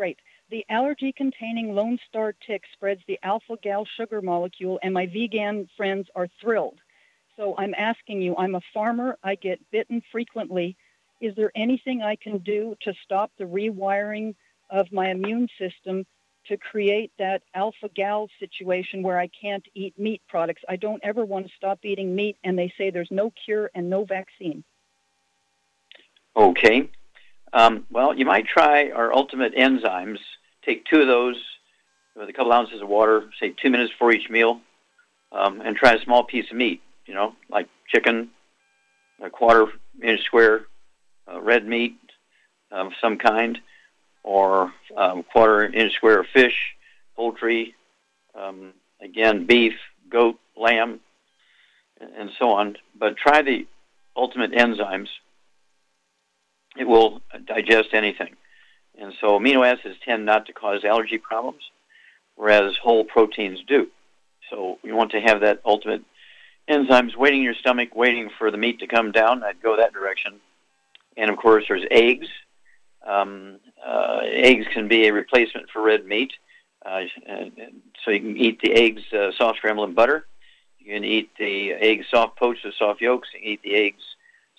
Great. 0.00 0.18
The 0.50 0.64
allergy 0.70 1.12
containing 1.12 1.74
Lone 1.74 1.98
Star 2.08 2.32
tick 2.46 2.62
spreads 2.72 3.02
the 3.06 3.18
alpha 3.22 3.58
gal 3.62 3.86
sugar 3.98 4.22
molecule, 4.22 4.80
and 4.82 4.94
my 4.94 5.04
vegan 5.04 5.68
friends 5.76 6.08
are 6.14 6.26
thrilled. 6.40 6.78
So 7.36 7.54
I'm 7.58 7.74
asking 7.76 8.22
you, 8.22 8.34
I'm 8.38 8.54
a 8.54 8.62
farmer, 8.72 9.18
I 9.22 9.34
get 9.34 9.60
bitten 9.70 10.02
frequently. 10.10 10.74
Is 11.20 11.36
there 11.36 11.52
anything 11.54 12.00
I 12.00 12.16
can 12.16 12.38
do 12.38 12.74
to 12.80 12.94
stop 13.04 13.30
the 13.36 13.44
rewiring 13.44 14.34
of 14.70 14.90
my 14.90 15.10
immune 15.10 15.48
system 15.58 16.06
to 16.46 16.56
create 16.56 17.12
that 17.18 17.42
alpha 17.54 17.90
gal 17.94 18.30
situation 18.38 19.02
where 19.02 19.18
I 19.18 19.26
can't 19.26 19.66
eat 19.74 19.98
meat 19.98 20.22
products? 20.30 20.62
I 20.66 20.76
don't 20.76 21.04
ever 21.04 21.26
want 21.26 21.46
to 21.46 21.52
stop 21.58 21.80
eating 21.82 22.14
meat, 22.14 22.38
and 22.42 22.58
they 22.58 22.72
say 22.78 22.88
there's 22.88 23.10
no 23.10 23.34
cure 23.44 23.70
and 23.74 23.90
no 23.90 24.06
vaccine. 24.06 24.64
Okay. 26.34 26.88
Um, 27.52 27.86
well, 27.90 28.14
you 28.14 28.24
might 28.24 28.46
try 28.46 28.90
our 28.90 29.12
ultimate 29.12 29.54
enzymes. 29.54 30.18
Take 30.64 30.84
two 30.86 31.00
of 31.00 31.08
those 31.08 31.36
with 32.14 32.28
a 32.28 32.32
couple 32.32 32.52
ounces 32.52 32.80
of 32.80 32.88
water, 32.88 33.30
say 33.40 33.50
two 33.50 33.70
minutes 33.70 33.92
before 33.92 34.12
each 34.12 34.30
meal, 34.30 34.60
um, 35.32 35.60
and 35.60 35.76
try 35.76 35.94
a 35.94 36.02
small 36.02 36.24
piece 36.24 36.50
of 36.50 36.56
meat, 36.56 36.80
you 37.06 37.14
know, 37.14 37.34
like 37.48 37.68
chicken, 37.88 38.30
a 39.22 39.30
quarter 39.30 39.66
inch 40.02 40.22
square 40.24 40.66
uh, 41.32 41.40
red 41.40 41.66
meat 41.66 41.96
of 42.70 42.92
some 43.00 43.18
kind, 43.18 43.58
or 44.22 44.72
um, 44.96 45.22
quarter 45.22 45.64
inch 45.64 45.94
square 45.94 46.24
fish, 46.32 46.74
poultry, 47.16 47.74
um, 48.34 48.72
again, 49.00 49.46
beef, 49.46 49.74
goat, 50.08 50.38
lamb, 50.56 51.00
and 52.00 52.30
so 52.38 52.50
on. 52.50 52.76
But 52.98 53.16
try 53.16 53.42
the 53.42 53.66
ultimate 54.16 54.52
enzymes 54.52 55.08
it 56.76 56.86
will 56.86 57.20
digest 57.46 57.90
anything. 57.92 58.36
And 58.98 59.12
so 59.20 59.38
amino 59.38 59.66
acids 59.66 59.96
tend 60.04 60.26
not 60.26 60.46
to 60.46 60.52
cause 60.52 60.84
allergy 60.84 61.18
problems, 61.18 61.62
whereas 62.36 62.76
whole 62.76 63.04
proteins 63.04 63.60
do. 63.66 63.88
So 64.50 64.78
you 64.82 64.94
want 64.94 65.12
to 65.12 65.20
have 65.20 65.40
that 65.40 65.60
ultimate 65.64 66.02
enzymes 66.68 67.16
waiting 67.16 67.40
in 67.40 67.44
your 67.44 67.54
stomach, 67.54 67.94
waiting 67.94 68.30
for 68.38 68.50
the 68.50 68.58
meat 68.58 68.80
to 68.80 68.86
come 68.86 69.12
down. 69.12 69.42
I'd 69.42 69.62
go 69.62 69.76
that 69.76 69.92
direction. 69.92 70.40
And 71.16 71.30
of 71.30 71.36
course, 71.36 71.64
there's 71.68 71.86
eggs. 71.90 72.28
Um, 73.06 73.58
uh, 73.84 74.20
eggs 74.24 74.66
can 74.72 74.88
be 74.88 75.06
a 75.06 75.12
replacement 75.12 75.70
for 75.70 75.82
red 75.82 76.04
meat. 76.06 76.32
Uh, 76.84 77.02
so 78.04 78.10
you 78.10 78.20
can 78.20 78.36
eat 78.36 78.60
the 78.60 78.72
eggs 78.72 79.02
uh, 79.12 79.32
soft 79.36 79.58
scrambled 79.58 79.88
in 79.88 79.94
butter. 79.94 80.26
You 80.78 80.94
can 80.94 81.04
eat 81.04 81.30
the 81.38 81.72
eggs 81.72 82.06
soft 82.10 82.38
poached 82.38 82.64
with 82.64 82.74
soft 82.74 83.00
yolks. 83.00 83.28
You 83.34 83.40
can 83.40 83.48
eat 83.48 83.62
the 83.62 83.74
eggs 83.74 84.02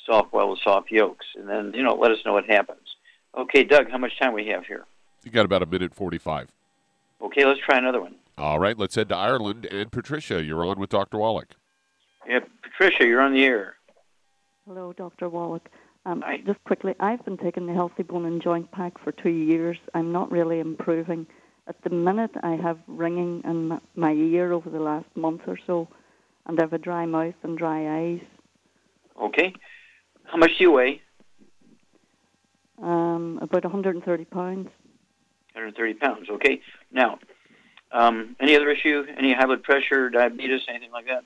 soft 0.06 0.32
boiled 0.32 0.52
with 0.52 0.60
soft 0.64 0.92
yolks. 0.92 1.26
And 1.36 1.48
then, 1.48 1.74
you 1.74 1.84
know, 1.84 1.96
let 1.96 2.12
us 2.12 2.20
know 2.26 2.34
what 2.34 2.46
happens. 2.46 2.96
Okay, 3.38 3.64
Doug, 3.64 3.90
how 3.90 3.98
much 3.98 4.18
time 4.20 4.34
we 4.34 4.48
have 4.48 4.66
here? 4.66 4.86
You 5.24 5.32
got 5.32 5.46
about 5.46 5.64
a 5.64 5.66
minute 5.66 5.94
45. 5.94 6.50
Okay, 7.22 7.46
let's 7.46 7.60
try 7.60 7.78
another 7.78 8.02
one. 8.02 8.16
All 8.38 8.60
right, 8.60 8.78
let's 8.78 8.96
head 8.96 9.10
to 9.10 9.16
Ireland. 9.16 9.66
And 9.66 9.92
Patricia, 9.92 10.44
you're 10.44 10.66
on 10.66 10.80
with 10.80 10.90
Dr. 10.90 11.18
Wallach. 11.18 11.56
Yeah, 12.28 12.40
Patricia, 12.62 13.06
you're 13.06 13.22
on 13.22 13.34
the 13.34 13.44
air. 13.44 13.76
Hello, 14.68 14.94
Dr. 14.94 15.30
Wallach. 15.30 15.70
Um, 16.06 16.24
just 16.46 16.64
quickly, 16.64 16.96
I've 17.00 17.24
been 17.26 17.38
taking 17.38 17.68
the 17.68 17.74
Healthy 17.74 18.04
Bone 18.04 18.26
and 18.26 18.42
Joint 18.42 18.72
Pack 18.72 19.04
for 19.04 19.12
two 19.12 19.30
years. 19.30 19.78
I'm 19.94 20.12
not 20.12 20.32
really 20.32 20.60
improving. 20.60 21.28
At 21.68 21.82
the 21.84 21.92
minute, 21.92 22.32
I 22.42 22.56
have 22.56 22.80
ringing 22.88 23.44
in 23.46 23.80
my 23.96 24.12
ear 24.12 24.52
over 24.52 24.70
the 24.70 24.80
last 24.80 25.06
month 25.16 25.42
or 25.46 25.58
so, 25.68 25.88
and 26.48 26.60
I 26.60 26.64
have 26.64 26.74
a 26.74 26.80
dry 26.80 27.06
mouth 27.06 27.36
and 27.44 27.58
dry 27.58 28.00
eyes. 28.00 28.22
Okay. 29.22 29.54
How 30.32 30.38
much 30.38 30.52
do 30.58 30.64
you 30.64 30.72
weigh? 30.72 31.02
Um, 32.82 33.38
about 33.42 33.64
130 33.64 34.26
pounds. 34.26 34.70
130 35.54 35.94
pounds. 35.96 36.30
Okay. 36.30 36.62
Now, 36.90 37.20
um, 37.92 38.38
any 38.40 38.56
other 38.56 38.70
issue? 38.70 39.04
Any 39.18 39.34
high 39.34 39.46
blood 39.46 39.62
pressure, 39.62 40.10
diabetes, 40.10 40.62
anything 40.70 40.92
like 40.92 41.08
that? 41.08 41.26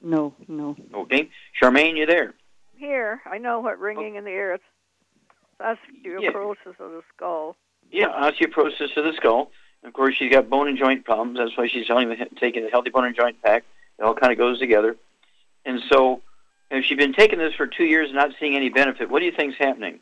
No, 0.00 0.32
no. 0.46 0.76
Okay. 0.94 1.28
Charmaine, 1.60 1.96
you 1.96 2.06
there? 2.06 2.34
Here, 2.76 3.20
I 3.26 3.38
know 3.38 3.58
what 3.58 3.80
ringing 3.80 4.14
in 4.14 4.24
the 4.24 4.30
ear 4.30 4.54
is. 4.54 4.60
Osteoporosis 5.60 6.78
of 6.78 6.92
the 6.92 7.02
skull. 7.16 7.56
Yeah, 7.90 8.08
osteoporosis 8.08 8.96
of 8.96 9.04
the 9.04 9.12
skull. 9.16 9.50
Of 9.82 9.92
course, 9.92 10.14
she's 10.16 10.30
got 10.30 10.48
bone 10.48 10.68
and 10.68 10.78
joint 10.78 11.04
problems. 11.04 11.38
That's 11.38 11.56
why 11.58 11.66
she's 11.66 11.86
telling 11.86 12.08
me 12.08 12.16
taking 12.38 12.62
the 12.62 12.70
healthy 12.70 12.90
bone 12.90 13.06
and 13.06 13.16
joint 13.16 13.42
pack. 13.42 13.64
It 13.98 14.02
all 14.02 14.14
kind 14.14 14.30
of 14.30 14.38
goes 14.38 14.60
together. 14.60 14.96
And 15.64 15.80
so, 15.90 16.22
if 16.76 16.84
she's 16.84 16.98
been 16.98 17.12
taking 17.12 17.38
this 17.38 17.54
for 17.54 17.66
two 17.66 17.84
years 17.84 18.08
and 18.08 18.16
not 18.16 18.30
seeing 18.38 18.56
any 18.56 18.68
benefit, 18.68 19.10
what 19.10 19.20
do 19.20 19.26
you 19.26 19.32
think's 19.32 19.56
happening? 19.58 20.00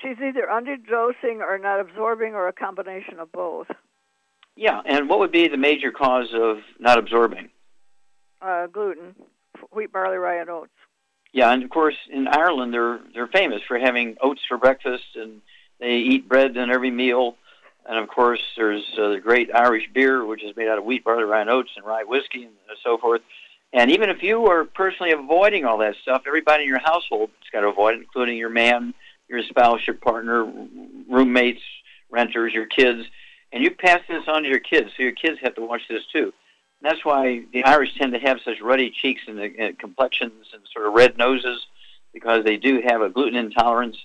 She's 0.00 0.16
either 0.18 0.46
underdosing 0.50 1.40
or 1.40 1.58
not 1.58 1.80
absorbing 1.80 2.34
or 2.34 2.48
a 2.48 2.52
combination 2.52 3.18
of 3.18 3.32
both. 3.32 3.66
Yeah, 4.56 4.80
and 4.84 5.08
what 5.08 5.20
would 5.20 5.32
be 5.32 5.48
the 5.48 5.56
major 5.56 5.92
cause 5.92 6.28
of 6.32 6.58
not 6.78 6.98
absorbing? 6.98 7.48
Uh, 8.40 8.66
gluten, 8.66 9.14
wheat, 9.72 9.92
barley, 9.92 10.16
rye, 10.16 10.40
and 10.40 10.50
oats. 10.50 10.70
Yeah, 11.32 11.52
and 11.52 11.62
of 11.62 11.70
course 11.70 11.96
in 12.10 12.26
Ireland 12.26 12.72
they're 12.72 13.00
they're 13.14 13.28
famous 13.28 13.62
for 13.66 13.78
having 13.78 14.16
oats 14.20 14.40
for 14.48 14.56
breakfast, 14.56 15.04
and 15.14 15.40
they 15.78 15.96
eat 15.96 16.28
bread 16.28 16.56
in 16.56 16.70
every 16.70 16.90
meal. 16.90 17.36
And 17.86 17.98
of 17.98 18.08
course 18.08 18.40
there's 18.56 18.84
uh, 18.98 19.10
the 19.10 19.20
great 19.20 19.54
Irish 19.54 19.88
beer, 19.92 20.24
which 20.24 20.42
is 20.42 20.56
made 20.56 20.68
out 20.68 20.78
of 20.78 20.84
wheat, 20.84 21.04
barley, 21.04 21.24
rye, 21.24 21.40
and 21.40 21.50
oats, 21.50 21.70
and 21.76 21.84
rye 21.84 22.04
whiskey, 22.04 22.44
and 22.44 22.54
so 22.82 22.98
forth. 22.98 23.22
And 23.72 23.90
even 23.90 24.08
if 24.08 24.22
you 24.22 24.46
are 24.46 24.64
personally 24.64 25.12
avoiding 25.12 25.64
all 25.64 25.78
that 25.78 25.96
stuff, 26.02 26.22
everybody 26.26 26.62
in 26.62 26.68
your 26.68 26.78
household 26.78 27.30
has 27.40 27.50
got 27.52 27.60
to 27.60 27.68
avoid 27.68 27.94
it, 27.94 28.00
including 28.00 28.38
your 28.38 28.48
man, 28.48 28.94
your 29.28 29.42
spouse, 29.42 29.86
your 29.86 29.96
partner, 29.96 30.50
roommates, 31.08 31.62
renters, 32.10 32.54
your 32.54 32.66
kids. 32.66 33.06
And 33.52 33.62
you 33.62 33.70
pass 33.70 34.00
this 34.08 34.24
on 34.26 34.42
to 34.42 34.48
your 34.48 34.58
kids, 34.58 34.90
so 34.96 35.02
your 35.02 35.12
kids 35.12 35.38
have 35.42 35.54
to 35.56 35.60
watch 35.60 35.82
this 35.88 36.02
too. 36.12 36.32
And 36.80 36.90
that's 36.90 37.04
why 37.04 37.44
the 37.52 37.64
Irish 37.64 37.94
tend 37.98 38.12
to 38.14 38.18
have 38.20 38.38
such 38.44 38.60
ruddy 38.62 38.90
cheeks 38.90 39.22
and, 39.26 39.38
and 39.38 39.78
complexions 39.78 40.46
and 40.54 40.62
sort 40.72 40.86
of 40.86 40.94
red 40.94 41.18
noses, 41.18 41.66
because 42.14 42.44
they 42.44 42.56
do 42.56 42.80
have 42.80 43.02
a 43.02 43.10
gluten 43.10 43.36
intolerance. 43.36 43.96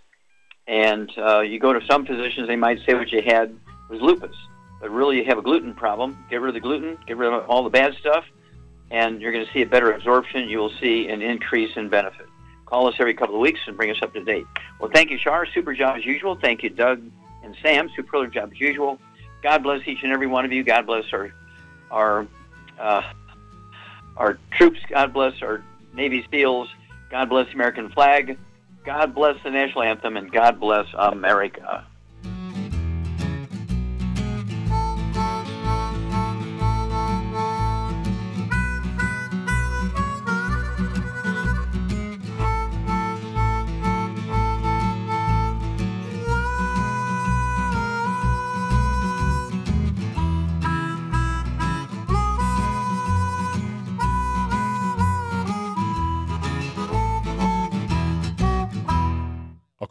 And 0.67 1.11
uh, 1.17 1.39
you 1.41 1.59
go 1.59 1.73
to 1.73 1.85
some 1.85 2.05
physicians, 2.05 2.47
they 2.47 2.55
might 2.55 2.79
say 2.85 2.95
what 2.95 3.11
you 3.11 3.21
had 3.21 3.55
was 3.89 4.01
lupus, 4.01 4.35
but 4.81 4.89
really 4.91 5.17
you 5.17 5.25
have 5.25 5.37
a 5.37 5.41
gluten 5.41 5.73
problem. 5.73 6.25
Get 6.29 6.41
rid 6.41 6.49
of 6.49 6.53
the 6.55 6.59
gluten, 6.59 6.97
get 7.05 7.17
rid 7.17 7.31
of 7.31 7.49
all 7.49 7.63
the 7.63 7.69
bad 7.69 7.95
stuff, 7.99 8.25
and 8.91 9.21
you're 9.21 9.31
going 9.31 9.45
to 9.45 9.51
see 9.51 9.61
a 9.61 9.65
better 9.65 9.91
absorption. 9.91 10.49
You 10.49 10.59
will 10.59 10.73
see 10.81 11.07
an 11.09 11.21
increase 11.21 11.75
in 11.75 11.89
benefit. 11.89 12.27
Call 12.65 12.87
us 12.87 12.95
every 12.99 13.13
couple 13.13 13.35
of 13.35 13.41
weeks 13.41 13.59
and 13.67 13.77
bring 13.77 13.91
us 13.91 14.01
up 14.01 14.13
to 14.13 14.23
date. 14.23 14.45
Well, 14.79 14.89
thank 14.93 15.11
you, 15.11 15.17
Shar. 15.17 15.45
Super 15.45 15.73
job 15.73 15.97
as 15.97 16.05
usual. 16.05 16.35
Thank 16.35 16.63
you, 16.63 16.69
Doug 16.69 17.01
and 17.43 17.55
Sam. 17.61 17.89
Superlative 17.95 18.33
job 18.33 18.51
as 18.51 18.59
usual. 18.59 18.99
God 19.41 19.61
bless 19.63 19.87
each 19.87 20.03
and 20.03 20.11
every 20.11 20.27
one 20.27 20.45
of 20.45 20.51
you. 20.51 20.63
God 20.63 20.85
bless 20.85 21.05
our 21.13 21.33
our 21.91 22.27
uh, 22.79 23.01
our 24.17 24.39
troops. 24.51 24.79
God 24.89 25.13
bless 25.13 25.41
our 25.41 25.63
Navy 25.93 26.25
SEALs. 26.31 26.69
God 27.11 27.29
bless 27.29 27.47
the 27.47 27.53
American 27.53 27.89
flag. 27.89 28.39
God 28.85 29.13
bless 29.13 29.41
the 29.43 29.51
national 29.51 29.83
anthem, 29.83 30.17
and 30.17 30.31
God 30.31 30.59
bless 30.59 30.87
America. 30.97 31.85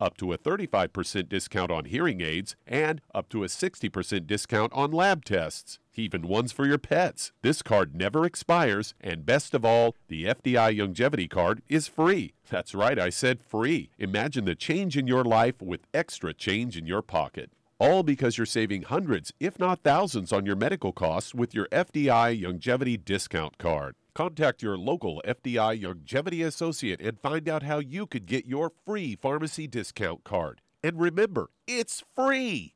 up 0.00 0.16
to 0.16 0.32
a 0.32 0.38
35% 0.38 1.28
discount 1.28 1.70
on 1.70 1.84
hearing 1.84 2.20
aids, 2.20 2.56
and 2.66 3.00
up 3.14 3.28
to 3.28 3.44
a 3.44 3.48
60% 3.48 4.26
discount 4.26 4.72
on 4.72 4.90
lab 4.90 5.24
tests, 5.24 5.78
even 5.94 6.22
ones 6.22 6.52
for 6.52 6.66
your 6.66 6.78
pets. 6.78 7.32
This 7.42 7.62
card 7.62 7.94
never 7.94 8.24
expires, 8.24 8.94
and 9.00 9.26
best 9.26 9.54
of 9.54 9.64
all, 9.64 9.94
the 10.08 10.24
FDI 10.24 10.78
Longevity 10.78 11.28
Card 11.28 11.62
is 11.68 11.88
free. 11.88 12.32
That's 12.48 12.74
right, 12.74 12.98
I 12.98 13.10
said 13.10 13.42
free. 13.42 13.90
Imagine 13.98 14.46
the 14.46 14.54
change 14.54 14.96
in 14.96 15.06
your 15.06 15.24
life 15.24 15.60
with 15.60 15.86
extra 15.92 16.32
change 16.32 16.76
in 16.76 16.86
your 16.86 17.02
pocket. 17.02 17.50
All 17.80 18.02
because 18.02 18.36
you're 18.36 18.44
saving 18.44 18.82
hundreds, 18.82 19.32
if 19.40 19.58
not 19.58 19.82
thousands, 19.82 20.34
on 20.34 20.44
your 20.44 20.54
medical 20.54 20.92
costs 20.92 21.34
with 21.34 21.54
your 21.54 21.66
FDI 21.68 22.42
Longevity 22.44 22.98
Discount 22.98 23.56
Card. 23.56 23.94
Contact 24.14 24.60
your 24.62 24.76
local 24.76 25.22
FDI 25.26 25.82
Longevity 25.82 26.42
Associate 26.42 27.00
and 27.00 27.18
find 27.18 27.48
out 27.48 27.62
how 27.62 27.78
you 27.78 28.06
could 28.06 28.26
get 28.26 28.44
your 28.44 28.70
free 28.84 29.16
pharmacy 29.16 29.66
discount 29.66 30.24
card. 30.24 30.60
And 30.84 31.00
remember, 31.00 31.48
it's 31.66 32.04
free! 32.14 32.74